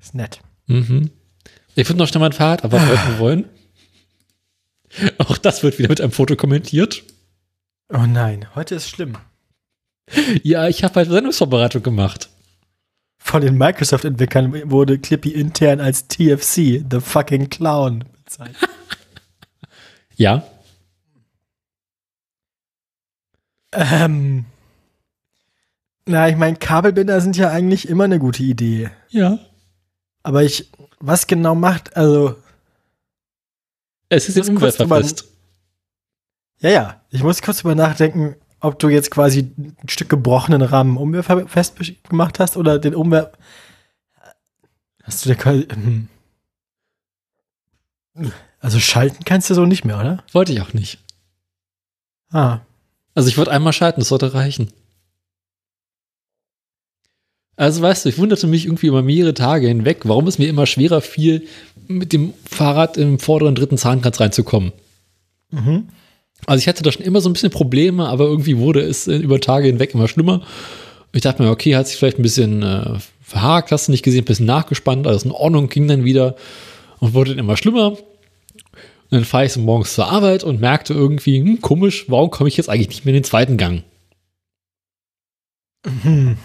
[0.00, 0.40] Ist nett.
[0.70, 1.10] Mhm.
[1.74, 3.18] Ich würde noch schnell mein Fahrrad aber ah.
[3.18, 3.48] wollen.
[5.18, 7.02] Auch das wird wieder mit einem Foto kommentiert.
[7.92, 9.16] Oh nein, heute ist schlimm.
[10.42, 12.30] Ja, ich habe halt Sendungsvorbereitung gemacht.
[13.18, 18.70] Von den Microsoft-Entwicklern wurde Clippy intern als TFC, the fucking Clown, bezeichnet.
[20.16, 20.42] ja.
[23.72, 24.46] Ähm.
[26.06, 28.90] Na, ich meine, Kabelbinder sind ja eigentlich immer eine gute Idee.
[29.10, 29.38] Ja.
[30.22, 32.36] Aber ich, was genau macht, also,
[34.08, 35.24] es ist jetzt umweltverfasst.
[36.58, 37.00] Ja, ja.
[37.10, 41.76] Ich muss kurz drüber nachdenken, ob du jetzt quasi ein Stück gebrochenen Rahmen umwehrfest
[42.08, 43.32] gemacht hast oder den Umwehr.
[45.02, 45.66] Hast du der quasi.
[45.72, 46.08] Hm.
[48.58, 50.22] Also schalten kannst du so nicht mehr, oder?
[50.32, 51.02] Wollte ich auch nicht.
[52.30, 52.60] Ah.
[53.14, 54.72] Also ich wollte einmal schalten, das sollte reichen.
[57.60, 60.64] Also weißt du, ich wunderte mich irgendwie über mehrere Tage hinweg, warum es mir immer
[60.64, 61.46] schwerer fiel,
[61.88, 64.72] mit dem Fahrrad im vorderen dritten Zahnkranz reinzukommen.
[65.50, 65.88] Mhm.
[66.46, 69.42] Also ich hatte da schon immer so ein bisschen Probleme, aber irgendwie wurde es über
[69.42, 70.40] Tage hinweg immer schlimmer.
[71.12, 74.22] Ich dachte mir, okay, hat sich vielleicht ein bisschen äh, verhakt, hast du nicht gesehen,
[74.22, 76.36] ein bisschen nachgespannt, alles in Ordnung, ging dann wieder.
[77.00, 77.88] und wurde dann immer schlimmer.
[77.90, 77.98] Und
[79.10, 82.56] dann fahre ich so morgens zur Arbeit und merkte irgendwie, hm, komisch, warum komme ich
[82.56, 83.82] jetzt eigentlich nicht mehr in den zweiten Gang?
[86.02, 86.38] Hm.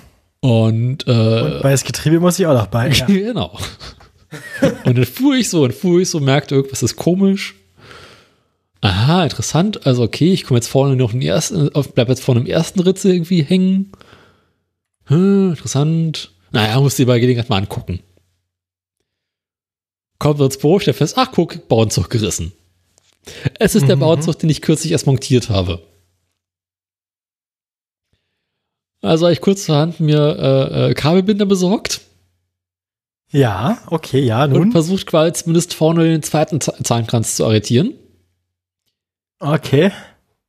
[0.46, 2.90] Und, äh, Und bei das Getriebe muss ich auch noch bei.
[2.90, 3.06] Ja.
[3.08, 3.58] genau.
[4.86, 7.56] und dann fuhr ich so und fuhr ich so, merkte, irgendwas ist komisch.
[8.82, 9.88] Aha, interessant.
[9.88, 13.12] Also, okay, ich komme jetzt vorne noch den ersten, bleib jetzt vorne im ersten Ritze
[13.12, 13.92] irgendwie hängen.
[15.06, 16.32] Hm, interessant.
[16.52, 18.02] Naja, musst dir bei Gelegenheit mal angucken.
[20.20, 22.52] Kommt ins Büro, stellt fest, ach guck, Bauernzug gerissen.
[23.58, 24.02] Es ist der Mhm.
[24.02, 25.82] Bauernzug, den ich kürzlich erst montiert habe.
[29.06, 32.02] Also habe ich kurzerhand mir äh, äh, Kabelbinder besorgt
[33.32, 34.72] ja, okay, ja, und nun.
[34.72, 37.94] versucht quasi zumindest vorne den zweiten Zahnkranz zu arretieren.
[39.40, 39.92] Okay.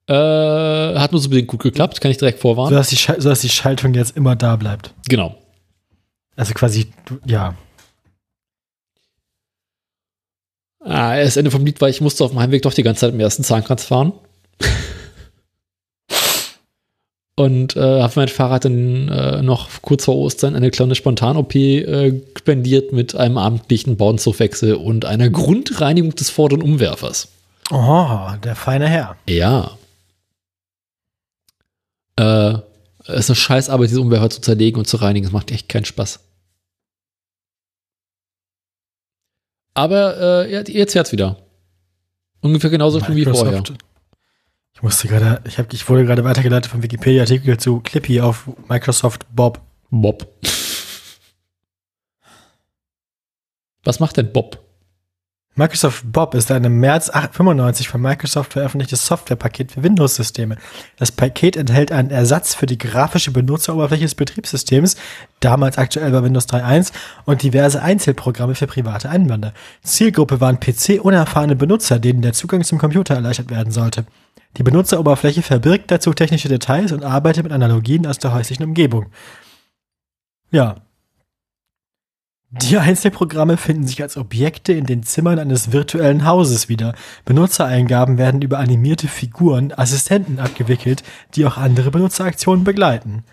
[0.09, 2.77] Äh, hat nur so bedingt gut geklappt, kann ich direkt vorwarnen.
[2.77, 4.95] dass, die Schal- so dass die Schaltung jetzt immer da bleibt.
[5.09, 5.37] Genau.
[6.37, 6.87] Also quasi,
[7.25, 7.57] ja.
[10.81, 13.15] Ah, das Ende vom Lied war, ich musste auf dem Heimweg doch die ganze Zeit
[13.15, 14.13] im ersten Zahnkranz fahren.
[17.39, 22.23] Und äh, habe mein Fahrrad dann äh, noch kurz vor Ostern eine kleine Spontan-OP äh,
[22.37, 27.29] spendiert mit einem abendlichen Bauernzugwechsel und einer Grundreinigung des vorderen Umwerfers.
[27.71, 29.17] Oh, der feine Herr.
[29.29, 29.77] Ja.
[32.17, 32.55] Äh,
[33.05, 35.25] es ist eine Scheißarbeit, diese Umwerfer zu zerlegen und zu reinigen.
[35.27, 36.21] Das macht echt keinen Spaß.
[39.75, 41.37] Aber äh, jetzt fährt's wieder.
[42.41, 43.63] Ungefähr genauso schlimm wie vorher.
[44.77, 49.25] Ich musste gerade, ich, hab, ich wurde gerade weitergeleitet vom Wikipedia-Artikel zu Clippy auf Microsoft
[49.35, 49.63] Bob.
[49.89, 50.31] Bob.
[53.85, 54.66] Was macht denn Bob?
[55.59, 60.59] Microsoft Bob ist ein im März 95 von Microsoft veröffentlichtes Softwarepaket für Windows-Systeme.
[60.99, 64.97] Das Paket enthält einen Ersatz für die grafische Benutzeroberfläche des Betriebssystems,
[65.41, 66.93] damals aktuell bei Windows 3.1,
[67.25, 69.55] und diverse Einzelprogramme für private Anwender.
[69.83, 74.05] Zielgruppe waren PC-unerfahrene Benutzer, denen der Zugang zum Computer erleichtert werden sollte.
[74.59, 79.07] Die Benutzeroberfläche verbirgt dazu technische Details und arbeitet mit Analogien aus der häuslichen Umgebung.
[80.51, 80.77] Ja,
[82.63, 86.95] die Einzelprogramme finden sich als Objekte in den Zimmern eines virtuellen Hauses wieder.
[87.25, 91.03] Benutzereingaben werden über animierte Figuren, Assistenten abgewickelt,
[91.35, 93.25] die auch andere Benutzeraktionen begleiten.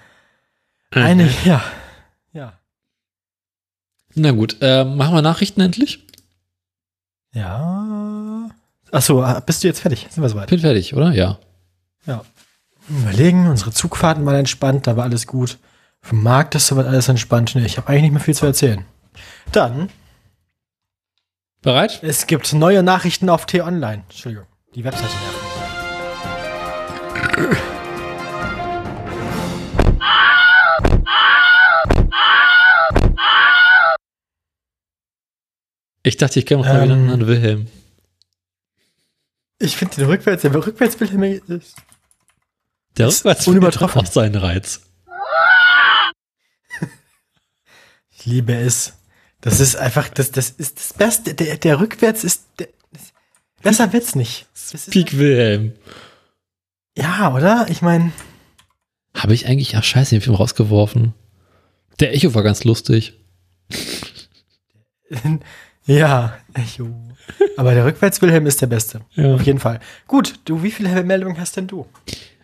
[0.92, 1.64] Eine, ja,
[2.34, 2.54] ja,
[4.16, 6.06] Na gut, äh, machen wir Nachrichten endlich?
[7.34, 8.50] ja.
[8.92, 10.06] Achso, bist du jetzt fertig?
[10.12, 10.50] Sind wir soweit?
[10.50, 11.12] Bin fertig, oder?
[11.14, 11.40] Ja.
[12.06, 12.22] Ja.
[12.88, 15.58] Überlegen, unsere Zugfahrten waren entspannt, da war alles gut.
[16.00, 17.56] Vom Markt ist soweit alles entspannt.
[17.56, 18.86] Nee, ich habe eigentlich nicht mehr viel zu erzählen.
[19.52, 19.90] Dann,
[21.62, 22.02] Bereit?
[22.04, 24.04] es gibt neue Nachrichten auf T-Online.
[24.10, 26.44] Entschuldigung, die Webseite nervt.
[36.04, 37.10] Ich dachte, ich käme noch mal wieder Ähm.
[37.10, 37.68] an Wilhelm.
[39.60, 41.12] Ich finde den Rückwärts, der Rückwärtsbild
[41.50, 41.76] ist.
[42.98, 44.02] Der ist Rückwärts unübertroffen.
[44.02, 44.82] hat auch seinen Reiz.
[48.10, 48.94] Ich liebe es.
[49.44, 51.34] Das ist einfach, das, das ist das Beste.
[51.34, 52.70] Der, der Rückwärts ist, der,
[53.62, 54.48] besser wird's nicht.
[54.72, 55.74] Das Peak Wilhelm.
[56.98, 57.66] ja, oder?
[57.70, 58.14] Ich meine,
[59.14, 61.14] Habe ich eigentlich, ach scheiße, den Film rausgeworfen.
[62.00, 63.20] Der Echo war ganz lustig.
[65.86, 66.88] ja, Echo.
[67.58, 69.02] Aber der Rückwärts-Wilhelm ist der Beste.
[69.12, 69.36] Ja.
[69.36, 69.82] Auf jeden Fall.
[70.08, 71.86] Gut, du, wie viele Meldungen hast denn du?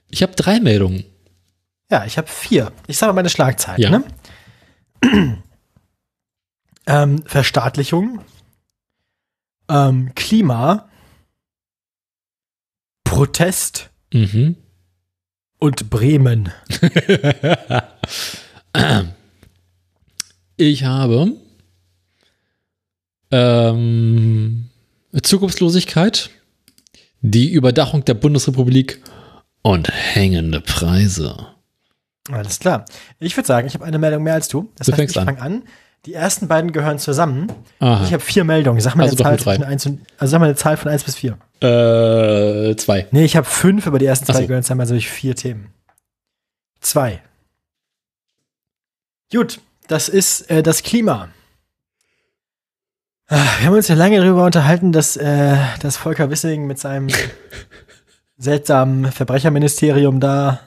[0.10, 1.06] Ich habe drei Meldungen.
[1.90, 2.74] Ja, ich habe vier.
[2.88, 3.82] Ich sage mal meine Schlagzeilen.
[3.82, 3.90] Ja.
[3.90, 5.44] Ne?
[6.90, 8.20] Ähm, Verstaatlichung,
[9.70, 10.90] ähm, Klima,
[13.04, 14.56] Protest Mhm.
[15.60, 16.52] und Bremen.
[20.58, 21.38] Ich habe
[23.32, 24.70] ähm,
[25.24, 26.30] Zukunftslosigkeit,
[27.22, 29.02] die Überdachung der Bundesrepublik
[29.62, 31.48] und hängende Preise.
[32.30, 32.84] Alles klar.
[33.20, 34.70] Ich würde sagen, ich habe eine Meldung mehr als du.
[34.76, 35.26] Das Du heißt, fängst ich an.
[35.28, 35.64] fange an.
[36.06, 37.52] Die ersten beiden gehören zusammen.
[37.80, 38.04] Aha.
[38.06, 38.80] Ich habe vier Meldungen.
[38.80, 41.16] Sag mal Also eine Zahl eins und, also sag mal eine Zahl von 1 bis
[41.16, 41.38] 4.
[41.62, 43.08] Äh, zwei.
[43.12, 44.48] Nee, ich habe fünf, aber die ersten zwei so.
[44.48, 45.74] gehören zusammen, also habe ich vier Themen.
[46.80, 47.22] Zwei.
[49.32, 51.28] Gut, das ist äh, das Klima.
[53.28, 57.10] Ah, Wir haben uns ja lange darüber unterhalten, dass, äh, dass Volker Wissing mit seinem
[58.38, 60.62] seltsamen Verbrecherministerium da,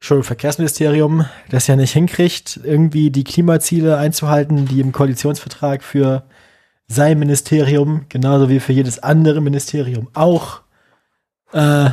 [0.00, 6.24] Entschuldigung, Verkehrsministerium, das ja nicht hinkriegt, irgendwie die Klimaziele einzuhalten, die im Koalitionsvertrag für
[6.88, 10.62] sein Ministerium, genauso wie für jedes andere Ministerium auch,
[11.52, 11.90] äh,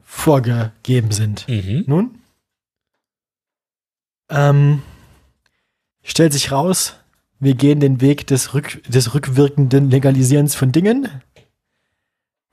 [0.00, 1.48] vorgegeben sind.
[1.48, 1.84] Mhm.
[1.88, 2.18] Nun,
[4.28, 4.82] ähm,
[6.04, 6.94] stellt sich raus,
[7.40, 11.08] wir gehen den Weg des, rück, des rückwirkenden Legalisierens von Dingen.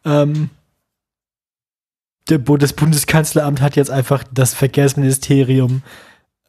[0.03, 0.49] Ähm,
[2.27, 5.81] das Bundeskanzleramt hat jetzt einfach das Verkehrsministerium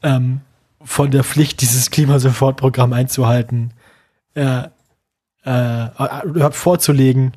[0.03, 0.41] ähm,
[0.83, 3.73] von der Pflicht, dieses Klimasofortprogramm einzuhalten,
[4.35, 4.65] äh,
[5.45, 7.33] äh, vorzulegen,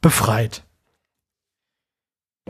[0.00, 0.62] befreit.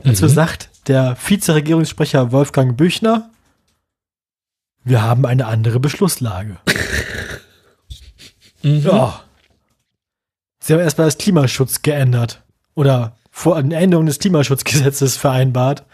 [0.02, 0.30] Dazu mhm.
[0.30, 3.30] sagt der Vizeregierungssprecher Wolfgang Büchner,
[4.84, 6.58] wir haben eine andere Beschlusslage.
[8.62, 8.80] mhm.
[8.80, 9.20] Ja.
[10.60, 12.42] Sie haben erstmal das Klimaschutz geändert.
[12.74, 15.84] Oder vor eine Änderung des Klimaschutzgesetzes vereinbart,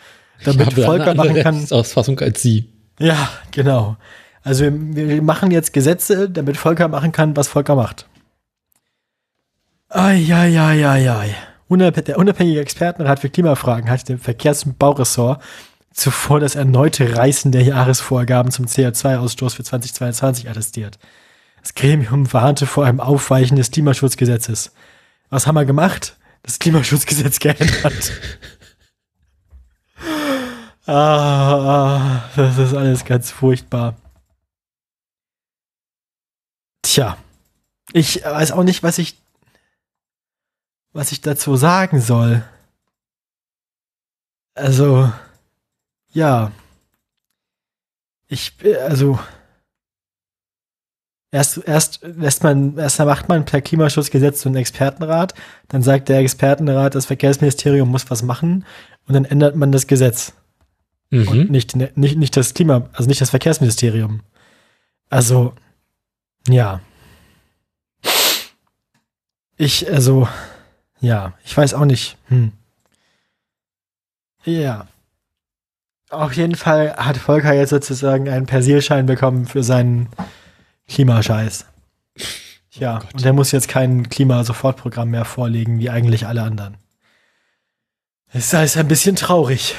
[0.44, 1.66] damit Volker machen kann.
[1.70, 2.68] Ausfassung als Sie.
[2.98, 3.96] Ja, genau.
[4.42, 8.06] Also wir, wir machen jetzt Gesetze, damit Volker machen kann, was Volker macht.
[9.88, 11.34] Eieieiei.
[11.70, 15.40] Der unabhängige Expertenrat für Klimafragen hat dem Verkehrs- und Bauressort
[15.92, 20.98] zuvor das erneute Reißen der Jahresvorgaben zum CO2-Ausstoß für 2022 attestiert.
[21.60, 24.72] Das Gremium warnte vor einem Aufweichen des Klimaschutzgesetzes.
[25.30, 26.16] Was haben wir gemacht?
[26.42, 28.12] Das Klimaschutzgesetz geändert.
[30.86, 33.96] ah, das ist alles ganz furchtbar.
[36.82, 37.18] Tja,
[37.92, 39.16] ich weiß auch nicht, was ich
[40.92, 42.42] was ich dazu sagen soll.
[44.54, 45.12] Also,
[46.08, 46.50] ja.
[48.26, 49.18] Ich, also,
[51.30, 55.34] erst, erst lässt man, erst macht man per Klimaschutzgesetz so einen Expertenrat,
[55.68, 58.64] dann sagt der Expertenrat, das Verkehrsministerium muss was machen
[59.06, 60.32] und dann ändert man das Gesetz.
[61.10, 61.28] Mhm.
[61.28, 64.20] Und nicht, nicht, nicht das Klima, also nicht das Verkehrsministerium.
[65.10, 65.54] Also,
[66.48, 66.80] ja.
[69.56, 70.28] Ich, also,
[71.00, 72.16] ja, ich weiß auch nicht.
[72.28, 72.52] Hm.
[74.44, 74.86] Ja.
[76.10, 80.08] Auf jeden Fall hat Volker jetzt sozusagen einen Persilschein bekommen für seinen
[80.88, 81.66] Klimascheiß.
[82.72, 86.76] Ja, oh und der muss jetzt kein Klimasofortprogramm mehr vorlegen, wie eigentlich alle anderen.
[88.30, 89.74] Es ist ein bisschen traurig.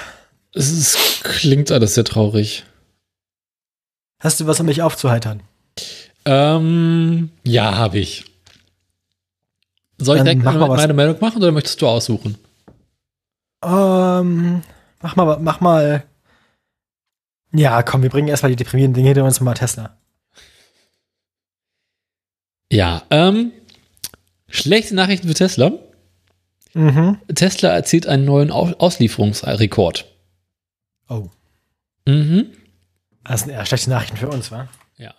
[0.54, 2.66] Es ist, klingt alles sehr traurig.
[4.20, 5.44] Hast du was, um mich aufzuheitern?
[6.26, 8.26] Ähm, ja, habe ich.
[9.98, 12.38] Soll ich direkt meine, meine Meldung machen oder möchtest du aussuchen?
[13.64, 14.62] Ähm,
[15.02, 16.04] mach mal, mach mal.
[17.52, 19.98] Ja, komm, wir bringen erstmal die deprimierenden Dinge hinter uns mal Tesla.
[22.72, 23.52] Ja, ähm,
[24.48, 25.72] schlechte Nachrichten für Tesla.
[26.74, 27.18] Mhm.
[27.34, 30.06] Tesla erzielt einen neuen Auslieferungsrekord.
[31.10, 31.30] Oh.
[32.06, 32.52] Mhm.
[33.24, 34.68] Das sind eher schlechte Nachrichten für uns, wa?
[34.98, 35.16] Ja.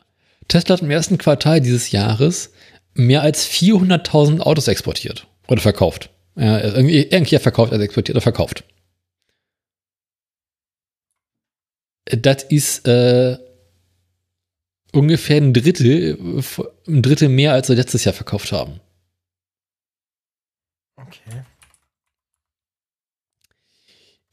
[0.49, 2.53] Tesla hat im ersten Quartal dieses Jahres
[2.95, 6.11] mehr als 400.000 Autos exportiert oder verkauft.
[6.37, 8.65] Ja, irgendwie, irgendwie verkauft, also exportiert oder verkauft.
[12.05, 13.39] Das ist äh,
[14.93, 16.43] ungefähr ein Drittel,
[16.87, 18.81] ein Drittel mehr, als wir letztes Jahr verkauft haben.
[20.97, 21.45] Okay.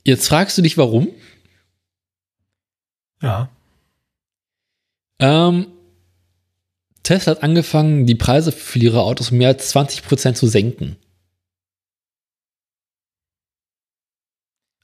[0.03, 1.09] Jetzt fragst du dich, warum?
[3.21, 3.49] Ja.
[5.19, 5.67] Ähm,
[7.03, 10.97] Tesla hat angefangen, die Preise für ihre Autos um mehr als 20% zu senken.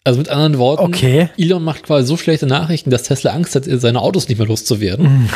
[0.06, 1.30] Also mit anderen Worten, okay.
[1.38, 5.24] Elon macht quasi so schlechte Nachrichten, dass Tesla Angst hat, seine Autos nicht mehr loszuwerden.
[5.24, 5.30] Mm.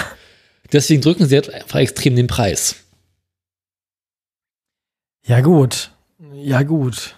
[0.72, 2.76] Deswegen drücken sie jetzt einfach extrem den Preis.
[5.26, 5.92] Ja gut,
[6.34, 7.16] ja gut.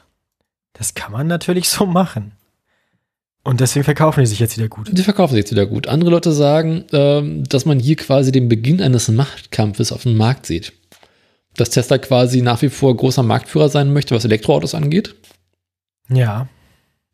[0.74, 2.34] Das kann man natürlich so machen.
[3.44, 4.90] Und deswegen verkaufen die sich jetzt wieder gut.
[4.92, 5.88] Die verkaufen sich jetzt wieder gut.
[5.88, 10.46] Andere Leute sagen, ähm, dass man hier quasi den Beginn eines Machtkampfes auf dem Markt
[10.46, 10.74] sieht.
[11.56, 15.16] Dass Tesla quasi nach wie vor großer Marktführer sein möchte, was Elektroautos angeht.
[16.10, 16.48] Ja.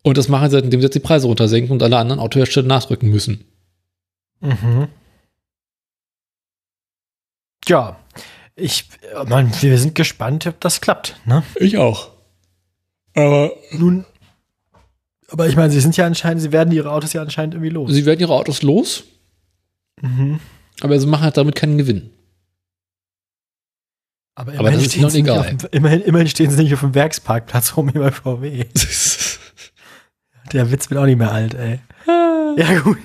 [0.01, 3.09] Und das machen sie, indem sie jetzt die Preise runtersenken und alle anderen Autohersteller nachdrücken
[3.09, 3.45] müssen.
[4.41, 4.87] Mhm.
[7.67, 7.97] Ja,
[8.55, 8.87] ich,
[9.27, 11.43] man, wir sind gespannt, ob das klappt, ne?
[11.55, 12.11] Ich auch.
[13.15, 14.05] Aber nun,
[15.29, 17.91] aber ich meine, sie sind ja anscheinend, sie werden ihre Autos ja anscheinend irgendwie los.
[17.91, 19.03] Sie werden ihre Autos los.
[20.01, 20.39] Mhm.
[20.81, 22.11] Aber sie machen halt damit keinen Gewinn.
[24.35, 25.55] Aber, aber das ist noch egal.
[25.55, 28.65] Dem, immerhin, immerhin stehen sie nicht auf dem Werksparkplatz rum wie bei VW.
[30.51, 31.79] Der Witz wird auch nicht mehr alt, ey.
[32.57, 32.97] ja, gut.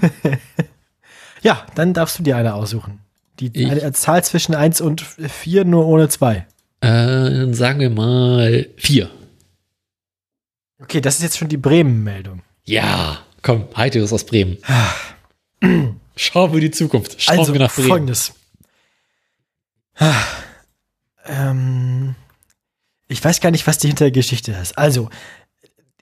[1.43, 3.01] ja, dann darfst du dir eine aussuchen.
[3.39, 6.37] Die ich, Zahl zwischen 1 und 4, nur ohne 2.
[6.37, 6.47] Äh,
[6.81, 9.11] dann sagen wir mal 4.
[10.83, 12.43] Okay, das ist jetzt schon die Bremen-Meldung.
[12.65, 14.59] Ja, komm, ist aus Bremen.
[16.17, 17.21] Schauen wir die Zukunft.
[17.21, 17.89] Schauen also, wir nach Bremen.
[17.89, 18.33] Folgendes.
[21.27, 22.15] Ähm,
[23.09, 24.77] ich weiß gar nicht, was die Hintergeschichte ist.
[24.79, 25.11] Also,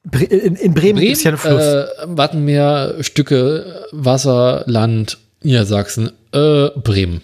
[0.05, 1.63] in, in Bremen, Bremen gibt es ja einen Fluss.
[1.63, 7.23] Äh, Wattenmeer, Stücke, Wasser, Land, Niedersachsen, äh, Bremen.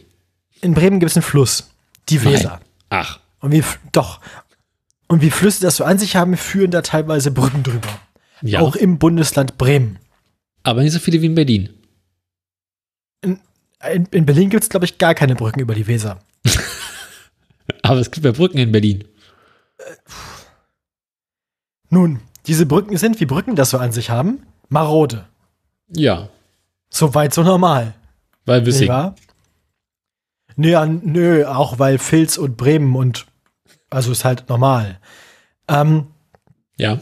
[0.60, 1.70] In Bremen gibt es einen Fluss.
[2.08, 2.50] Die Weser.
[2.50, 2.60] Nein.
[2.90, 3.62] Ach, Und wie,
[3.92, 4.20] doch.
[5.08, 7.88] Und wie Flüsse das so an sich haben, führen da teilweise Brücken drüber.
[8.42, 8.60] ja.
[8.60, 9.98] Auch im Bundesland Bremen.
[10.62, 11.70] aber nicht so viele wie in Berlin.
[13.22, 13.38] In,
[14.10, 16.18] in Berlin gibt es, glaube ich, gar keine Brücken über die Weser.
[17.82, 19.04] Aber es gibt ja Brücken in Berlin.
[21.90, 25.26] Nun, diese Brücken sind, wie Brücken das so an sich haben, marode.
[25.88, 26.28] Ja,
[26.90, 27.94] So weit, so normal.
[28.46, 28.88] Weil Wissing.
[28.88, 29.14] wahr?
[30.56, 33.26] Nö, ja, nö, auch weil Filz und Bremen und
[33.90, 34.98] also ist halt normal.
[35.68, 36.08] Ähm,
[36.76, 37.00] Ja.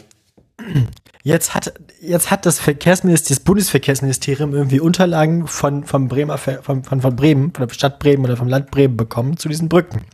[1.25, 7.01] Jetzt hat, jetzt hat das Verkehrsministerium, das Bundesverkehrsministerium irgendwie Unterlagen von, vom Bremer, von, von,
[7.01, 10.05] von Bremen, von der Stadt Bremen oder vom Land Bremen bekommen zu diesen Brücken.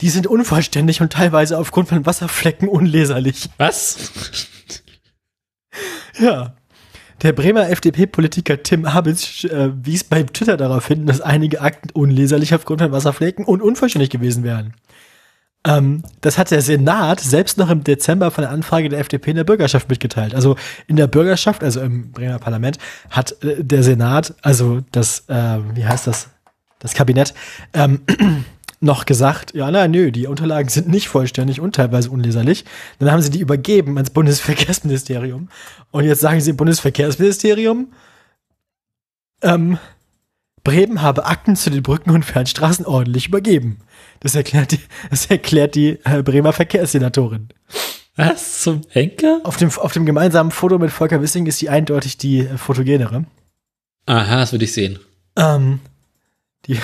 [0.00, 3.48] Die sind unvollständig und teilweise aufgrund von Wasserflecken unleserlich.
[3.58, 4.10] Was?
[6.18, 6.56] Ja.
[7.22, 12.54] Der Bremer FDP-Politiker Tim Abitz äh, wies bei Twitter darauf hin, dass einige Akten unleserlich
[12.54, 14.74] aufgrund von Wasserflecken und unvollständig gewesen wären.
[15.66, 19.36] Ähm, das hat der Senat selbst noch im Dezember von der Anfrage der FDP in
[19.36, 20.34] der Bürgerschaft mitgeteilt.
[20.34, 20.56] Also
[20.86, 22.78] in der Bürgerschaft, also im Bremer Parlament,
[23.10, 26.30] hat äh, der Senat, also das, äh, wie heißt das,
[26.78, 27.34] das Kabinett,
[27.74, 28.00] ähm,
[28.80, 32.64] noch gesagt, ja, na, nö, die Unterlagen sind nicht vollständig und teilweise unleserlich.
[32.98, 35.48] Dann haben sie die übergeben ans Bundesverkehrsministerium.
[35.90, 37.92] Und jetzt sagen sie im Bundesverkehrsministerium,
[39.42, 39.78] ähm,
[40.64, 43.78] Bremen habe Akten zu den Brücken und Fernstraßen ordentlich übergeben.
[44.20, 44.80] Das erklärt die,
[45.10, 47.48] das erklärt die äh, Bremer Verkehrssenatorin.
[48.16, 49.40] Was zum Henker?
[49.44, 53.24] Auf dem, auf dem gemeinsamen Foto mit Volker Wissing ist sie eindeutig die äh, fotogenere.
[54.06, 54.98] Aha, das würde ich sehen.
[55.36, 55.80] Ähm,
[56.66, 56.78] die,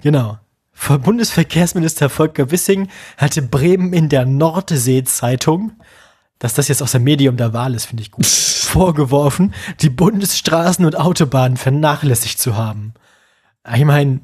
[0.00, 0.38] genau.
[0.80, 5.72] Vor Bundesverkehrsminister Volker Wissing hatte Bremen in der Nordsee-Zeitung,
[6.38, 10.86] dass das jetzt aus dem Medium der Wahl ist, finde ich gut, vorgeworfen, die Bundesstraßen
[10.86, 12.94] und Autobahnen vernachlässigt zu haben.
[13.74, 14.20] Ich meine,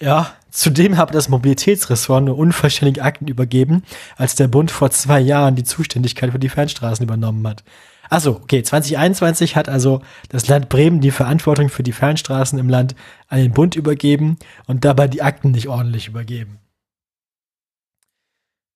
[0.00, 3.84] ja, zudem habe das Mobilitätsressort nur unvollständige Akten übergeben,
[4.16, 7.64] als der Bund vor zwei Jahren die Zuständigkeit für die Fernstraßen übernommen hat.
[8.08, 12.94] Achso, okay, 2021 hat also das Land Bremen die Verantwortung für die Fernstraßen im Land
[13.28, 16.58] an den Bund übergeben und dabei die Akten nicht ordentlich übergeben.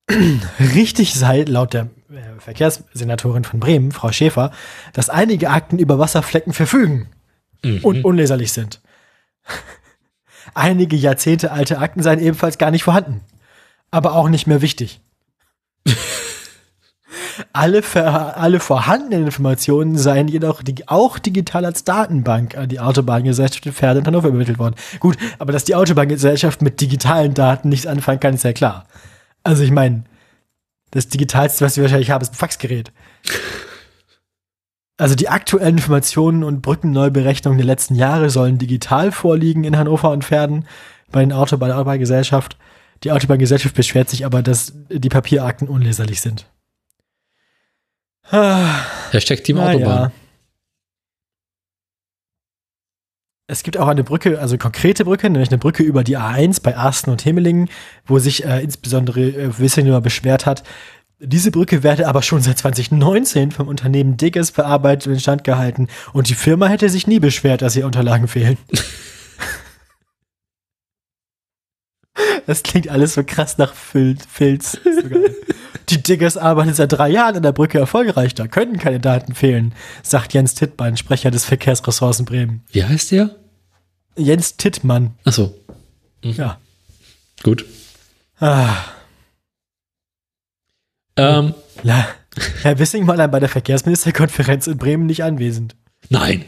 [0.75, 4.53] Richtig sei, laut der äh, Verkehrssenatorin von Bremen, Frau Schäfer,
[4.93, 7.09] dass einige Akten über Wasserflecken verfügen
[7.65, 7.79] Mhm.
[7.85, 8.81] und unleserlich sind.
[10.55, 13.21] Einige Jahrzehnte alte Akten seien ebenfalls gar nicht vorhanden,
[13.91, 15.01] aber auch nicht mehr wichtig.
[17.53, 23.67] alle, ver alle vorhandenen Informationen seien jedoch die, auch digital als Datenbank an die Autobahngesellschaft
[23.67, 24.75] in Pferde in Hannover übermittelt worden.
[25.01, 28.87] Gut, aber dass die Autobahngesellschaft mit digitalen Daten nichts anfangen kann, ist ja klar.
[29.43, 30.05] Also ich meine,
[30.91, 32.93] das Digitalste, was wir wahrscheinlich haben, ist ein Faxgerät.
[34.99, 40.25] Also die aktuellen Informationen und Brückenneuberechnungen der letzten Jahre sollen digital vorliegen in Hannover und
[40.25, 40.67] Pferden
[41.11, 42.57] bei, den Auto, der Autobahngesellschaft.
[43.03, 46.47] Die Autobahngesellschaft beschwert sich aber, dass die Papierakten unleserlich sind.
[48.31, 49.81] Ah, Hashtag Team Autobahn.
[49.81, 50.13] ja.
[53.49, 56.75] Es gibt auch eine Brücke, also konkrete Brücke, nämlich eine Brücke über die A1 bei
[56.77, 57.69] Arsten und Hemelingen,
[58.07, 60.63] wo sich äh, insbesondere äh, Wissing darüber beschwert hat.
[61.19, 66.29] Diese Brücke werde aber schon seit 2019 vom Unternehmen Diggers bearbeitet und instand gehalten und
[66.31, 68.57] die Firma hätte sich nie beschwert, dass ihr Unterlagen fehlen.
[72.47, 74.73] Das klingt alles so krass nach Fil Filz.
[74.73, 74.81] So.
[75.91, 79.75] Die Diggers arbeiten seit drei Jahren an der Brücke erfolgreich, da können keine Daten fehlen,
[80.03, 82.63] sagt Jens Tittmann, Sprecher des Verkehrsressorts Bremen.
[82.73, 83.37] Wie heißt der?
[84.17, 85.55] Jens Tittmann, Achso,
[86.23, 86.59] ja.
[87.43, 87.65] gut.
[88.39, 88.75] Ah,
[91.17, 92.07] Ähm, la-
[92.63, 95.77] Herr Wissing war dann bei der Verkehrsministerkonferenz in Bremen nicht anwesend.
[96.09, 96.45] nein.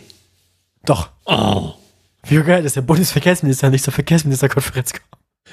[0.86, 1.73] Doch, Oh.
[2.27, 5.05] wie geil, dass der Bundesverkehrsminister nicht zur Verkehrsministerkonferenz kommt.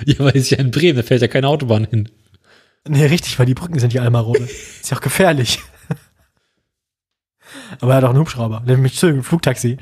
[0.05, 2.09] Ja, weil es ja in Bremen, da fällt ja keine Autobahn hin.
[2.87, 4.43] Nee, richtig, weil die Brücken sind ja alle marode.
[4.43, 5.59] Ist ja auch gefährlich.
[7.79, 8.61] Aber er hat auch einen Hubschrauber.
[8.65, 9.77] Nämlich, Entschuldigung, ein Flugtaxi.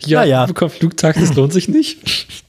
[0.00, 0.46] Ja, ja.
[0.46, 2.44] Flugtag, das lohnt sich nicht.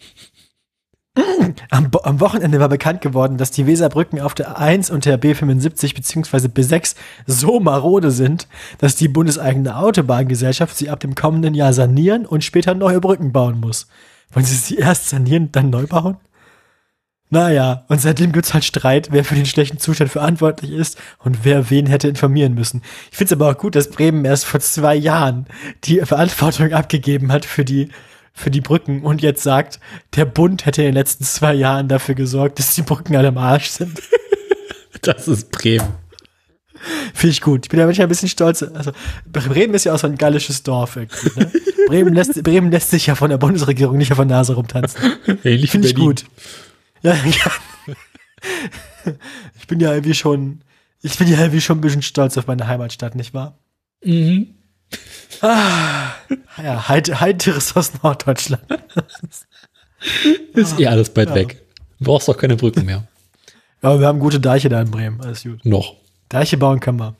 [1.72, 5.19] Am, Bo- am Wochenende war bekannt geworden, dass die Weserbrücken auf der A1 und der
[5.19, 6.47] B75 bzw.
[6.47, 6.95] B6
[7.26, 8.47] so marode sind,
[8.77, 13.59] dass die bundeseigene Autobahngesellschaft sie ab dem kommenden Jahr sanieren und später neue Brücken bauen
[13.59, 13.88] muss.
[14.31, 16.18] Wollen sie sie erst sanieren dann neu bauen?
[17.29, 21.69] Naja, und seitdem gibt's halt Streit, wer für den schlechten Zustand verantwortlich ist und wer
[21.69, 22.81] wen hätte informieren müssen.
[23.11, 25.45] Ich find's aber auch gut, dass Bremen erst vor zwei Jahren
[25.83, 27.89] die Verantwortung abgegeben hat für die,
[28.33, 29.81] für die Brücken und jetzt sagt,
[30.15, 33.37] der Bund hätte in den letzten zwei Jahren dafür gesorgt, dass die Brücken alle am
[33.37, 34.01] Arsch sind.
[35.03, 35.87] Das ist Bremen.
[37.13, 37.65] Finde ich gut.
[37.65, 38.63] Ich bin ja manchmal ein bisschen stolz.
[38.63, 38.91] Also,
[39.31, 41.39] Bremen ist ja auch so ein gallisches Dorf irgendwie.
[41.39, 41.51] Ne?
[41.87, 44.99] Bremen, lässt, Bremen lässt sich ja von der Bundesregierung nicht auf der Nase rumtanzen.
[45.43, 46.25] Finde ich gut.
[47.02, 47.52] Ja, ja.
[49.60, 50.61] Ich bin ja irgendwie schon,
[51.02, 53.57] ich bin ja irgendwie schon ein bisschen stolz auf meine Heimatstadt, nicht wahr?
[54.03, 54.56] Mhm.
[55.41, 56.11] Ah,
[56.64, 58.64] ja, heit, heiteres aus Norddeutschland.
[60.53, 61.36] Ist eh alles bald Ja.
[61.36, 61.61] weg.
[61.99, 63.07] Du brauchst doch keine Brücken mehr.
[63.82, 65.64] Aber wir haben gute Deiche da in Bremen, alles gut.
[65.65, 65.95] Noch.
[66.30, 67.15] Deiche bauen können wir.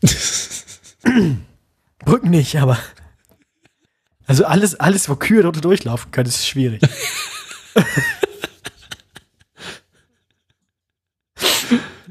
[2.00, 2.78] Brücken nicht, aber.
[4.28, 6.82] Also alles, alles, wo Kühe dort durchlaufen können, ist schwierig.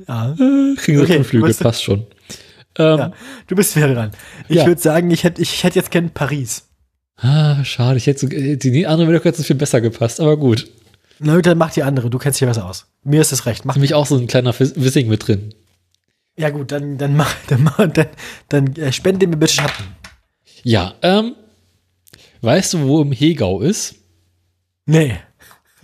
[0.09, 0.35] Ja,
[0.77, 2.07] Kriegen sie Okay, du- passt schon.
[2.79, 3.13] Ähm, ja,
[3.47, 4.11] du bist wieder dran.
[4.49, 4.67] Ich Ja.
[4.67, 6.65] würde sagen, ich hätte ich hätte jetzt gern Paris.
[7.17, 10.69] ah, schade, ich hätte so, die andere wäre doch jetzt viel besser gepasst, aber gut.
[11.19, 12.87] Na gut, dann mach die andere, du kennst dich besser aus.
[13.03, 13.65] Mir ist es recht.
[13.65, 13.77] Mach.
[13.77, 15.55] Mich auch so ein kleiner Wiss- Wissing mit drin.
[16.37, 18.07] Ja gut, dann, dann mach, dann mach, dann,
[18.51, 19.85] dann äh, spende mir bitte Schatten.
[20.63, 21.35] Ja, ähm,
[22.43, 23.95] weißt du, wo im Hegau ist?
[24.85, 25.17] Nee.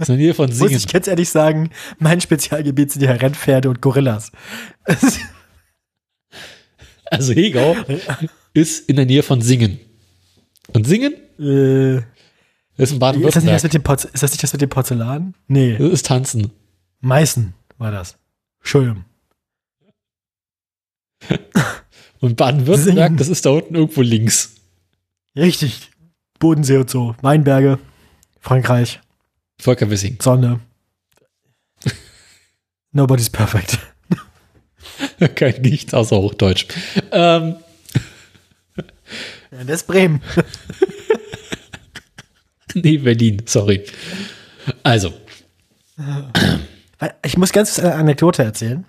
[0.03, 0.77] Ist der Nähe von Muss Singen.
[0.77, 4.31] ich ganz ehrlich sagen, mein Spezialgebiet sind ja Rennpferde und Gorillas.
[7.11, 7.77] Also Hegau
[8.55, 9.79] ist in der Nähe von Singen.
[10.73, 12.05] Und Singen äh, ist in
[12.77, 13.63] ist, das nicht das Baden-Württemberg.
[13.65, 15.35] mit dem Porz ist das nicht das mit dem Porzellan?
[15.47, 16.53] Nee, Das ist Tanzen.
[17.01, 18.17] Meißen war das.
[18.61, 19.05] Entschuldigung.
[22.21, 24.55] Und Baden-Württemberg, das ist da unten irgendwo links.
[25.37, 25.91] Richtig.
[26.39, 27.15] Bodensee und so.
[27.21, 27.79] Weinberge.
[28.41, 29.01] Frankreich.
[29.63, 30.19] Volker Wissing.
[30.21, 30.59] Sonne.
[32.93, 33.79] Nobody's perfect.
[35.37, 36.67] Kein Nichts außer Hochdeutsch.
[37.13, 37.57] Ähm,
[39.53, 40.21] Ja, das ist Bremen.
[42.75, 43.85] nee, Berlin, sorry.
[44.83, 45.13] Also,
[47.25, 48.85] Ich muss ganz eine Anekdote erzählen.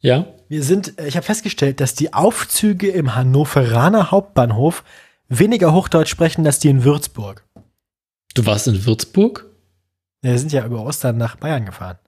[0.00, 4.82] ja, Wir sind, ich habe festgestellt, dass die Aufzüge im Hannoveraner Hauptbahnhof
[5.28, 7.44] weniger Hochdeutsch sprechen als die in Würzburg.
[8.34, 9.44] du warst in Würzburg?
[10.28, 11.98] Ja, Wir sind ja über Ostern nach Bayern gefahren.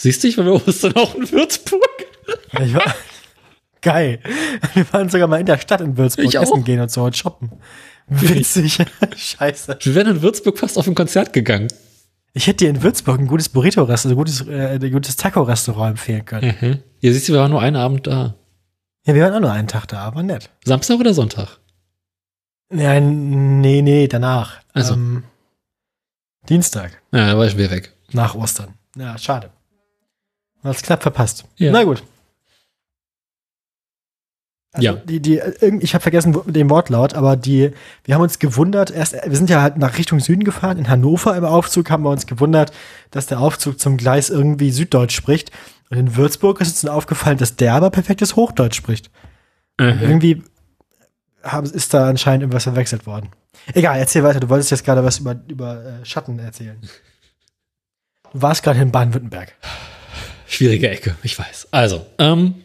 [0.00, 1.80] Siehst du, ich war bei Ostern auch in Würzburg.
[2.52, 2.94] Ja, Ich war,
[3.82, 4.20] geil.
[4.74, 6.42] Wir waren sogar mal in der Stadt in Würzburg Ich auch.
[6.42, 7.52] essen gehen und so und shoppen.
[8.08, 8.78] Witzig.
[9.16, 9.78] Scheiße.
[9.80, 11.68] Wir wären in Würzburg fast auf ein Konzert gegangen.
[12.32, 16.24] Ich hätte dir in Würzburg ein gutes Burrito-Restaurant, ein gutes, äh, ein gutes Taco-Restaurant empfehlen
[16.24, 16.54] können.
[16.60, 16.78] Mhm.
[17.00, 18.34] Ja, siehst du, wir waren nur einen Abend da.
[19.06, 20.50] Ja, wir waren auch nur einen Tag da, aber nett.
[20.64, 21.58] Samstag oder Sonntag?
[22.72, 24.60] Ja, nee, nee, danach.
[24.72, 24.94] Also.
[24.94, 25.24] Ähm,
[26.48, 27.92] Dienstag, Ja, da war ich wieder weg.
[28.12, 28.74] nach Ostern.
[28.96, 29.50] Ja, schade.
[30.64, 31.44] Hat's knapp verpasst.
[31.56, 31.70] Ja.
[31.72, 32.02] Na gut.
[34.72, 34.92] Also Ja.
[34.94, 35.40] Die, die,
[35.80, 37.72] ich habe vergessen den Wortlaut, aber die,
[38.04, 41.36] wir haben uns gewundert, erst, wir sind ja halt nach Richtung Süden gefahren, in Hannover
[41.36, 42.72] im Aufzug haben wir uns gewundert,
[43.10, 45.50] dass der Aufzug zum Gleis irgendwie Süddeutsch spricht.
[45.90, 49.10] Und in Würzburg ist uns dann aufgefallen, dass der aber perfektes Hochdeutsch spricht.
[49.78, 50.42] Irgendwie
[51.42, 53.30] haben, ist da anscheinend irgendwas verwechselt worden.
[53.74, 54.40] Egal, erzähl weiter.
[54.40, 56.78] Du wolltest jetzt gerade was über, über äh, Schatten erzählen.
[58.32, 59.54] Du warst gerade in Baden-Württemberg.
[60.46, 61.68] Schwierige Ecke, ich weiß.
[61.70, 62.56] Also, ähm,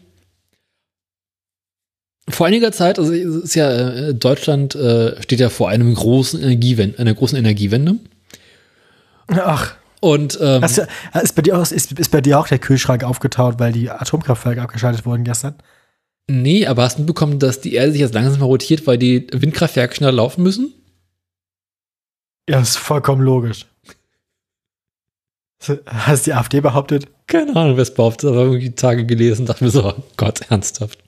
[2.28, 6.98] vor einiger Zeit, also ist ja, äh, Deutschland äh, steht ja vor einem großen Energiewende,
[6.98, 7.96] einer großen Energiewende.
[9.28, 10.88] Ach, Und ähm, hast du,
[11.22, 14.60] ist, bei dir auch, ist, ist bei dir auch der Kühlschrank aufgetaut, weil die Atomkraftwerke
[14.60, 15.54] abgeschaltet wurden gestern?
[16.26, 19.26] Nee, aber hast du mitbekommen, dass die Erde sich jetzt langsam mal rotiert, weil die
[19.32, 20.72] Windkraftwerke schneller laufen müssen?
[22.48, 23.66] Ja, das ist vollkommen logisch.
[25.86, 27.08] Hast die AfD behauptet?
[27.26, 30.02] Keine Ahnung, wer es behauptet, aber irgendwie die Tage gelesen und dachte mir so, oh
[30.16, 30.98] Gott, ernsthaft.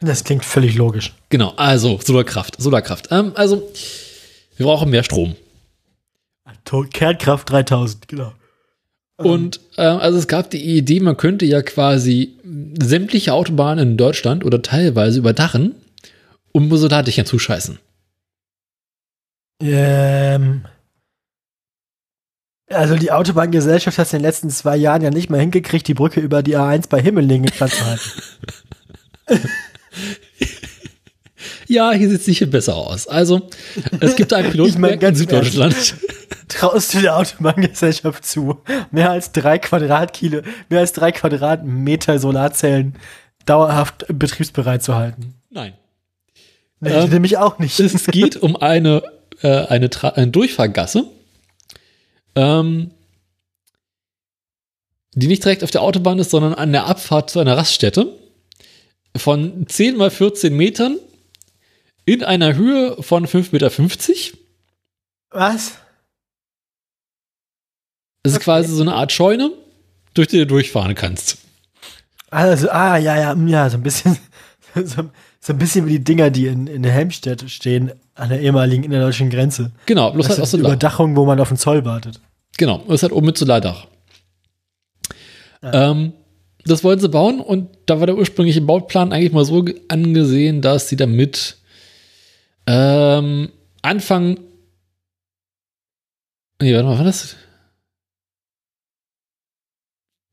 [0.00, 1.14] Das klingt völlig logisch.
[1.28, 3.08] Genau, also Solarkraft, Solarkraft.
[3.10, 3.70] Ähm, also,
[4.56, 5.36] wir brauchen mehr Strom.
[6.44, 8.32] Atom Kernkraft 3000, genau.
[9.24, 12.36] Und äh, also es gab die Idee, man könnte ja quasi
[12.80, 15.74] sämtliche Autobahnen in Deutschland oder teilweise überdachen,
[16.52, 17.78] um Solardächern zuscheißen.
[19.62, 20.64] Ähm,
[22.68, 25.94] also die Autobahngesellschaft hat es in den letzten zwei Jahren ja nicht mehr hingekriegt, die
[25.94, 28.10] Brücke über die A1 bei Himmelingen instand zu halten.
[31.70, 33.06] Ja, hier sieht es sicher besser aus.
[33.06, 33.48] Also,
[34.00, 35.94] es gibt ein Ich Pilotprojekt mein, in Süddeutschland.
[36.48, 38.60] Traust du der Autobahngesellschaft zu,
[38.90, 42.96] mehr als drei Quadratkilo, mehr als drei Quadratmeter Solarzellen
[43.46, 45.34] dauerhaft betriebsbereit zu halten?
[45.48, 45.74] Nein.
[46.80, 47.78] Nee, Ähm, nämlich auch nicht.
[47.78, 49.04] Es geht um eine,
[49.40, 51.04] äh, eine, Tra eine Durchfahrgasse,
[52.34, 52.90] ähm,
[55.14, 58.08] die nicht direkt auf der Autobahn ist, sondern an der Abfahrt zu einer Raststätte
[59.14, 60.96] von 10 mal 14 Metern
[62.04, 63.70] in einer Höhe von 5,50 Meter.
[65.30, 65.72] Was?
[68.22, 68.44] Das ist Okay.
[68.44, 69.50] quasi so eine Art Scheune,
[70.14, 71.38] durch die du durchfahren kannst.
[72.30, 74.16] Also, ah, ja, ja, mm, ja, so ein bisschen,
[74.74, 75.10] so,
[75.40, 79.30] so ein bisschen wie die Dinger, die in, in Helmstedt stehen, an der ehemaligen innerdeutschen
[79.30, 79.72] Grenze.
[79.86, 80.66] Genau, bloß Das halt aus Solar.
[80.72, 82.20] Überdachung, wo man auf den Zoll wartet.
[82.58, 83.86] Genau, das hat oben mit Solardach.
[85.62, 86.12] Ähm,
[86.64, 90.60] das wollten sie bauen und da war der ursprüngliche Bauplan eigentlich mal so ge- angesehen,
[90.62, 91.56] dass sie damit
[92.70, 93.50] ähm,
[93.82, 94.38] Anfang.
[96.60, 97.34] Nee, warte mal, war das?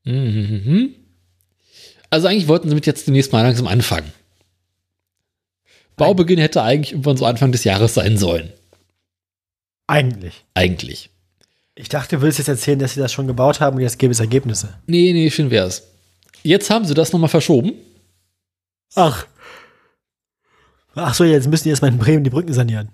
[0.04, 0.94] Mhm.
[2.10, 4.12] Also eigentlich wollten sie mit jetzt demnächst mal langsam anfangen.
[5.96, 8.52] Baubeginn hätte eigentlich irgendwann so Anfang des Jahres sein sollen.
[9.88, 10.44] Eigentlich.
[10.54, 11.10] Eigentlich.
[11.74, 14.12] Ich dachte, du willst jetzt erzählen, dass sie das schon gebaut haben und jetzt gäbe
[14.12, 14.78] es Ergebnisse.
[14.86, 15.88] Nee, nee, schön wär's.
[16.44, 17.72] Jetzt haben sie das nochmal verschoben.
[18.94, 19.26] Ach.
[20.94, 22.90] Ach so, jetzt müssen die erstmal in Bremen die Brücken sanieren.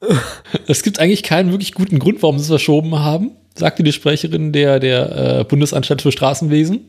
[0.66, 4.52] Es gibt eigentlich keinen wirklich guten Grund, warum sie es verschoben haben, sagte die Sprecherin
[4.52, 6.80] der, der äh, Bundesanstalt für Straßenwesen.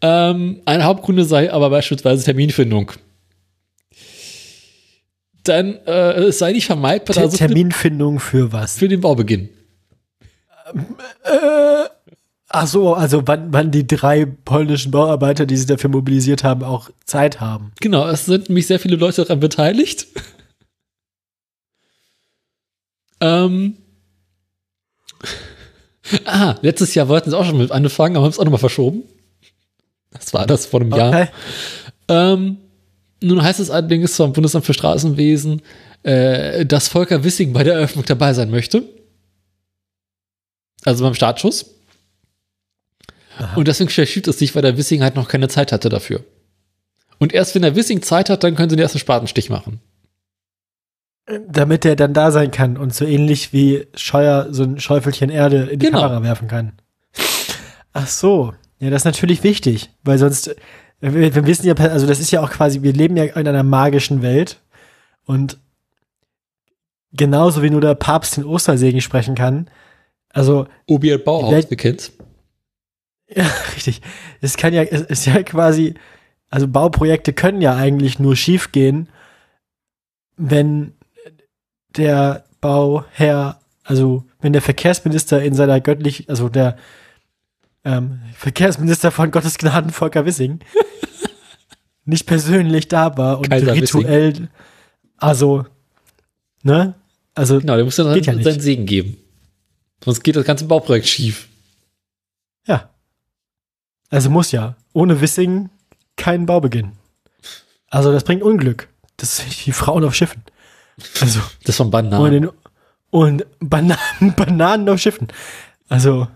[0.00, 2.92] Ähm, ein Hauptgrund sei aber beispielsweise Terminfindung.
[5.44, 8.78] Dann äh, es sei nicht vermeidbar, Ter Terminfindung für was?
[8.78, 9.48] für den Baubeginn.
[12.50, 16.90] Ach so, also wann, wann die drei polnischen Bauarbeiter, die sich dafür mobilisiert haben, auch
[17.04, 17.72] Zeit haben.
[17.80, 20.06] Genau, es sind nämlich sehr viele Leute daran beteiligt.
[23.20, 23.76] ähm.
[26.24, 29.02] Ah, letztes Jahr wollten sie auch schon mit anfangen, aber haben es auch nochmal verschoben.
[30.10, 31.08] Das war das vor einem Jahr.
[31.08, 31.28] Okay.
[32.08, 32.56] Ähm,
[33.20, 35.60] nun heißt es allerdings vom Bundesamt für Straßenwesen,
[36.04, 38.84] äh, dass Volker Wissing bei der Eröffnung dabei sein möchte.
[40.84, 41.77] Also beim Startschuss.
[43.56, 46.24] Und deswegen verschiebt es sich, weil der Wissing halt noch keine Zeit hatte dafür.
[47.18, 49.80] Und erst wenn der Wissing Zeit hat, dann können sie den ersten Spatenstich machen.
[51.46, 55.64] Damit der dann da sein kann und so ähnlich wie Scheuer so ein Schäufelchen Erde
[55.64, 56.00] in die Genau.
[56.00, 56.72] Kamera werfen kann.
[57.92, 58.54] Ach so.
[58.78, 60.54] Ja, das ist natürlich wichtig, weil sonst,
[61.00, 63.64] wir, wir wissen ja, also das ist ja auch quasi, wir leben ja in einer
[63.64, 64.60] magischen Welt
[65.26, 65.58] und
[67.12, 69.68] genauso wie nur der Papst den Ostersegen sprechen kann,
[70.30, 72.12] also Obiel Bauhaus, wir kennt's.
[73.34, 73.44] Ja,
[73.76, 74.00] richtig.
[74.40, 75.94] Es kann ja, es ist ja quasi,
[76.50, 79.08] also Bauprojekte können ja eigentlich nur schief gehen,
[80.36, 80.92] wenn
[81.96, 86.76] der Bauherr, also wenn der Verkehrsminister in seiner göttlich, also der
[87.84, 90.60] ähm, Verkehrsminister von Gottes Gnaden Volker Wissing
[92.04, 94.00] nicht persönlich da war und Kaiser Wissing.
[94.00, 94.48] rituell,
[95.16, 95.66] also,
[96.62, 96.94] ne?
[97.34, 99.16] Also, Genau, der muss dann ja seinen Segen geben.
[100.04, 101.48] Sonst geht das ganze Bauprojekt schief.
[102.66, 102.90] ja.
[104.10, 104.76] Also muss ja.
[104.92, 105.70] Ohne Wissing
[106.16, 106.92] kein Baubeginn.
[107.90, 108.88] Also das bringt Unglück.
[109.16, 110.42] Das ist wie Frauen auf Schiffen.
[111.20, 112.32] Also, Das von und, Bananen.
[112.32, 112.50] den,
[113.10, 115.28] und Bananen, Bananen auf Schiffen.
[115.88, 116.26] Also,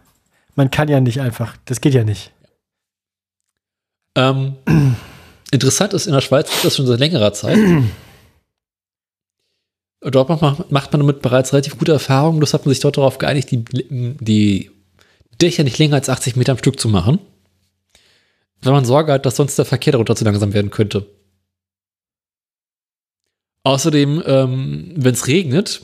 [0.55, 1.57] man kann ja nicht einfach.
[1.65, 2.33] Das geht ja nicht.
[4.15, 4.55] Ähm,
[5.51, 7.59] interessant ist, in der Schweiz gibt das schon seit längerer Zeit.
[10.01, 12.41] Dort macht, macht man damit bereits relativ gute Erfahrungen.
[12.41, 14.73] Das hat man sich dort darauf geeinigt, die, die
[15.41, 17.21] Dächer nicht länger als 80 Meter am Stück zu machen.
[18.63, 21.07] Weil man Sorge hat, dass sonst der Verkehr darunter zu langsam werden könnte.
[23.65, 25.83] Außerdem, ähm, wenn es regnet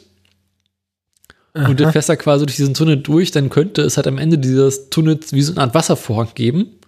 [1.55, 2.01] und der Aha.
[2.01, 5.43] da quasi durch diesen Tunnel durch, dann könnte es halt am Ende dieses Tunnels wie
[5.43, 6.79] so eine Art Wasservorhang geben.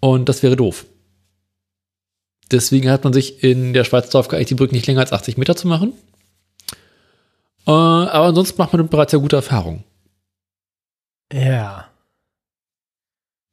[0.00, 0.86] Und das wäre doof.
[2.50, 5.36] Deswegen hat man sich in der Schweiz darauf geeinigt, die Brücken nicht länger als 80
[5.36, 5.92] Meter zu machen.
[7.66, 9.84] Äh, aber ansonsten macht man bereits sehr gute Erfahrungen.
[11.32, 11.89] Ja.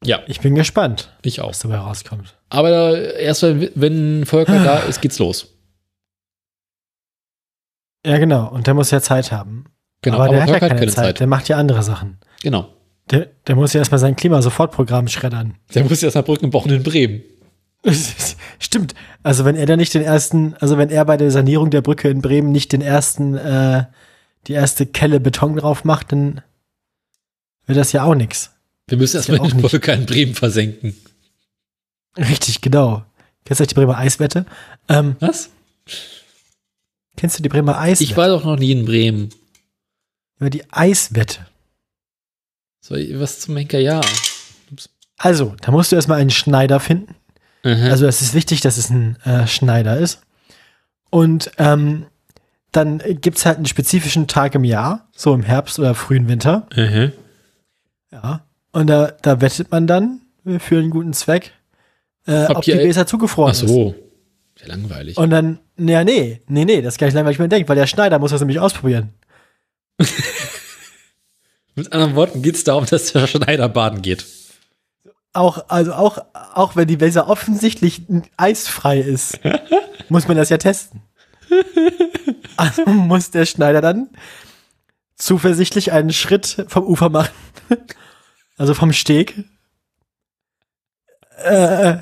[0.04, 1.50] Ja, Ich bin gespannt, ich auch.
[1.50, 2.38] was dabei rauskommt.
[2.50, 5.54] Aber erst wenn, Volker da ist, geht's los.
[8.06, 8.50] Ja, genau.
[8.50, 9.66] Und der muss ja Zeit haben.
[10.02, 11.20] Genau, aber der hat ja Volker keine, Zeit.
[11.20, 12.20] Der macht ja andere Sachen.
[12.42, 12.70] Genau.
[13.10, 15.56] Der, der muss ja erstmal sein Klima-Sofortprogramm schreddern.
[15.74, 17.24] Der muss erst mal Brücken bauen in Bremen.
[18.60, 18.94] Stimmt.
[19.24, 22.10] Also wenn er da nicht den ersten, also wenn er bei der Sanierung der Brücke
[22.10, 23.86] in Bremen nicht den ersten, äh,
[24.48, 26.42] die erste Kelle Beton drauf macht, dann
[27.66, 28.54] wird das ja auch nix.
[28.88, 29.70] Wir müssen ja erstmal auch den.
[29.70, 30.96] Volker in Bremen versenken.
[32.18, 33.06] Richtig, genau.
[33.46, 34.46] Kennst du die Bremer Eiswette?
[34.90, 35.50] Ähm, Was?
[37.16, 38.12] kennst du die Bremer Eiswette?
[38.12, 39.30] Ich war doch noch nie in Bremen.
[40.40, 41.46] Über die Eiswette.
[42.90, 43.80] Ich was zum Henker?
[43.80, 44.02] Ja.
[45.18, 47.16] Also, da musst du erstmal einen Schneider finden.
[47.64, 47.84] Mhm.
[47.90, 50.22] Also es ist wichtig, dass es ein äh, Schneider ist.
[51.10, 52.06] Und ähm,
[52.72, 56.68] dann gibt's halt einen spezifischen Tag im Jahr, so im Herbst oder frühen Winter.
[56.76, 57.12] Mhm.
[58.12, 58.47] Ja.
[58.78, 60.22] Und da, da wettet man dann
[60.60, 61.52] für einen guten Zweck,
[62.28, 63.68] äh, Ob ob, die Weser zugefroren Ach ist.
[63.68, 63.96] so.
[64.56, 65.18] Sehr langweilig.
[65.18, 67.88] Und dann, ja, nee, nee, nee, das ist gar nicht langweilig, man denkt, weil der
[67.88, 69.16] Schneider muss das nämlich ausprobieren.
[71.76, 74.28] Mit anderen Worten geht es darum, dass der Schneider baden geht.
[75.34, 76.20] auch, also auch,
[76.54, 78.04] auch wenn die Weser offensichtlich
[78.38, 79.40] eisfrei ist,
[80.10, 81.02] muss man das ja testen.
[82.58, 84.12] Also muss der Schneider dann
[85.16, 87.34] zuversichtlich einen Schritt vom Ufer machen.
[88.58, 89.44] Also vom Steg.
[91.44, 91.98] Äh,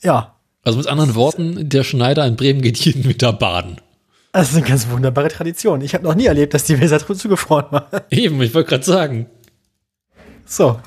[0.00, 0.34] ja.
[0.64, 3.80] Also mit anderen Worten, der Schneider in Bremen geht jeden Winter baden.
[4.32, 5.80] Das ist eine ganz wunderbare Tradition.
[5.80, 7.88] Ich habe noch nie erlebt, dass die Weser zugefroren war.
[8.10, 9.26] Eben, ich wollte gerade sagen.
[10.44, 10.80] So.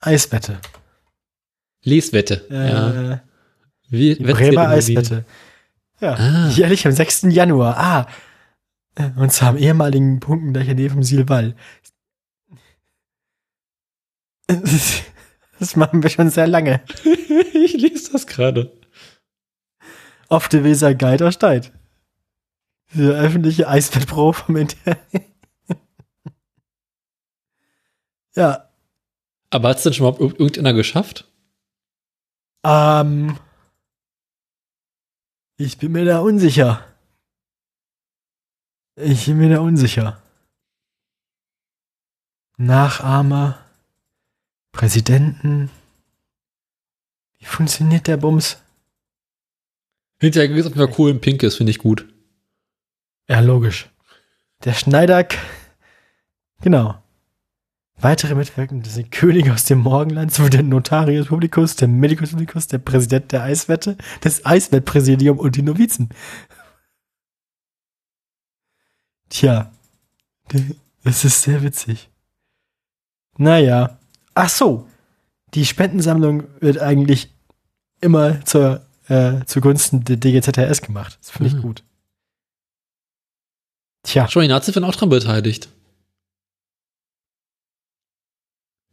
[0.00, 0.58] Eiswette.
[1.82, 2.46] Leswette.
[2.50, 3.20] Äh, ja.
[3.88, 5.24] Wie, Die Bremer Eiswette.
[6.00, 6.14] Ja.
[6.14, 6.48] Ah.
[6.50, 7.22] Jährlich am 6.
[7.30, 7.76] Januar.
[7.76, 8.06] Ah.
[8.94, 11.54] Äh, Und zwar am ehemaligen Punkengleicher neben dem Silval.
[15.58, 16.84] Das machen wir schon sehr lange.
[17.54, 18.78] ich lese das gerade.
[20.28, 21.72] Auf der Weser Geider steigt.
[22.92, 25.00] Diese öffentliche Eiswettprobe vom Internet.
[28.34, 28.68] ja.
[29.48, 31.26] Aber hat es denn schon mal irg- irgendeiner geschafft?
[32.62, 33.38] Ähm.
[35.56, 36.84] Ich bin mir da unsicher.
[38.96, 40.22] Ich bin mir da unsicher.
[42.58, 43.58] Nachahmer.
[44.76, 45.70] Präsidenten.
[47.38, 48.58] Wie funktioniert der Bums?
[50.20, 52.06] Hinterher es auf cool Pink ist, finde ich gut.
[53.26, 53.88] Ja, logisch.
[54.64, 55.26] Der Schneider.
[56.60, 57.02] Genau.
[57.96, 62.78] Weitere Mitwirkende sind König aus dem Morgenland sowie der Notarius Publicus, der Medicus Publicus, der
[62.78, 66.10] Präsident der Eiswette, das Eiswettpräsidium und die Novizen.
[69.30, 69.72] Tja,
[71.02, 72.10] das ist sehr witzig.
[73.38, 73.98] Naja.
[74.36, 74.86] Ach so.
[75.54, 77.30] Die Spendensammlung wird eigentlich
[78.02, 81.16] immer zur, äh, zugunsten der DGZRS gemacht.
[81.20, 81.62] Das finde ich Mhm.
[81.62, 81.82] gut.
[84.02, 84.28] Tja.
[84.28, 85.68] Schon die Nazis werden auch dran beteiligt.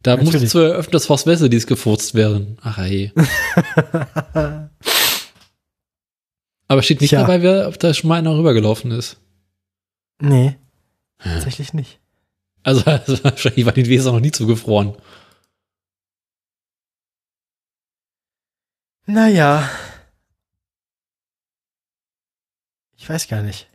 [0.02, 0.32] Da Natürlich.
[0.32, 2.56] musste zwar eröffnet, dass Horst Wessel gefurzt werden.
[2.62, 3.12] Ach ey.
[6.68, 7.20] Aber steht nicht Tja.
[7.20, 9.18] dabei, wer ob da schon mal einer rübergelaufen ist.
[10.20, 10.56] nee,
[11.18, 12.00] tatsächlich nicht.
[12.62, 14.94] Also, also wahrscheinlich war die Weser noch nie zugefroren.
[19.06, 19.68] Naja.
[22.96, 23.68] Ich weiß gar nicht.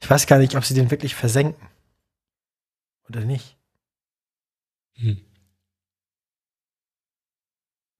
[0.00, 1.68] Ich weiß gar nicht, ob sie den wirklich versenken.
[3.08, 3.56] Oder nicht.
[4.94, 5.20] Hm.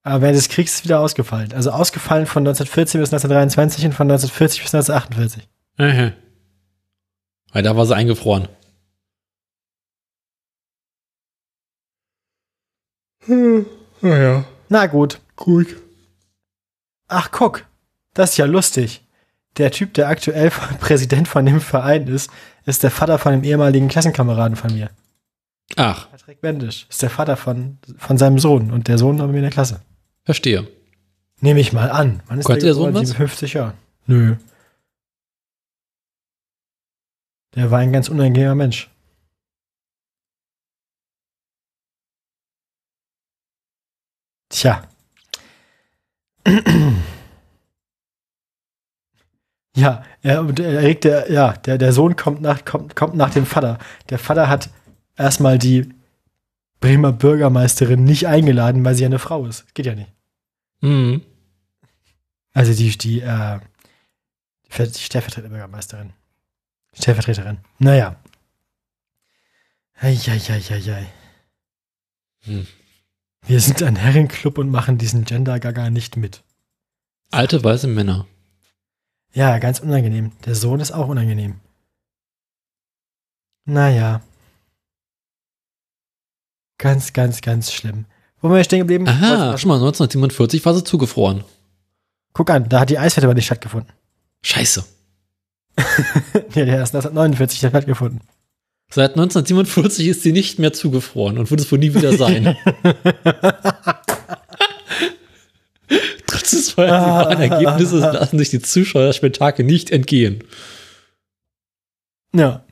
[0.02, 1.52] Aber während des Kriegs ist wieder ausgefallen.
[1.52, 5.48] Also ausgefallen von 1914 bis 1923 und von 1940 bis 1948.
[5.76, 6.12] Aha.
[7.52, 8.48] Weil da war sie eingefroren.
[14.00, 14.44] Naja.
[14.68, 15.20] Na gut.
[15.36, 15.76] Gut.
[17.10, 17.66] Ach, guck.
[18.14, 19.04] Das ist ja lustig.
[19.56, 20.50] Der Typ, der aktuell
[20.80, 22.30] Präsident von dem Verein ist,
[22.64, 24.90] ist der Vater von dem ehemaligen Klassenkameraden von mir.
[25.76, 29.32] Ach, Patrick Bendisch ist der Vater von, von seinem Sohn und der Sohn war bei
[29.32, 29.80] mir in der Klasse.
[30.24, 30.66] verstehe.
[31.40, 32.22] Nehme ich mal an.
[32.26, 33.02] Wann ist Konnte der Sohn geboren?
[33.02, 33.10] was?
[33.10, 33.74] 57 Jahre.
[34.06, 34.36] Nö.
[37.54, 38.90] Der war ein ganz unangenehmer Mensch.
[44.48, 44.89] Tja.
[49.76, 53.46] Ja, er, er regt der, ja, der, der Sohn kommt nach, kommt, kommt nach dem
[53.46, 53.78] Vater.
[54.08, 54.68] Der Vater hat
[55.16, 55.88] erstmal die
[56.80, 59.72] Bremer Bürgermeisterin nicht eingeladen, weil sie ja eine Frau ist.
[59.74, 60.12] Geht ja nicht.
[60.80, 61.22] Mhm.
[62.52, 63.60] Also die, die, äh,
[64.76, 66.12] die stellvertretende Bürgermeisterin.
[66.94, 67.58] Stellvertreterin.
[67.78, 68.16] Naja.
[69.94, 71.06] Eieieiei.
[72.44, 72.66] Hm.
[73.46, 76.42] Wir sind ein Herrenclub und machen diesen Gender-Gaga nicht mit.
[77.30, 78.26] Alte weiße Männer.
[79.32, 80.32] Ja, ganz unangenehm.
[80.44, 81.60] Der Sohn ist auch unangenehm.
[83.64, 84.20] Naja.
[86.78, 88.06] Ganz, ganz, ganz schlimm.
[88.40, 89.06] Wo wir stehen geblieben?
[89.06, 91.44] Aha, schon mal 1947 war sie zugefroren.
[92.32, 93.92] Guck an, da hat die Eiswette aber nicht stattgefunden.
[94.42, 94.84] Scheiße.
[95.76, 98.20] ja, der erst 1949 hat stattgefunden.
[98.92, 102.56] Seit 1947 ist sie nicht mehr zugefroren und wird es wohl nie wieder sein.
[106.26, 110.42] Trotz des vorhersehbaren Ergebnisses lassen sich die Zuschauer das Spektakel nicht entgehen.
[112.34, 112.64] Ja.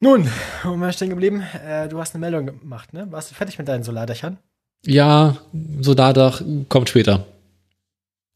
[0.00, 0.28] Nun,
[0.64, 1.42] wo wir stehen geblieben?
[1.64, 3.06] Äh, du hast eine Meldung gemacht, ne?
[3.10, 4.38] Warst du fertig mit deinen Solardächern?
[4.84, 5.36] Ja,
[5.80, 7.26] Solardach kommt später.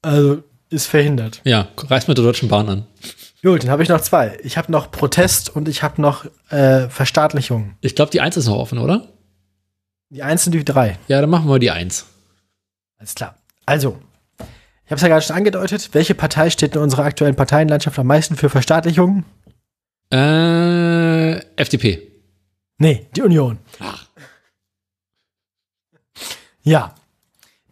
[0.02, 1.40] Also, ist verhindert.
[1.44, 2.86] Ja, reiß mit der Deutschen Bahn an.
[3.46, 4.36] Gut, dann habe ich noch zwei.
[4.42, 7.76] Ich habe noch Protest und ich habe noch äh, Verstaatlichung.
[7.80, 9.06] Ich glaube, die Eins ist noch offen, oder?
[10.10, 10.98] Die eins und die drei.
[11.06, 12.06] Ja, dann machen wir die Eins.
[12.98, 13.36] Alles klar.
[13.64, 14.00] Also,
[14.40, 15.90] ich habe es ja gerade schon angedeutet.
[15.92, 19.24] Welche Partei steht in unserer aktuellen Parteienlandschaft am meisten für Verstaatlichung?
[20.12, 22.02] Äh, FDP.
[22.78, 23.58] Nee, die Union.
[23.78, 24.08] Ach.
[26.64, 26.96] Ja.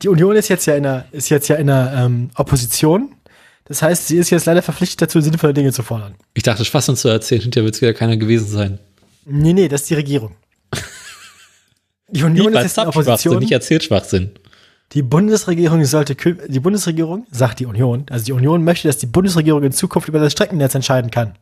[0.02, 3.16] Die Union ist jetzt ja in der, ist jetzt ja in der ähm, Opposition.
[3.64, 6.14] Das heißt, sie ist jetzt leider verpflichtet dazu, sinnvolle Dinge zu fordern.
[6.34, 8.78] Ich dachte, Schwachsinn zu erzählen, hinterher wird es wieder keiner gewesen sein.
[9.24, 10.36] Nee, nee, das ist die Regierung.
[12.08, 13.38] Die Union ist jetzt der Opposition.
[13.38, 14.32] nicht erzählt Schwachsinn.
[14.92, 19.62] Die Bundesregierung sollte, die Bundesregierung, sagt die Union, also die Union möchte, dass die Bundesregierung
[19.64, 21.34] in Zukunft über das Streckennetz entscheiden kann.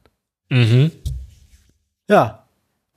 [0.49, 0.93] Mhm.
[2.09, 2.42] Ja.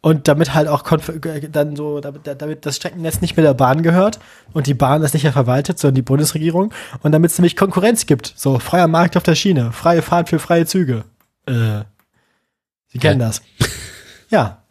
[0.06, 3.56] Und damit halt auch konf- äh, dann so, damit, damit das Streckennetz nicht mehr der
[3.56, 4.20] Bahn gehört
[4.54, 6.72] und die Bahn das nicht mehr verwaltet, sondern die Bundesregierung
[7.02, 8.32] und damit es nämlich Konkurrenz gibt.
[8.36, 11.06] So, freier Markt auf der Schiene, freie Fahrt für freie Züge.
[11.48, 11.86] Äh.
[12.90, 13.42] Sie kennen das.
[14.30, 14.62] Ja.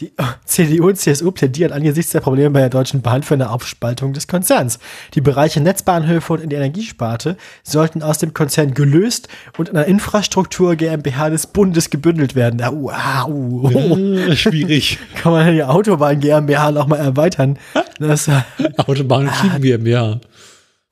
[0.00, 0.12] Die
[0.44, 4.26] CDU und CSU plädieren angesichts der Probleme bei der Deutschen Bahn für eine Aufspaltung des
[4.26, 4.78] Konzerns.
[5.14, 9.28] Die Bereiche Netzbahnhöfe und in die Energiesparte sollten aus dem Konzern gelöst
[9.58, 12.62] und in einer Infrastruktur GmbH des Bundes gebündelt werden.
[12.62, 14.98] Au, au, Äh, schwierig.
[15.14, 17.58] kann man die Autobahn GmbH noch mal erweitern.
[17.98, 18.40] Das äh,
[18.78, 20.20] Autobahn und Schienen GmbH.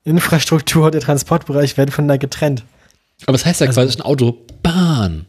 [0.03, 2.63] Infrastruktur und der Transportbereich werden voneinander getrennt.
[3.27, 5.27] Aber es heißt ja quasi schon Autobahn.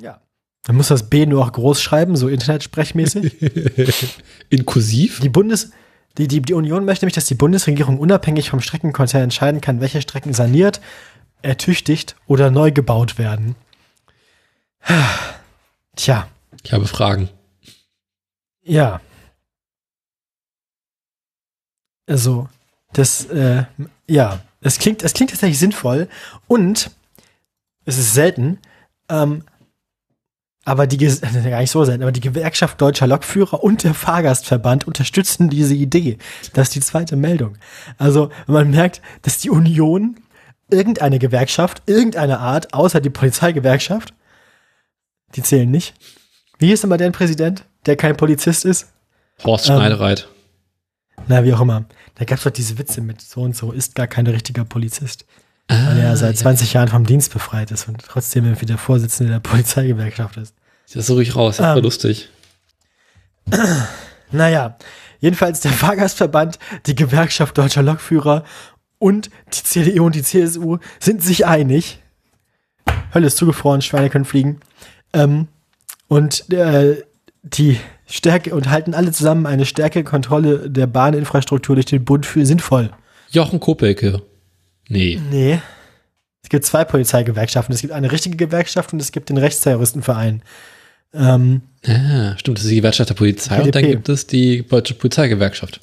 [0.00, 0.20] Ja.
[0.66, 3.42] Man muss das B nur auch groß schreiben, so internetsprechmäßig.
[4.48, 5.20] In Kursiv?
[5.20, 5.70] Die Bundes
[6.18, 10.00] die, die, die Union möchte nämlich, dass die Bundesregierung unabhängig vom Streckenkonzern entscheiden kann, welche
[10.00, 10.80] Strecken saniert,
[11.42, 13.56] ertüchtigt oder neu gebaut werden.
[15.96, 16.28] Tja,
[16.62, 17.28] Ich habe Fragen.
[18.62, 19.00] ja.
[22.06, 22.48] Also,
[22.92, 23.64] das, äh,
[24.06, 26.08] ja, es klingt, es klingt tatsächlich sinnvoll
[26.46, 26.90] und
[27.86, 28.58] es ist selten,
[29.08, 29.42] ähm,
[30.64, 35.50] aber die, gar nicht so selten, aber die Gewerkschaft Deutscher Lokführer und der Fahrgastverband unterstützen
[35.50, 36.18] diese Idee.
[36.52, 37.56] Das ist die zweite Meldung.
[37.98, 40.16] Also, man merkt, dass die Union
[40.70, 44.14] irgendeine Gewerkschaft, irgendeine Art, außer die Polizeigewerkschaft,
[45.34, 45.94] die zählen nicht.
[46.58, 48.92] Wie ist immer deren Präsident, der kein Polizist ist?
[49.44, 50.28] Horst Ähm, Schneidereit.
[51.28, 51.84] Na, wie auch immer.
[52.14, 55.26] Da gab es doch diese Witze mit so und so ist gar kein richtiger Polizist.
[55.68, 59.32] Weil er Ah, seit 20 Jahren vom Dienst befreit ist und trotzdem irgendwie der Vorsitzende
[59.32, 60.54] der Polizeigewerkschaft ist.
[60.92, 61.56] Das suche ich raus.
[61.56, 61.82] Das war Ähm.
[61.82, 62.28] lustig.
[64.32, 64.76] Naja,
[65.20, 68.42] jedenfalls der Fahrgastverband, die Gewerkschaft deutscher Lokführer
[68.98, 72.00] und die CDU und die CSU sind sich einig.
[73.12, 74.58] Hölle ist zugefroren, Schweine können fliegen.
[75.12, 75.46] Ähm,
[76.08, 77.02] und äh,
[77.42, 82.44] die Stärke und halten alle zusammen eine stärkere Kontrolle der Bahninfrastruktur durch den Bund für
[82.44, 82.90] sinnvoll.
[83.30, 84.22] Jochen Kopelke.
[84.88, 85.20] Nee.
[85.30, 85.60] Nee.
[86.42, 87.74] Es gibt zwei Polizeigewerkschaften.
[87.74, 90.42] Es gibt eine richtige Gewerkschaft und es gibt den Rechtsterroristenverein.
[91.14, 94.94] Ähm, Ah, stimmt, das ist die Gewerkschaft der Polizei und dann gibt es die Deutsche
[94.94, 95.80] Polizeigewerkschaft.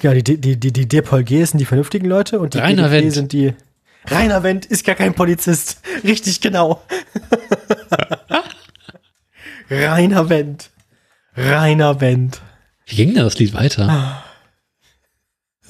[0.00, 3.12] ja, die, die, die, die DPOLG sind die vernünftigen Leute und die Rainer PDP Wendt.
[3.14, 3.52] sind die.
[4.06, 5.80] Rainer Wendt ist gar kein Polizist.
[6.04, 6.82] Richtig genau.
[9.70, 10.70] Rainer Wendt.
[11.36, 12.40] Rainer Wendt.
[12.86, 14.22] Wie ging denn das Lied weiter?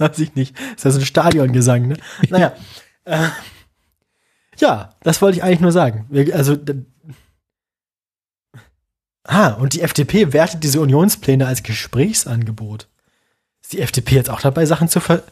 [0.03, 0.59] Weiß ich nicht.
[0.77, 1.97] Ist das ein Stadiongesang, ne?
[2.29, 2.55] Naja.
[3.05, 3.29] äh,
[4.59, 6.07] ja, das wollte ich eigentlich nur sagen.
[6.11, 6.57] Wir- Also,
[9.25, 12.89] ah, und die FDP wertet diese Unionspläne als Gesprächsangebot.
[13.63, 15.23] Ist die FDP jetzt auch dabei, Sachen zu ver...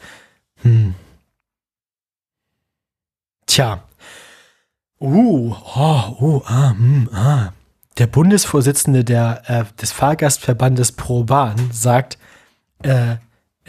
[0.62, 0.94] Hm.
[3.46, 3.82] Tja.
[5.00, 7.52] Uh, oh, uh, ah, hm, ah.
[7.98, 12.18] Der Bundesvorsitzende der, äh, des Fahrgastverbandes ProBahn sagt,
[12.82, 13.16] äh,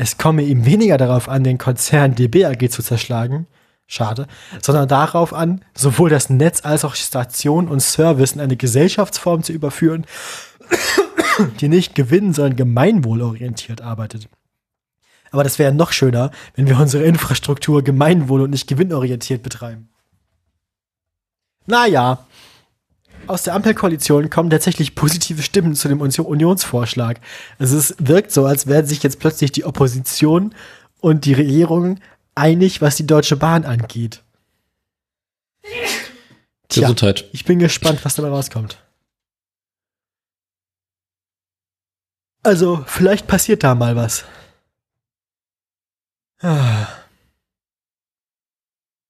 [0.02, 3.46] es komme ihm weniger darauf an, den Konzern DBAG zu zerschlagen,
[3.86, 4.26] schade,
[4.60, 9.54] sondern darauf an, sowohl das Netz als auch Station und Service in eine Gesellschaftsform zu
[9.54, 10.08] überführen,
[11.60, 14.28] die nicht gewinn, sondern gemeinwohlorientiert arbeitet.
[15.30, 19.90] Aber das wäre noch schöner, wenn wir unsere Infrastruktur gemeinwohl- und nicht gewinnorientiert betreiben.
[21.68, 22.26] Naja,
[23.32, 27.20] aus der Ampelkoalition kommen tatsächlich positive Stimmen zu dem Uni- Unionsvorschlag.
[27.60, 30.54] Also es wirkt so, als wären sich jetzt plötzlich die Opposition
[31.00, 32.00] und die Regierung
[32.36, 34.22] einig, was die Deutsche Bahn angeht.
[36.68, 37.30] Tja, Gesundheit.
[37.34, 38.78] ich bin gespannt, was dabei rauskommt.
[42.44, 44.26] Also, vielleicht passiert da mal was.
[46.42, 46.88] Ah,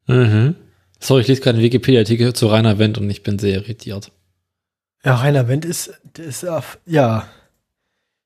[0.07, 0.55] Mhm.
[1.03, 4.11] Sorry, ich lese gerade einen Wikipedia-Artikel zu Rainer Wendt und ich bin sehr irritiert.
[5.03, 6.45] Ja, Rainer Wendt ist, ist
[6.85, 7.27] ja,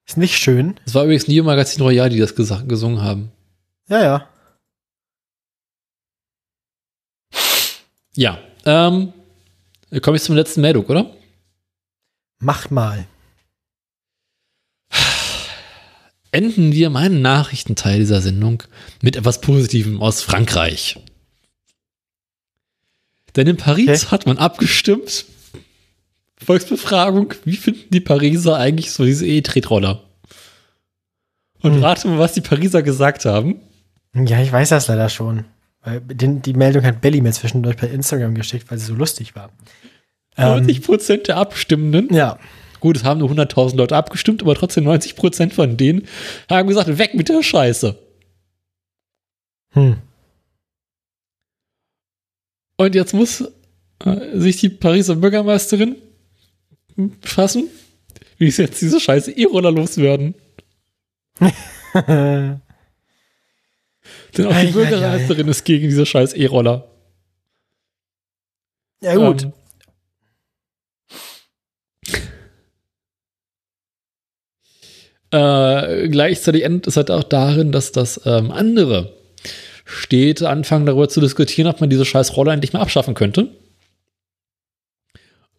[0.05, 0.77] ist nicht schön.
[0.85, 3.31] Es war übrigens Neo Magazin Royal, die das gesa- gesungen haben.
[3.87, 4.29] Ja, ja.
[8.15, 8.39] Ja.
[8.65, 9.13] Ähm,
[10.01, 11.15] komme ich zum letzten Meldung, oder?
[12.39, 13.05] Macht mal.
[16.31, 18.63] Enden wir meinen Nachrichtenteil dieser Sendung
[19.01, 20.99] mit etwas Positivem aus Frankreich.
[23.35, 24.11] Denn in Paris Okay.
[24.11, 25.25] hat man abgestimmt.
[26.37, 30.01] Volksbefragung, wie finden die Pariser eigentlich so diese E-Tretroller?
[31.61, 33.55] Und rate mal, was die Pariser gesagt haben.
[34.13, 35.45] Ja, ich weiß das leider schon.
[35.81, 39.51] Weil die Meldung hat Belly mir zwischendurch bei Instagram geschickt, weil sie so lustig war.
[40.37, 42.13] Ähm, 90 Prozent der Abstimmenden.
[42.13, 42.37] ja.
[42.81, 46.07] Gut, es haben nur 100.000 Leute abgestimmt, aber trotzdem 90 Prozent von denen
[46.49, 47.97] haben gesagt, weg mit der Scheiße.
[49.71, 49.97] Hm.
[52.77, 53.41] Und jetzt muss
[54.03, 55.95] äh, sich die Pariser Bürgermeisterin
[57.21, 57.69] fassen,
[58.37, 60.35] wie sie jetzt diese scheiße E-Roller loswerden.
[61.37, 62.61] Denn
[64.47, 66.87] auch Ei, ei, die Bürgermeisterin ist gegen diese scheiß E-Roller.
[69.01, 69.43] ja, gut.
[69.43, 69.53] Ähm,
[75.31, 79.11] Äh, gleichzeitig endet es halt auch darin, dass das ähm, andere
[79.85, 83.49] Städte anfangen darüber zu diskutieren, ob man diese scheiß Roller endlich mal abschaffen könnte.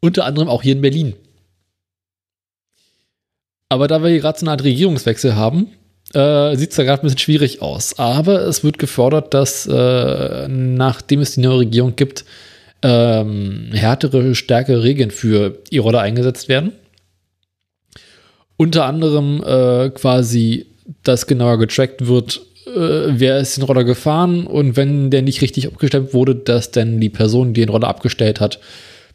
[0.01, 1.15] Unter anderem auch hier in Berlin.
[3.69, 5.73] Aber da wir hier gerade so eine Art Regierungswechsel haben,
[6.13, 7.99] äh, sieht es da gerade ein bisschen schwierig aus.
[7.99, 12.25] Aber es wird gefordert, dass äh, nachdem es die neue Regierung gibt,
[12.83, 16.73] ähm, härtere, stärkere Regeln für E-Roller eingesetzt werden.
[18.57, 20.67] Unter anderem äh, quasi,
[21.03, 25.67] dass genauer getrackt wird, äh, wer ist den Roller gefahren und wenn der nicht richtig
[25.67, 28.61] abgestellt wurde, dass dann die Person, die den Roller abgestellt hat,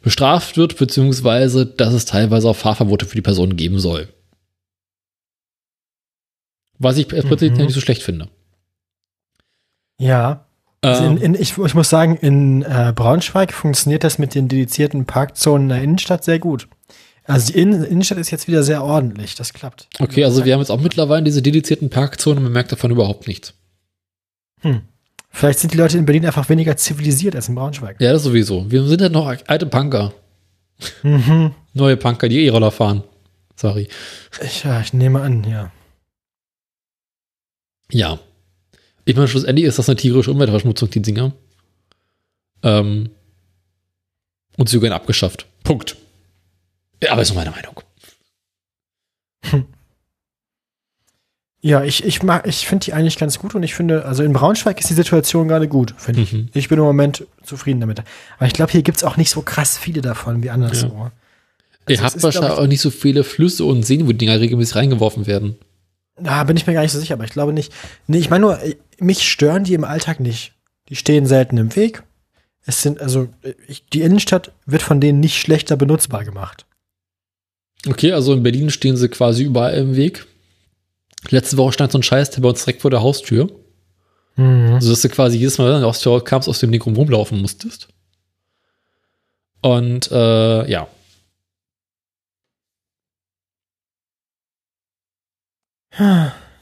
[0.02, 4.08] bestraft wird, beziehungsweise dass es teilweise auch Fahrverbote für die Person geben soll.
[6.80, 7.58] Was ich Mhm.
[7.58, 8.28] nicht so schlecht finde.
[10.00, 10.46] Ja.
[10.82, 14.48] Also Ähm, in, in, ich, ich muss sagen, in äh, Braunschweig funktioniert das mit den
[14.48, 16.68] dedizierten Parkzonen in der Innenstadt sehr gut.
[17.24, 19.88] Also die Innen Innenstadt ist jetzt wieder sehr ordentlich, das klappt.
[20.00, 23.28] okay, also wir haben jetzt auch mittlerweile diese dedizierten Parkzonen und man merkt davon überhaupt
[23.28, 23.54] nichts.
[24.62, 24.82] Hm.
[25.30, 28.02] Vielleicht sind die Leute in Berlin einfach weniger zivilisiert als in Braunschweig.
[28.02, 28.70] Ja, das sowieso.
[28.70, 30.14] Wir sind ja noch alte Punker.
[31.04, 31.54] Mhm.
[31.74, 33.04] Neue Punker, die E-Roller fahren.
[33.56, 33.88] Sorry.
[34.44, 35.72] Ich, ja, ich nehme an, ja.
[37.92, 38.20] Ja.
[39.06, 41.34] Ich meine, schlussendlich ist das eine tierische Umweltverschmutzung, die Dinger.
[42.64, 43.10] Ähm,
[44.58, 45.46] und sie werden abgeschafft.
[45.64, 45.96] Punkt.
[47.02, 47.82] Ja, aber ist nur meine Meinung.
[51.64, 54.34] Ja, ich, ich mag, ich finde die eigentlich ganz gut und ich finde, also in
[54.34, 56.34] Braunschweig ist die Situation gerade gut, finde ich.
[56.34, 56.50] Mhm.
[56.56, 58.02] Ich bin im Moment zufrieden damit.
[58.38, 61.12] Aber ich glaube, hier gibt's auch nicht so krass viele davon wie anderswo.
[61.88, 64.40] Ihr es habt ist, wahrscheinlich auch nicht so viele Flüsse und Seen, wo die Dinger
[64.40, 65.56] regelmäßig reingeworfen werden.
[66.16, 67.72] Da bin ich mir gar nicht so sicher, aber ich glaube nicht.
[68.08, 70.54] Nee, ich meine nur, äh, mich stören die im Alltag nicht.
[70.90, 72.02] Die stehen selten im Weg.
[72.66, 76.66] Es sind, also, äh, ich, die Innenstadt wird von denen nicht schlechter benutzbar gemacht.
[77.88, 80.28] Okay, also in Berlin stehen sie quasi überall im Weg.
[81.30, 83.50] Letzte Woche stand so ein Scheiß, der bei uns direkt vor der Haustür.
[84.36, 84.74] Mhm.
[84.74, 86.82] Also, dass du quasi jedes Mal, wenn du an der Haustür kamst, aus dem Ding
[86.82, 87.88] rum rumlaufen musstest.
[89.62, 90.88] Und, äh, ja.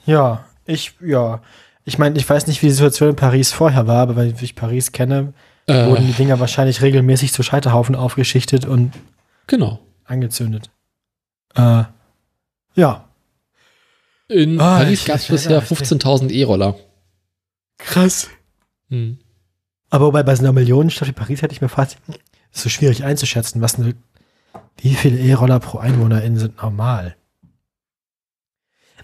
[0.05, 1.41] Ja, ich, ja.
[1.85, 4.55] Ich meine, ich weiß nicht, wie die Situation in Paris vorher war, aber weil ich
[4.55, 5.33] Paris kenne,
[5.67, 8.91] Äh, wurden die Dinger wahrscheinlich regelmäßig zu Scheiterhaufen aufgeschichtet und
[9.45, 9.79] genau.
[10.03, 10.71] angezündet.
[11.55, 11.83] Äh,
[12.75, 13.05] ja.
[14.27, 16.75] In Ah, Paris ich- gab es ich- bisher ja, 15.000 E-Roller.
[17.77, 18.27] Krass.
[18.89, 19.17] Hm.
[19.89, 23.03] Aber wobei bei so einer Millionenstadt wie Paris hätte ich mir fast, ist so schwierig
[23.03, 23.95] einzuschätzen, was eine,
[24.77, 27.15] wie viele E-Roller pro Einwohnerin sind normal.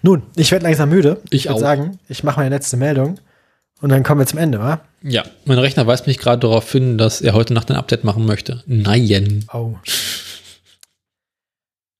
[0.02, 1.20] Nun, ich werde langsam müde.
[1.30, 1.60] Ich würd auch.
[1.60, 3.18] sagen, ich mache meine letzte Meldung
[3.80, 4.80] und dann kommen wir zum Ende, wa?
[5.02, 8.26] Ja, mein Rechner weist mich gerade darauf hin, dass er heute Nacht ein Update machen
[8.26, 8.62] möchte.
[8.66, 9.44] Nein.
[9.52, 9.74] Oh.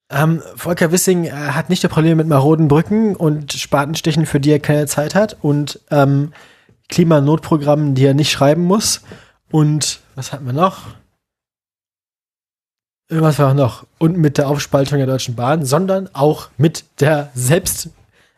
[0.08, 4.52] Ähm, Volker Wissing äh, hat nicht nur Probleme mit maroden Brücken und Spatenstichen, für die
[4.52, 6.32] er keine Zeit hat und ähm,
[6.88, 9.02] Klimanotprogrammen, die er nicht schreiben muss.
[9.50, 10.86] Und was hatten wir noch?
[13.08, 13.86] Irgendwas war noch.
[13.98, 17.90] Und mit der Aufspaltung der Deutschen Bahn, sondern auch mit der selbst,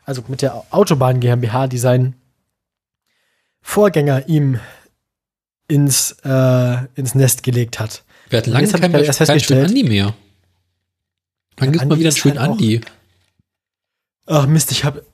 [0.05, 2.15] also mit der Autobahn GmbH, die sein
[3.61, 4.61] Vorgänger ihm
[5.69, 8.05] ins, äh, ins Nest gelegt hat.
[8.31, 10.15] Wir hatten lange hab keinen ich mehr
[11.59, 11.67] Andi.
[11.67, 12.81] Wann gibt Andi mal wieder einen schönen halt Andi?
[14.27, 15.05] Ach Mist, ich habe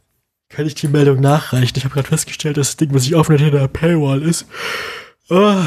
[0.51, 1.73] kann ich die Meldung nachreichen?
[1.77, 4.47] Ich habe gerade festgestellt, dass das Ding, was ich aufnehme, hinter der Paywall ist.
[5.31, 5.61] Oh,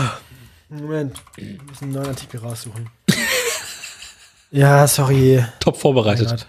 [0.69, 2.89] Moment, ich muss einen neuen Artikel raussuchen.
[4.51, 5.43] ja, sorry.
[5.59, 6.47] Top vorbereitet.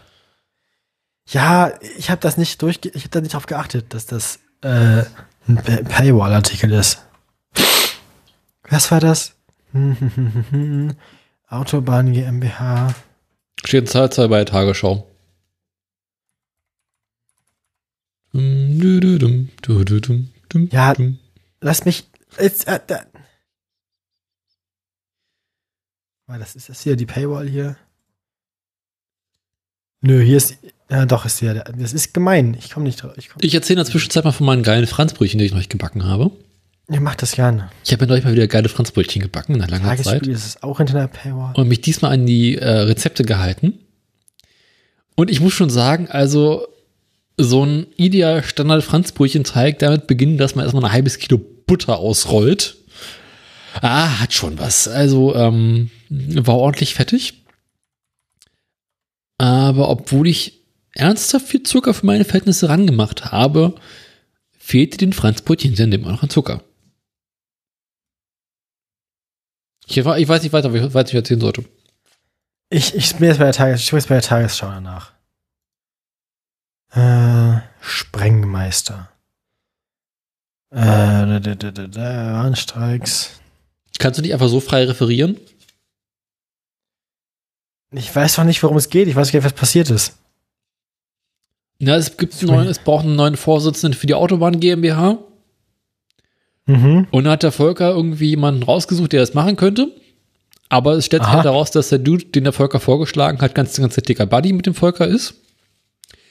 [1.31, 5.03] Ja, ich habe das nicht durch, ich habe da nicht drauf geachtet, dass das äh,
[5.49, 7.05] ein Pa- Paywall-Artikel ist.
[8.69, 9.35] Was war das?
[11.49, 12.95] Autobahn GmbH.
[13.65, 15.07] Steht Zahlzahl bei der Tagesschau.
[20.71, 20.95] Ja.
[21.61, 22.05] Lass mich.
[22.39, 23.05] Jetzt, äh, da.
[26.27, 27.77] Ah, das ist das hier, die Paywall hier.
[30.03, 30.59] Nö, hier ist.
[30.91, 32.55] Ja, doch, ist ja, das ist gemein.
[32.55, 33.13] Ich komme nicht drauf.
[33.17, 35.59] Ich, komm, Ich erzähle in der Zwischenzeit mal von meinen geilen Franzbrötchen, die ich noch
[35.59, 36.31] nicht gebacken habe.
[36.91, 37.71] Ich mach das gerne.
[37.85, 40.05] Ich habe ja neulich mal wieder geile Franzbrötchen gebacken nach langer Zeit.
[40.05, 41.53] Tagesspiel ist es auch hinter der Paywall.
[41.55, 43.81] und mich diesmal an die äh, Rezepte gehalten.
[45.15, 46.67] Und ich muss schon sagen, also
[47.37, 52.77] so ein ideal Standard Franzbrötchenteig damit beginnen, dass man erstmal ein halbes Kilo Butter ausrollt.
[53.83, 54.89] Ah, hat schon was.
[54.89, 57.45] Also ähm, war ordentlich fettig.
[59.37, 63.75] Aber obwohl ich ernsthaft viel Zucker für meine Verhältnisse rangemacht habe,
[64.59, 66.63] fehlte den Franzbrötchen immer noch an Zucker.
[69.89, 71.65] Ich, ich weiß nicht weiter, was ich erzählen sollte.
[72.69, 75.13] Ich, ich bin jetzt bei der, Tages, ich bin jetzt bei der Tagesschau danach.
[76.93, 79.09] Äh, Sprengmeister.
[80.71, 83.41] Äh, da, da, da, da, da, Warnstreiks.
[83.99, 85.39] Kannst du nicht einfach so frei referieren?
[87.91, 89.09] Ich weiß doch nicht, worum es geht.
[89.09, 90.19] Ich weiß nicht, was passiert ist.
[91.79, 95.19] Ja, es gibt einen neuen, es braucht einen neuen Vorsitzenden für die Autobahn GmbH.
[96.69, 97.07] Mhm.
[97.11, 99.91] Und dann hat der Volker irgendwie jemanden rausgesucht, der das machen könnte.
[100.69, 103.75] Aber es stellt sich halt heraus, dass der Dude, den der Volker vorgeschlagen hat, ganz,
[103.79, 105.35] ganz dicker Buddy mit dem Volker ist.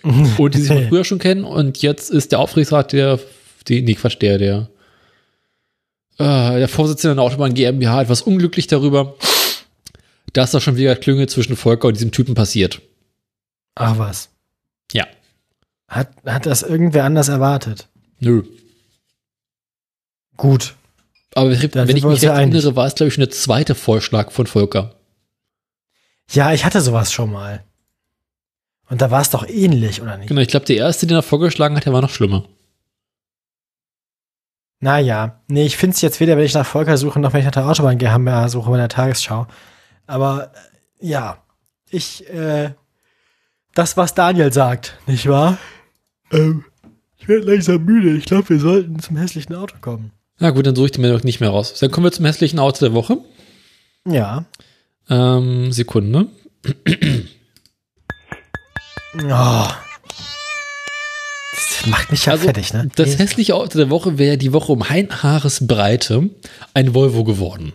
[0.03, 1.43] Und die sich von früher schon kennen.
[1.43, 3.19] Und jetzt ist der Aufsichtsrat der,
[3.67, 4.69] die, nee, Quatsch, der, der,
[6.19, 9.15] äh, der Vorsitzende der Autobahn GmbH etwas unglücklich darüber,
[10.33, 12.79] dass da schon wieder Klünge zwischen Volker und diesem Typen passiert.
[13.73, 14.29] Ach was.
[14.93, 15.07] Ja.
[15.87, 17.87] Hat, hat das irgendwer anders erwartet?
[18.19, 18.43] Nö.
[20.37, 20.75] Gut.
[21.35, 23.75] Aber wenn Da wenn ich mich recht erinnere, war es, glaube ich, schon der zweite
[23.75, 24.95] Vorschlag von Volker.
[26.31, 27.63] Ja, ich hatte sowas schon mal.
[28.89, 30.29] Und da war es doch ähnlich, oder nicht?
[30.29, 32.45] Genau, ich glaube, der erste, den er vorgeschlagen hat, der war noch schlimmer.
[34.79, 37.45] Naja, nee, ich finde es jetzt weder, wenn ich nach Volker suche, noch wenn ich
[37.45, 39.47] nach der Autobahn GmbH suche bei der Tagesschau.
[40.05, 40.53] Aber
[41.01, 41.43] äh, ja,
[41.89, 42.71] ich, äh,
[43.73, 45.57] das, was Daniel sagt, nicht wahr?
[46.31, 46.65] Ähm,
[47.17, 48.15] ich werde langsam müde.
[48.15, 50.11] Ich glaube, wir sollten zum hässlichen Auto kommen.
[50.39, 51.73] Na gut, dann suche ich mir noch nicht mehr raus.
[51.79, 53.17] Dann kommen wir zum hässlichen Auto der Woche.
[54.07, 54.45] Ja.
[55.09, 56.27] Ähm, Sekunde.
[59.15, 59.67] Oh.
[61.53, 62.89] Das macht mich ja Also, fertig, ne?
[62.95, 66.29] Das hässliche Auto der Woche wäre die Woche um ein Haaresbreite
[66.73, 67.73] ein Volvo geworden.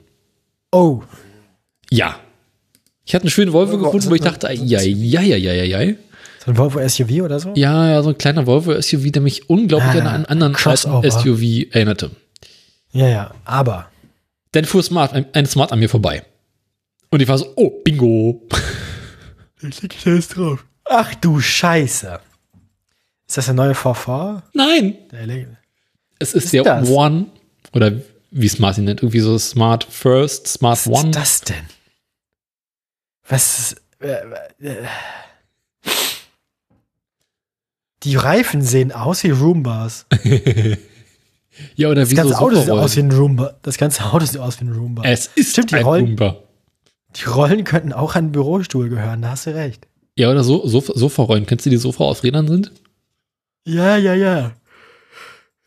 [0.72, 1.02] oh,
[1.90, 2.16] Ja.
[3.04, 5.80] Ich hatte einen schönen Volvo Volvo, gefunden, wo ich dachte, ja, ja, ja, ja, ja,
[5.82, 5.94] ja.
[6.44, 7.52] so ein Volvo SUV oder so?
[7.56, 11.10] Ja, ja, so ein kleiner Volvo-SUV, der mich unglaublich Ah, an einen anderen Crossover.
[11.10, 12.12] SUV erinnerte.
[12.92, 13.90] Ja, ja, aber.
[14.52, 16.24] Dann fuhr Smart, ein, ein Smart an mir vorbei.
[17.10, 18.46] Und ich war so, oh, bingo.
[19.62, 20.64] Ich da jetzt drauf.
[20.84, 22.20] Ach du Scheiße.
[23.28, 24.42] Ist das der neue VV?
[24.52, 25.56] Nein, Der Ele-
[26.18, 26.88] es ist, ist der das?
[26.88, 27.26] One,
[27.72, 27.92] oder
[28.30, 31.10] wie Smart ihn nennt, irgendwie so Smart First, Smart Was One.
[31.10, 31.64] ist das denn?
[33.28, 34.86] Was ist, äh, äh,
[38.02, 40.06] Die Reifen sehen aus wie Roombas.
[41.76, 43.54] ja, oder Das wie ganze so Auto sieht aus wie ein Roomba.
[43.62, 45.02] Das ganze Auto sieht aus wie ein Roomba.
[45.04, 46.36] Es ist Stimmt, die ein Rollen- Roomba.
[47.16, 49.86] Die Rollen könnten auch an einen Bürostuhl gehören, da hast du recht.
[50.16, 51.46] Ja, oder so, Sofa, Sofa-Rollen.
[51.46, 52.72] Kennst du die Sofa auf Rädern sind?
[53.66, 54.52] Ja, ja, ja.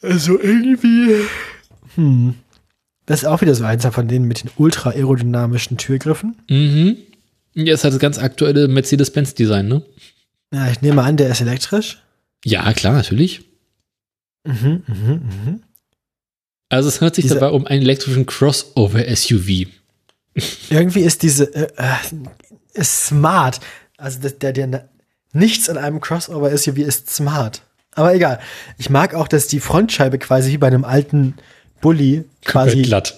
[0.02, 1.16] Also irgendwie.
[1.96, 2.36] Hm.
[3.06, 6.36] Das ist auch wieder so eins von denen mit den ultra aerodynamischen Türgriffen.
[6.50, 6.98] Mhm.
[7.54, 9.84] Ja, ist halt das ganz aktuelle Mercedes-Benz-Design, ne?
[10.52, 12.02] Ja, ich nehme an, der ist elektrisch.
[12.44, 13.44] Ja, klar, natürlich.
[14.46, 15.12] Mhm, mhm,
[15.46, 15.62] mhm.
[16.70, 19.68] Also es handelt sich Diese- dabei um einen elektrischen Crossover-SUV.
[20.70, 21.96] Irgendwie ist diese äh, äh,
[22.74, 23.60] ist smart.
[23.98, 24.90] Also das, der, der
[25.32, 27.62] nichts an einem Crossover SUV ist smart.
[27.92, 28.40] Aber egal.
[28.78, 31.36] Ich mag auch, dass die Frontscheibe quasi wie bei einem alten
[31.80, 33.16] Bulli quasi glatt.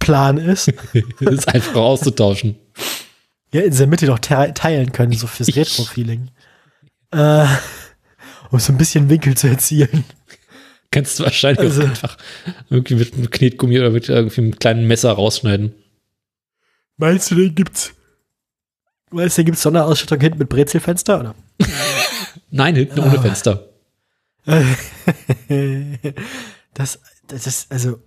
[0.00, 0.72] plan ist.
[1.20, 2.56] Das ist einfach auszutauschen.
[3.52, 6.30] ja, in der Mitte noch te teilen können, so fürs Retro-Feeling.
[7.12, 7.46] Äh,
[8.50, 10.04] um so ein bisschen Winkel zu erzielen.
[10.90, 12.16] Kannst du wahrscheinlich Also- einfach
[12.70, 15.74] irgendwie mit einem Knetgummi oder mit irgendwie einem kleinen Messer rausschneiden.
[16.96, 17.92] Meinst du, den gibt's?
[19.10, 21.34] Meinst du, den gibt's Sonderausstattung hinten mit Brezelfenster, oder?
[22.50, 23.06] Nein, hinten Ah.
[23.06, 23.68] ohne Fenster.
[26.74, 28.00] das, das ist, also.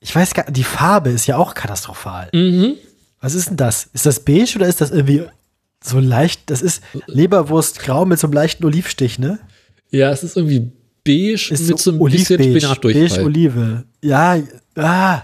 [0.00, 2.28] Ich weiß gar die Farbe ist ja auch katastrophal.
[2.32, 2.76] Mhm.
[3.20, 3.88] Was ist denn das?
[3.92, 5.24] Ist das beige oder ist das irgendwie
[5.82, 6.50] so leicht?
[6.50, 9.38] Das ist Leberwurstgrau mit so einem leichten Olivstich, ne?
[9.90, 10.70] Ja, es ist irgendwie
[11.06, 12.60] beige Ist mit so ein bisschen Olivbeige.
[12.60, 13.08] Spinatdurchfall.
[13.08, 13.84] Beige Olive.
[14.02, 14.36] Ja,
[14.76, 15.22] ah.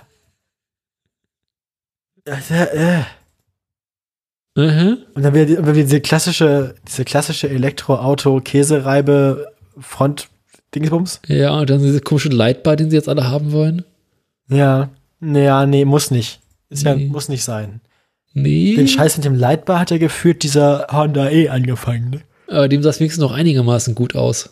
[2.24, 3.02] Äh, äh.
[4.54, 4.98] Mhm.
[5.14, 10.28] Und dann wieder, die- wieder diese klassische, diese klassische Elektroauto-Käsereibe Front
[10.74, 11.20] Dingsbums.
[11.26, 13.84] Ja, und dann diese komische Lightbar, den sie jetzt alle haben wollen.
[14.48, 14.90] Ja,
[15.20, 16.40] naja, nee, muss nicht.
[16.70, 17.06] Ist ja, Nee.
[17.06, 17.80] muss nicht sein.
[18.34, 18.74] Nee.
[18.76, 22.20] Den Scheiß mit dem Lightbar hat ja geführt dieser Honda E angefangen, ne?
[22.48, 24.50] Aber dem sah es wenigstens noch einigermaßen gut aus.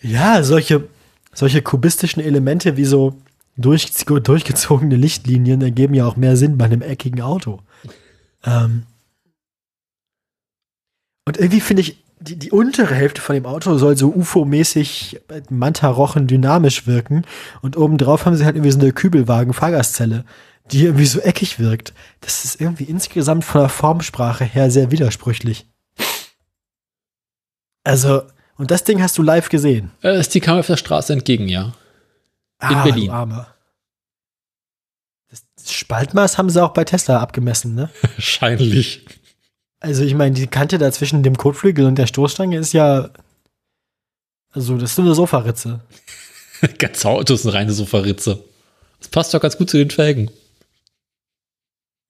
[0.00, 0.88] Ja, solche,
[1.34, 3.16] solche kubistischen Elemente wie so
[3.56, 7.60] durch, durchgezogene Lichtlinien ergeben ja auch mehr Sinn bei einem eckigen Auto.
[8.44, 8.84] Ähm
[11.26, 15.20] und irgendwie finde ich, die, die untere Hälfte von dem Auto soll so UFO-mäßig
[15.50, 17.24] Manta-Rochen dynamisch wirken.
[17.62, 20.24] Und obendrauf haben sie halt irgendwie so eine Kübelwagen-Fahrgastzelle,
[20.70, 21.92] die irgendwie so eckig wirkt.
[22.20, 25.66] Das ist irgendwie insgesamt von der Formsprache her sehr widersprüchlich.
[27.84, 28.22] Also,
[28.58, 29.92] und das Ding hast du live gesehen.
[30.02, 31.72] Äh, die kam auf der Straße entgegen, ja.
[32.60, 33.10] In ah, Berlin.
[33.10, 33.46] Arme.
[35.30, 37.88] Das Spaltmaß haben sie auch bei Tesla abgemessen, ne?
[38.02, 39.06] Wahrscheinlich.
[39.80, 43.10] Also ich meine, die Kante da zwischen dem Kotflügel und der Stoßstange ist ja.
[44.50, 45.80] Also, das ist eine Sofaritze.
[46.78, 48.44] Ganze Auto ist eine reine Sofaritze.
[48.98, 50.30] Das passt doch ganz gut zu den Felgen.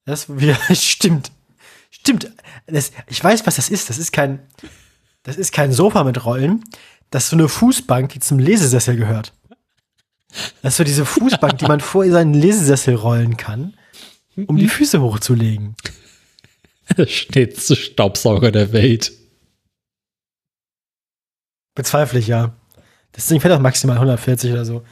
[0.05, 1.31] Das ja, stimmt.
[1.91, 2.31] Stimmt.
[2.65, 3.89] Das, ich weiß, was das ist.
[3.89, 4.39] Das ist kein.
[5.23, 6.63] Das ist kein Sofa mit Rollen.
[7.09, 9.33] Das ist so eine Fußbank, die zum Lesesessel gehört.
[10.61, 13.73] Das ist so diese Fußbank, die man vor seinen Lesesessel rollen kann,
[14.47, 15.75] um die Füße hochzulegen.
[16.97, 19.11] Der schnellste Staubsauger der Welt.
[21.75, 22.55] Bezweifle ich ja.
[23.11, 24.83] Das Ding fährt auch maximal 140 oder so.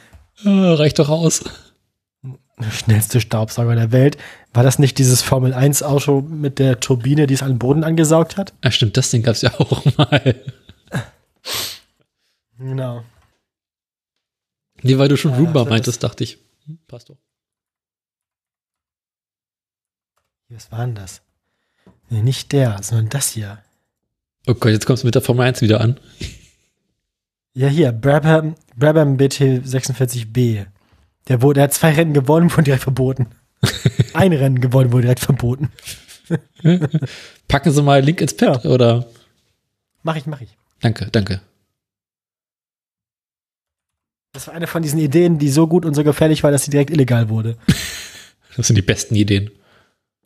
[0.42, 1.42] Ja, reicht doch aus.
[2.72, 4.18] Schnellste Staubsauger der Welt.
[4.52, 7.84] War das nicht dieses Formel 1 Auto mit der Turbine, die es an den Boden
[7.84, 8.52] angesaugt hat?
[8.64, 10.34] Ja, stimmt, das Ding gab es ja auch mal.
[12.58, 13.04] Genau.
[14.82, 16.38] Nee, weil du schon ja, Roomba meintest, dachte ich.
[16.66, 17.16] Hm, passt doch.
[20.48, 21.22] Was war denn das?
[22.08, 23.62] Nee, nicht der, sondern das hier.
[24.46, 26.00] Oh Gott, jetzt kommst du mit der Formel 1 wieder an.
[27.54, 30.66] Ja, hier, Brabham, Brabham BT46B.
[31.28, 33.26] Der, wurde, der hat zwei Rennen gewonnen, wurde direkt verboten.
[34.14, 35.70] Ein Rennen gewonnen, wurde direkt verboten.
[37.48, 38.70] Packen Sie mal Link ins Pad, ja.
[38.70, 39.06] oder?
[40.02, 40.56] Mach ich, mach ich.
[40.80, 41.40] Danke, danke.
[44.32, 46.70] Das war eine von diesen Ideen, die so gut und so gefährlich war, dass sie
[46.70, 47.56] direkt illegal wurde.
[48.56, 49.52] Das sind die besten Ideen.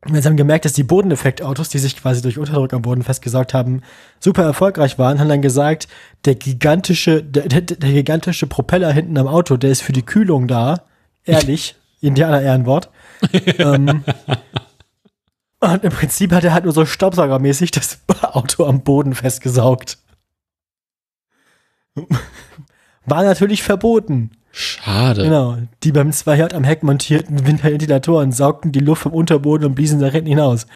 [0.06, 3.52] Und jetzt haben gemerkt, dass die Bodeneffektautos, die sich quasi durch Unterdruck am Boden festgesaugt
[3.52, 3.82] haben,
[4.20, 5.86] super erfolgreich waren, haben dann gesagt,
[6.24, 10.48] der gigantische, der, der, der gigantische Propeller hinten am Auto, der ist für die Kühlung
[10.48, 10.86] da.
[11.24, 12.90] Ehrlich, Indianer-Ehrenwort.
[13.58, 14.04] ähm,
[15.60, 19.98] und im Prinzip hat er halt nur so Staubsaugermäßig das Auto am Boden festgesaugt.
[23.06, 24.32] War natürlich verboten.
[24.50, 25.22] Schade.
[25.22, 25.56] Genau.
[25.82, 30.28] Die beim 2J am Heck montierten Ventilatoren saugten die Luft vom Unterboden und bliesen hinten
[30.28, 30.66] hinaus.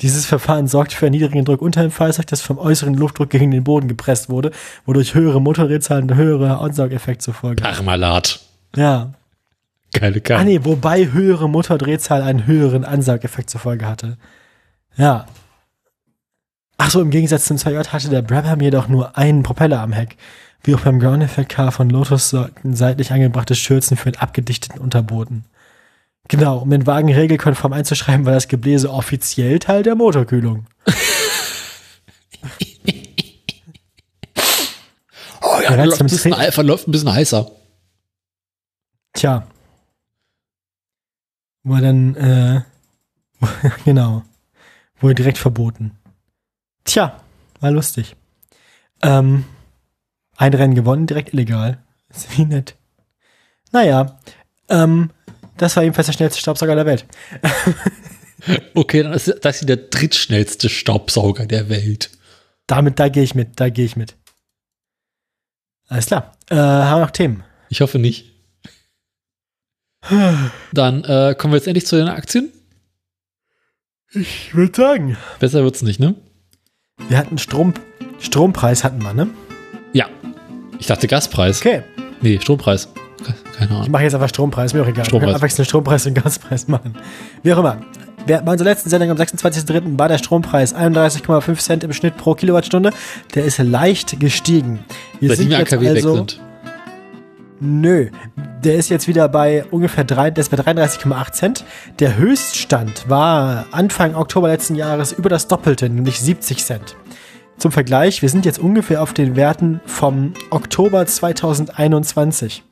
[0.00, 3.50] Dieses Verfahren sorgt für einen niedrigen Druck unter dem Fahrzeug, das vom äußeren Luftdruck gegen
[3.50, 4.50] den Boden gepresst wurde,
[4.86, 8.40] wodurch höhere Motorrädzahlen und höhere Ansaugeffekt zur Folge Parmalat.
[8.74, 9.12] Ja.
[9.92, 10.42] Geile Karte.
[10.42, 14.18] Ah nee, wobei höhere Motordrehzahl einen höheren Ansaugeffekt zur Folge hatte.
[14.96, 15.26] Ja.
[16.78, 20.16] Ach so, im Gegensatz zum 2J hatte der Brabham jedoch nur einen Propeller am Heck
[20.62, 24.78] wie auch beim Ground Effect Car von Lotus sollten seitlich angebrachte Schürzen für einen abgedichteten
[24.80, 25.46] Unterboden.
[26.28, 30.66] Genau, um den Wagen regelkonform einzuschreiben, war das Gebläse offiziell Teil der Motorkühlung.
[35.42, 37.50] oh ja, läuft ein, bisschen, verläuft ein bisschen heißer.
[39.14, 39.44] Tja.
[41.62, 42.62] War dann, äh,
[43.84, 44.22] genau.
[44.98, 45.98] Wurde direkt verboten.
[46.84, 47.20] Tja,
[47.60, 48.16] war lustig.
[49.02, 49.44] Ähm,
[50.36, 51.78] ein Rennen gewonnen, direkt illegal.
[52.08, 52.76] Ist wie nett.
[53.72, 54.18] Naja,
[54.68, 55.10] ähm,
[55.56, 57.06] das war jedenfalls der schnellste Staubsauger der Welt.
[58.74, 62.10] okay, dann ist das der drittschnellste Staubsauger der Welt.
[62.66, 64.16] Damit, da gehe ich mit, da gehe ich mit.
[65.88, 66.32] Alles klar.
[66.48, 67.44] Äh, haben wir noch Themen?
[67.68, 68.29] Ich hoffe nicht.
[70.72, 72.52] Dann äh, kommen wir jetzt endlich zu den Aktien.
[74.12, 75.16] Ich würde sagen.
[75.38, 76.14] Besser wird's nicht, ne?
[77.08, 77.74] Wir hatten Strom,
[78.18, 79.28] Strompreis hatten wir, ne?
[79.92, 80.06] Ja.
[80.78, 81.60] Ich dachte Gaspreis.
[81.60, 81.82] Okay.
[82.20, 82.88] Nee, Strompreis.
[83.56, 83.82] Keine Ahnung.
[83.84, 85.04] Ich mache jetzt einfach Strompreis, mir auch egal.
[85.04, 85.30] Strompreis.
[85.30, 86.96] Wir abwechselnd Strompreis und Gaspreis machen.
[87.42, 87.80] Wie auch immer.
[88.26, 89.98] bei unserer letzten Sendung am 26.03.
[89.98, 92.92] war der Strompreis 31,5 Cent im Schnitt pro Kilowattstunde.
[93.34, 94.80] Der ist leicht gestiegen.
[95.20, 96.40] Wir Seitdem sind jetzt AKW also, weg sind.
[97.60, 98.08] Nö,
[98.64, 101.64] der ist jetzt wieder bei ungefähr 3, der ist bei 33,8 Cent.
[101.98, 106.96] Der Höchststand war Anfang Oktober letzten Jahres über das Doppelte, nämlich 70 Cent.
[107.58, 112.64] Zum Vergleich, wir sind jetzt ungefähr auf den Werten vom Oktober 2021.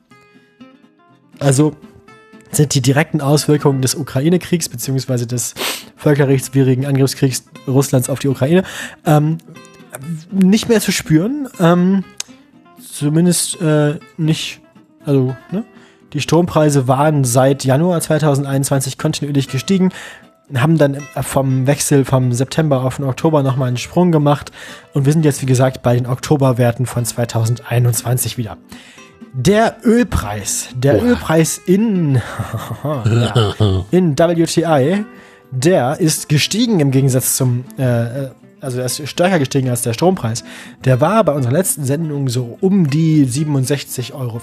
[1.38, 1.76] Also
[2.50, 5.26] sind die direkten Auswirkungen des Ukraine-Kriegs bzw.
[5.26, 5.52] des
[5.96, 8.62] völkerrechtswidrigen Angriffskriegs Russlands auf die Ukraine
[9.04, 9.36] ähm,
[10.30, 11.48] nicht mehr zu spüren.
[11.60, 12.04] Ähm,
[12.80, 14.62] zumindest äh, nicht,
[15.08, 15.64] also ne?
[16.12, 19.90] die Strompreise waren seit Januar 2021 kontinuierlich gestiegen
[20.54, 24.50] haben dann vom Wechsel vom September auf den Oktober nochmal einen Sprung gemacht
[24.94, 28.56] und wir sind jetzt, wie gesagt, bei den Oktoberwerten von 2021 wieder.
[29.34, 31.02] Der Ölpreis, der Boah.
[31.02, 32.22] Ölpreis in,
[32.82, 33.54] ja,
[33.90, 35.04] in WTI,
[35.50, 37.82] der ist gestiegen im Gegensatz zum, äh,
[38.24, 38.30] äh,
[38.60, 40.44] also er ist stärker gestiegen als der Strompreis.
[40.84, 44.40] Der war bei unserer letzten Sendung so um die 67,50 Euro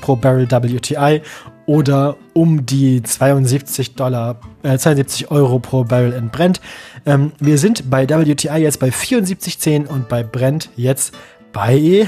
[0.00, 1.22] pro Barrel WTI
[1.66, 6.60] oder um die 72 Dollar, äh, 72 Euro pro Barrel in Brent.
[7.04, 11.14] Ähm, wir sind bei WTI jetzt bei 74,10 und bei Brent jetzt
[11.52, 12.06] bei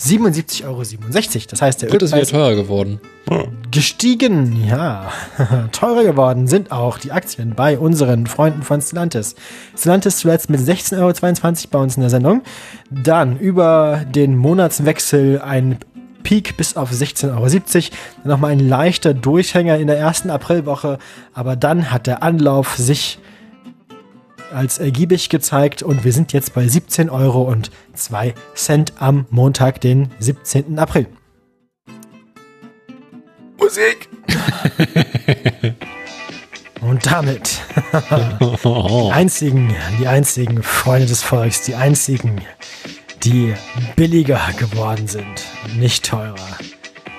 [0.00, 0.82] 77,67 Euro.
[1.50, 3.00] Das heißt, der Wird es wieder Ölpreis teurer geworden.
[3.70, 5.12] gestiegen, ja.
[5.72, 9.34] Teurer geworden sind auch die Aktien bei unseren Freunden von Stellantis.
[9.76, 12.42] Stellantis zuletzt mit 16,22 Euro bei uns in der Sendung.
[12.90, 15.78] Dann über den Monatswechsel ein
[16.22, 17.96] Peak bis auf 16,70 Euro.
[18.24, 20.98] Nochmal ein leichter Durchhänger in der ersten Aprilwoche,
[21.34, 23.18] aber dann hat der Anlauf sich
[24.52, 29.80] als ergiebig gezeigt und wir sind jetzt bei 17 Euro und 2 Cent am Montag,
[29.80, 30.78] den 17.
[30.78, 31.06] April.
[33.58, 34.08] Musik!
[36.80, 37.60] und damit
[38.64, 42.40] die einzigen, die einzigen Freunde des Volks, die einzigen,
[43.22, 43.54] die
[43.96, 45.44] billiger geworden sind,
[45.76, 46.36] nicht teurer,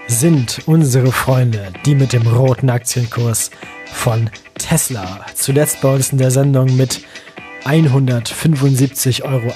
[0.07, 3.51] sind unsere Freunde, die mit dem roten Aktienkurs
[3.91, 5.25] von Tesla.
[5.35, 7.01] Zuletzt bei uns in der Sendung mit
[7.65, 9.51] 175,38 Euro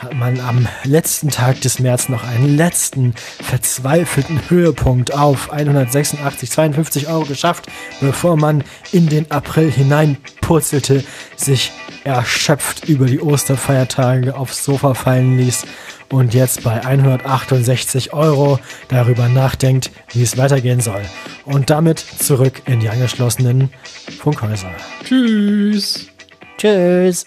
[0.00, 3.12] hat man am letzten Tag des März noch einen letzten
[3.42, 7.66] verzweifelten Höhepunkt auf 186,52 Euro geschafft,
[8.00, 11.04] bevor man in den April hineinpurzelte,
[11.36, 11.70] sich
[12.04, 15.66] erschöpft über die Osterfeiertage aufs Sofa fallen ließ
[16.08, 18.58] und jetzt bei 168 Euro
[18.88, 21.02] darüber nachdenkt, wie es weitergehen soll.
[21.44, 23.68] Und damit zurück in die angeschlossenen
[24.18, 24.70] Funkhäuser.
[25.04, 26.08] Tschüss.
[26.56, 27.26] Tschüss.